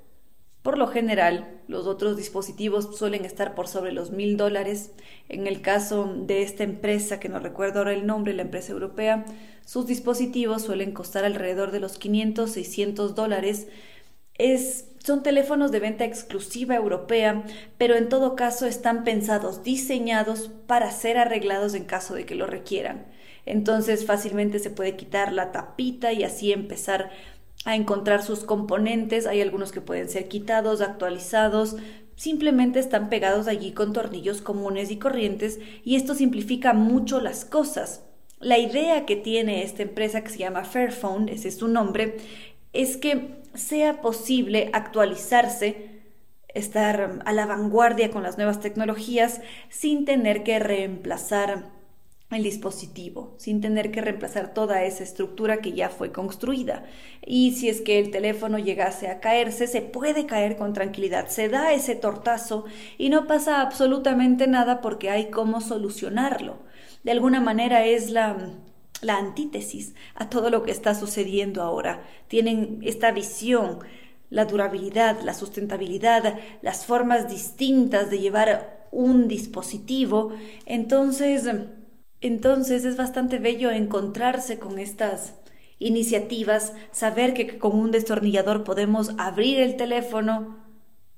Por 0.61 0.77
lo 0.77 0.87
general, 0.87 1.61
los 1.67 1.87
otros 1.87 2.17
dispositivos 2.17 2.97
suelen 2.97 3.25
estar 3.25 3.55
por 3.55 3.67
sobre 3.67 3.91
los 3.91 4.11
mil 4.11 4.37
dólares. 4.37 4.91
En 5.29 5.47
el 5.47 5.61
caso 5.61 6.11
de 6.15 6.41
esta 6.41 6.63
empresa, 6.63 7.19
que 7.19 7.29
no 7.29 7.39
recuerdo 7.39 7.79
ahora 7.79 7.93
el 7.93 8.05
nombre, 8.05 8.33
la 8.33 8.43
empresa 8.43 8.71
europea, 8.71 9.25
sus 9.63 9.87
dispositivos 9.87 10.63
suelen 10.63 10.91
costar 10.91 11.25
alrededor 11.25 11.71
de 11.71 11.79
los 11.79 11.97
500, 11.97 12.51
600 12.51 13.15
dólares. 13.15 13.67
Es, 14.35 14.89
son 15.03 15.23
teléfonos 15.23 15.71
de 15.71 15.79
venta 15.79 16.03
exclusiva 16.05 16.75
europea, 16.75 17.43
pero 17.77 17.95
en 17.95 18.09
todo 18.09 18.35
caso 18.35 18.65
están 18.65 19.03
pensados, 19.03 19.63
diseñados 19.63 20.51
para 20.67 20.91
ser 20.91 21.17
arreglados 21.17 21.73
en 21.73 21.85
caso 21.85 22.15
de 22.15 22.25
que 22.25 22.35
lo 22.35 22.47
requieran. 22.47 23.05
Entonces 23.45 24.05
fácilmente 24.05 24.59
se 24.59 24.71
puede 24.71 24.95
quitar 24.95 25.31
la 25.31 25.51
tapita 25.51 26.11
y 26.11 26.23
así 26.23 26.51
empezar 26.51 27.03
a 27.03 27.34
encontrar 27.73 28.21
sus 28.21 28.43
componentes. 28.43 29.25
Hay 29.25 29.41
algunos 29.41 29.71
que 29.71 29.81
pueden 29.81 30.07
ser 30.07 30.27
quitados, 30.27 30.81
actualizados, 30.81 31.77
simplemente 32.15 32.79
están 32.79 33.09
pegados 33.09 33.47
allí 33.47 33.71
con 33.71 33.93
tornillos 33.93 34.41
comunes 34.41 34.91
y 34.91 34.97
corrientes 34.97 35.59
y 35.83 35.95
esto 35.95 36.13
simplifica 36.13 36.73
mucho 36.73 37.19
las 37.19 37.43
cosas. 37.45 38.03
La 38.39 38.57
idea 38.59 39.05
que 39.05 39.15
tiene 39.15 39.63
esta 39.63 39.83
empresa 39.83 40.23
que 40.23 40.29
se 40.29 40.37
llama 40.37 40.65
Fairphone, 40.65 41.29
ese 41.29 41.47
es 41.47 41.57
su 41.57 41.67
nombre, 41.67 42.17
es 42.73 42.97
que 42.97 43.41
sea 43.53 44.01
posible 44.01 44.69
actualizarse, 44.73 46.01
estar 46.53 47.21
a 47.25 47.33
la 47.33 47.45
vanguardia 47.45 48.11
con 48.11 48.23
las 48.23 48.37
nuevas 48.37 48.59
tecnologías 48.59 49.41
sin 49.69 50.05
tener 50.05 50.43
que 50.43 50.59
reemplazar 50.59 51.74
el 52.31 52.43
dispositivo, 52.43 53.35
sin 53.38 53.61
tener 53.61 53.91
que 53.91 54.02
reemplazar 54.02 54.53
toda 54.53 54.84
esa 54.84 55.03
estructura 55.03 55.61
que 55.61 55.73
ya 55.73 55.89
fue 55.89 56.11
construida. 56.11 56.84
Y 57.26 57.52
si 57.53 57.69
es 57.69 57.81
que 57.81 57.99
el 57.99 58.11
teléfono 58.11 58.57
llegase 58.57 59.07
a 59.07 59.19
caerse, 59.19 59.68
se 59.68 59.81
puede 59.81 60.26
caer 60.26 60.57
con 60.57 60.73
tranquilidad, 60.73 61.27
se 61.27 61.49
da 61.49 61.73
ese 61.73 61.95
tortazo 61.95 62.65
y 62.97 63.10
no 63.10 63.27
pasa 63.27 63.61
absolutamente 63.61 64.47
nada 64.47 64.81
porque 64.81 65.10
hay 65.10 65.30
cómo 65.30 65.61
solucionarlo. 65.61 66.57
De 67.03 67.11
alguna 67.11 67.41
manera 67.41 67.85
es 67.85 68.10
la 68.10 68.35
la 69.02 69.18
antítesis 69.18 69.93
a 70.15 70.30
todo 70.30 70.49
lo 70.49 70.64
que 70.64 70.72
está 70.72 70.95
sucediendo 70.95 71.61
ahora. 71.61 72.03
Tienen 72.27 72.80
esta 72.84 73.11
visión, 73.11 73.80
la 74.30 74.45
durabilidad, 74.45 75.22
la 75.22 75.34
sustentabilidad, 75.34 76.39
las 76.61 76.85
formas 76.85 77.30
distintas 77.30 78.10
de 78.10 78.19
llevar 78.19 78.88
un 78.91 79.27
dispositivo. 79.27 80.34
Entonces, 80.65 81.49
entonces 82.26 82.85
es 82.85 82.97
bastante 82.97 83.38
bello 83.38 83.69
encontrarse 83.69 84.57
con 84.57 84.80
estas 84.80 85.35
iniciativas, 85.77 86.73
saber 86.91 87.35
que 87.35 87.60
con 87.60 87.77
un 87.77 87.91
destornillador 87.91 88.64
podemos 88.64 89.11
abrir 89.19 89.60
el 89.60 89.76
teléfono 89.76 90.57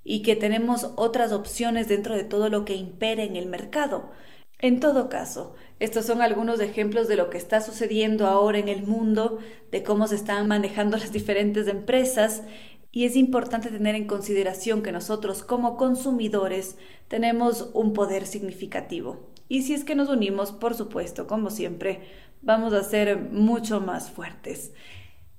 y 0.03 0.21
que 0.21 0.35
tenemos 0.35 0.91
otras 0.97 1.31
opciones 1.31 1.87
dentro 1.87 2.13
de 2.13 2.25
todo 2.25 2.49
lo 2.49 2.65
que 2.65 2.75
impera 2.75 3.23
en 3.23 3.37
el 3.37 3.45
mercado. 3.45 4.11
En 4.59 4.81
todo 4.81 5.07
caso, 5.07 5.55
estos 5.79 6.05
son 6.05 6.21
algunos 6.21 6.59
ejemplos 6.59 7.07
de 7.07 7.15
lo 7.15 7.29
que 7.29 7.37
está 7.37 7.61
sucediendo 7.61 8.27
ahora 8.27 8.57
en 8.57 8.67
el 8.67 8.83
mundo, 8.83 9.39
de 9.71 9.83
cómo 9.83 10.07
se 10.07 10.15
están 10.15 10.47
manejando 10.47 10.97
las 10.97 11.13
diferentes 11.13 11.67
empresas 11.67 12.43
y 12.91 13.05
es 13.05 13.15
importante 13.15 13.69
tener 13.69 13.95
en 13.95 14.07
consideración 14.07 14.81
que 14.81 14.91
nosotros 14.91 15.43
como 15.43 15.77
consumidores 15.77 16.77
tenemos 17.07 17.69
un 17.73 17.93
poder 17.93 18.25
significativo. 18.25 19.26
Y 19.47 19.63
si 19.63 19.73
es 19.73 19.83
que 19.83 19.95
nos 19.95 20.09
unimos, 20.09 20.51
por 20.51 20.75
supuesto, 20.75 21.27
como 21.27 21.49
siempre, 21.49 22.09
vamos 22.41 22.73
a 22.73 22.83
ser 22.83 23.17
mucho 23.17 23.79
más 23.79 24.11
fuertes. 24.11 24.73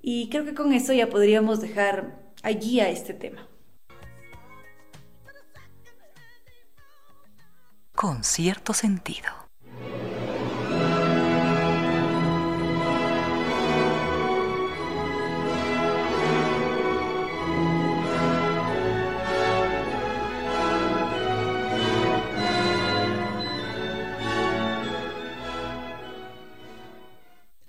Y 0.00 0.28
creo 0.30 0.44
que 0.44 0.54
con 0.54 0.72
eso 0.72 0.92
ya 0.92 1.08
podríamos 1.10 1.60
dejar 1.60 2.32
allí 2.42 2.80
a 2.80 2.88
este 2.88 3.14
tema. 3.14 3.48
Con 7.94 8.22
cierto 8.22 8.72
sentido. 8.72 9.47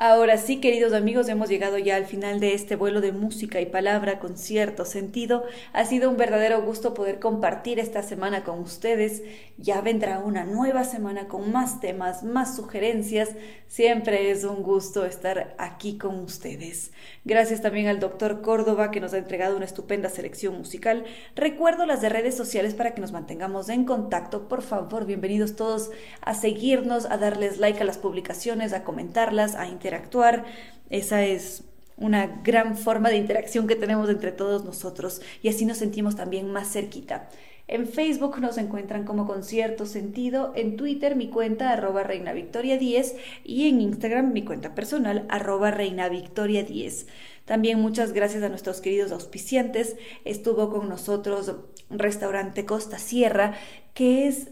Ahora 0.02 0.38
sí, 0.38 0.62
queridos 0.62 0.94
amigos, 0.94 1.28
hemos 1.28 1.50
llegado 1.50 1.78
ya 1.78 1.98
al 1.98 2.06
final 2.06 2.40
de 2.40 2.54
este 2.54 2.78
vuelo 2.78 3.02
de 3.02 3.12
música 3.12 3.60
y 3.60 3.66
palabra 3.66 4.20
con 4.20 4.38
cierto 4.38 4.86
sentido. 4.86 5.44
Ha 5.74 5.84
sido 5.84 6.10
un 6.10 6.16
verdadero 6.16 6.62
gusto 6.62 6.94
poder 6.94 7.20
compartir 7.20 7.80
esta 7.80 8.02
semana 8.02 8.46
con 8.46 8.60
ustedes. 8.60 9.24
Ya 9.58 9.82
vendrá 9.82 10.20
una 10.20 10.46
nueva 10.46 10.86
semana 10.86 11.28
con 11.28 11.52
más 11.52 11.82
temas, 11.82 12.24
más 12.24 12.56
sugerencias. 12.56 13.32
Siempre 13.68 14.32
es 14.32 14.46
un 14.46 14.64
gusto 14.64 15.04
estar 15.06 15.54
aquí 15.58 15.98
con 15.98 16.18
ustedes. 16.20 16.94
Gracias 17.26 17.62
también 17.62 17.88
al 17.88 18.00
doctor 18.00 18.42
Córdoba 18.42 18.92
que 18.92 19.02
nos 19.02 19.14
ha 19.14 19.18
entregado 19.18 19.58
una 19.58 19.66
estupenda 19.66 20.08
selección 20.08 20.58
musical. 20.58 21.04
Recuerdo 21.36 21.86
las 21.86 22.00
de 22.00 22.08
redes 22.08 22.38
sociales 22.38 22.74
para 22.74 22.96
que 22.96 23.02
nos 23.02 23.12
mantengamos 23.12 23.68
en 23.68 23.84
contacto. 23.84 24.48
Por 24.48 24.62
favor, 24.62 25.06
bienvenidos 25.06 25.58
todos 25.58 25.92
a 26.22 26.36
seguirnos, 26.36 27.06
a 27.06 27.18
darles 27.18 27.58
like 27.58 27.82
a 27.82 27.86
las 27.86 27.98
publicaciones, 27.98 28.72
a 28.72 28.86
comentarlas, 28.86 29.56
a 29.56 29.68
interactuar 29.68 29.89
interactuar. 29.90 30.46
Esa 30.90 31.26
es 31.26 31.64
una 31.98 32.42
gran 32.44 32.78
forma 32.78 33.10
de 33.10 33.18
interacción 33.18 33.68
que 33.68 33.76
tenemos 33.76 34.10
entre 34.10 34.32
todos 34.32 34.64
nosotros 34.64 35.22
y 35.42 35.50
así 35.50 35.66
nos 35.66 35.78
sentimos 35.78 36.16
también 36.16 36.52
más 36.52 36.72
cerquita. 36.72 37.30
En 37.68 37.88
Facebook 37.88 38.40
nos 38.40 38.58
encuentran 38.58 39.04
como 39.04 39.28
con 39.28 39.44
cierto 39.44 39.86
sentido, 39.86 40.54
en 40.56 40.76
Twitter 40.76 41.16
mi 41.16 41.30
cuenta 41.30 41.72
arroba 41.72 42.04
reina 42.04 42.34
victoria 42.34 42.78
10 42.78 43.16
y 43.44 43.68
en 43.68 43.82
Instagram 43.82 44.32
mi 44.34 44.44
cuenta 44.44 44.74
personal 44.74 45.26
arroba 45.30 45.70
reina 45.70 46.10
victoria 46.10 46.64
10. 46.64 47.08
También 47.46 47.80
muchas 47.80 48.14
gracias 48.14 48.44
a 48.44 48.50
nuestros 48.50 48.82
queridos 48.82 49.12
auspiciantes. 49.12 49.98
Estuvo 50.26 50.72
con 50.72 50.90
nosotros 50.90 51.56
Restaurante 51.92 52.66
Costa 52.66 52.98
Sierra, 52.98 53.54
que 53.94 54.28
es 54.28 54.50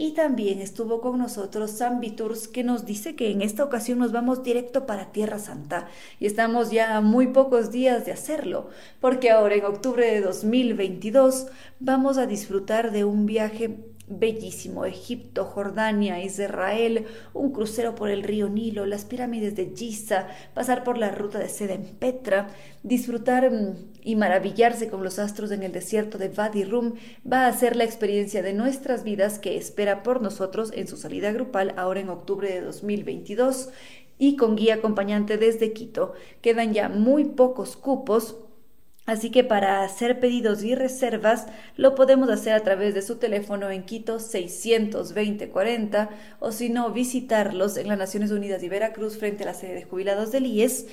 Y 0.00 0.12
también 0.12 0.60
estuvo 0.60 1.00
con 1.00 1.18
nosotros 1.18 1.76
Zambi 1.76 2.12
Tours 2.12 2.46
que 2.46 2.62
nos 2.62 2.86
dice 2.86 3.16
que 3.16 3.32
en 3.32 3.42
esta 3.42 3.64
ocasión 3.64 3.98
nos 3.98 4.12
vamos 4.12 4.44
directo 4.44 4.86
para 4.86 5.10
Tierra 5.10 5.40
Santa. 5.40 5.88
Y 6.20 6.26
estamos 6.26 6.70
ya 6.70 6.96
a 6.96 7.00
muy 7.00 7.26
pocos 7.26 7.72
días 7.72 8.06
de 8.06 8.12
hacerlo, 8.12 8.68
porque 9.00 9.32
ahora 9.32 9.56
en 9.56 9.64
octubre 9.64 10.08
de 10.08 10.20
2022 10.20 11.48
vamos 11.80 12.16
a 12.16 12.28
disfrutar 12.28 12.92
de 12.92 13.02
un 13.04 13.26
viaje 13.26 13.76
bellísimo, 14.08 14.84
Egipto, 14.84 15.44
Jordania, 15.44 16.22
Israel, 16.22 17.06
un 17.34 17.52
crucero 17.52 17.94
por 17.94 18.10
el 18.10 18.22
río 18.22 18.48
Nilo, 18.48 18.86
las 18.86 19.04
pirámides 19.04 19.54
de 19.56 19.72
Giza, 19.74 20.28
pasar 20.54 20.84
por 20.84 20.98
la 20.98 21.10
ruta 21.10 21.38
de 21.38 21.48
seda 21.48 21.74
en 21.74 21.84
Petra, 21.84 22.48
disfrutar 22.82 23.50
mm, 23.50 23.74
y 24.02 24.16
maravillarse 24.16 24.88
con 24.88 25.02
los 25.02 25.18
astros 25.18 25.50
en 25.50 25.62
el 25.62 25.72
desierto 25.72 26.18
de 26.18 26.28
Wadi 26.28 26.64
Rum 26.64 26.94
va 27.30 27.46
a 27.46 27.52
ser 27.52 27.76
la 27.76 27.84
experiencia 27.84 28.42
de 28.42 28.54
nuestras 28.54 29.04
vidas 29.04 29.38
que 29.38 29.56
espera 29.56 30.02
por 30.02 30.22
nosotros 30.22 30.72
en 30.74 30.88
su 30.88 30.96
salida 30.96 31.32
grupal 31.32 31.74
ahora 31.76 32.00
en 32.00 32.08
octubre 32.08 32.52
de 32.52 32.60
2022 32.60 33.70
y 34.18 34.36
con 34.36 34.56
guía 34.56 34.74
acompañante 34.74 35.38
desde 35.38 35.72
Quito. 35.72 36.12
Quedan 36.40 36.72
ya 36.72 36.88
muy 36.88 37.24
pocos 37.24 37.76
cupos 37.76 38.36
Así 39.08 39.30
que 39.30 39.42
para 39.42 39.82
hacer 39.84 40.20
pedidos 40.20 40.62
y 40.62 40.74
reservas 40.74 41.46
lo 41.76 41.94
podemos 41.94 42.28
hacer 42.28 42.52
a 42.52 42.60
través 42.60 42.92
de 42.92 43.00
su 43.00 43.16
teléfono 43.16 43.70
en 43.70 43.84
Quito 43.84 44.18
62040 44.18 46.10
o 46.40 46.52
si 46.52 46.68
no 46.68 46.92
visitarlos 46.92 47.78
en 47.78 47.88
las 47.88 47.96
Naciones 47.96 48.32
Unidas 48.32 48.62
y 48.62 48.68
Veracruz 48.68 49.16
frente 49.16 49.44
a 49.44 49.46
la 49.46 49.54
sede 49.54 49.76
de 49.76 49.84
jubilados 49.84 50.30
del 50.30 50.44
IES 50.44 50.88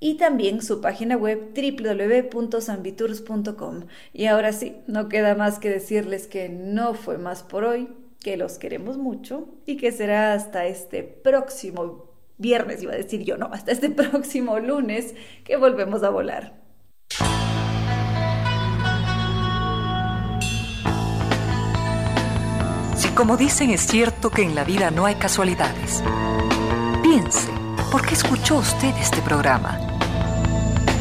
y 0.00 0.14
también 0.14 0.62
su 0.62 0.80
página 0.80 1.16
web 1.16 1.54
www.sambitours.com. 1.54 3.84
Y 4.12 4.26
ahora 4.26 4.52
sí, 4.52 4.74
no 4.88 5.08
queda 5.08 5.36
más 5.36 5.60
que 5.60 5.70
decirles 5.70 6.26
que 6.26 6.48
no 6.48 6.94
fue 6.94 7.18
más 7.18 7.44
por 7.44 7.62
hoy, 7.62 7.88
que 8.18 8.36
los 8.36 8.58
queremos 8.58 8.98
mucho 8.98 9.46
y 9.64 9.76
que 9.76 9.92
será 9.92 10.34
hasta 10.34 10.66
este 10.66 11.04
próximo 11.04 12.10
viernes, 12.36 12.82
iba 12.82 12.94
a 12.94 12.96
decir 12.96 13.22
yo, 13.22 13.36
no, 13.36 13.50
hasta 13.52 13.70
este 13.70 13.90
próximo 13.90 14.58
lunes 14.58 15.14
que 15.44 15.56
volvemos 15.56 16.02
a 16.02 16.10
volar. 16.10 16.64
Si 23.04 23.10
como 23.10 23.36
dicen 23.36 23.68
es 23.70 23.86
cierto 23.86 24.30
que 24.30 24.42
en 24.42 24.54
la 24.54 24.64
vida 24.64 24.90
no 24.90 25.04
hay 25.04 25.16
casualidades, 25.16 26.02
piense, 27.02 27.50
¿por 27.92 28.00
qué 28.00 28.14
escuchó 28.14 28.56
usted 28.56 28.96
este 28.96 29.20
programa? 29.20 29.78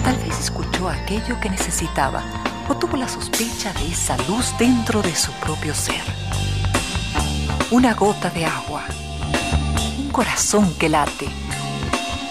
Tal 0.03 0.17
vez 0.17 0.37
escuchó 0.37 0.89
aquello 0.89 1.39
que 1.39 1.49
necesitaba 1.49 2.21
o 2.67 2.75
tuvo 2.75 2.97
la 2.97 3.07
sospecha 3.07 3.71
de 3.71 3.87
esa 3.87 4.17
luz 4.27 4.53
dentro 4.59 5.01
de 5.01 5.15
su 5.15 5.31
propio 5.31 5.73
ser. 5.73 6.03
Una 7.71 7.93
gota 7.93 8.29
de 8.29 8.45
agua, 8.45 8.83
un 9.97 10.09
corazón 10.09 10.73
que 10.77 10.89
late, 10.89 11.29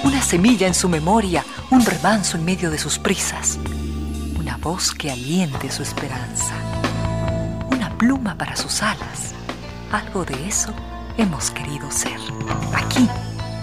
una 0.04 0.20
semilla 0.20 0.66
en 0.66 0.74
su 0.74 0.90
memoria, 0.90 1.46
un 1.70 1.82
remanso 1.82 2.36
en 2.36 2.44
medio 2.44 2.70
de 2.70 2.76
sus 2.76 2.98
prisas, 2.98 3.58
una 4.38 4.58
voz 4.58 4.92
que 4.92 5.10
aliente 5.10 5.72
su 5.72 5.82
esperanza, 5.82 6.52
una 7.70 7.88
pluma 7.96 8.36
para 8.36 8.54
sus 8.54 8.82
alas. 8.82 9.32
Algo 9.92 10.24
de 10.24 10.48
eso 10.48 10.72
hemos 11.18 11.50
querido 11.50 11.90
ser. 11.90 12.18
Aquí, 12.74 13.06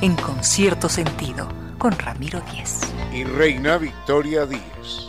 en 0.01 0.15
Concierto 0.15 0.87
Sentido, 0.87 1.49
con 1.79 1.91
Ramiro 1.97 2.39
Díez. 2.51 2.81
Y 3.11 3.23
Reina 3.23 3.79
Victoria 3.79 4.45
Díez. 4.45 5.08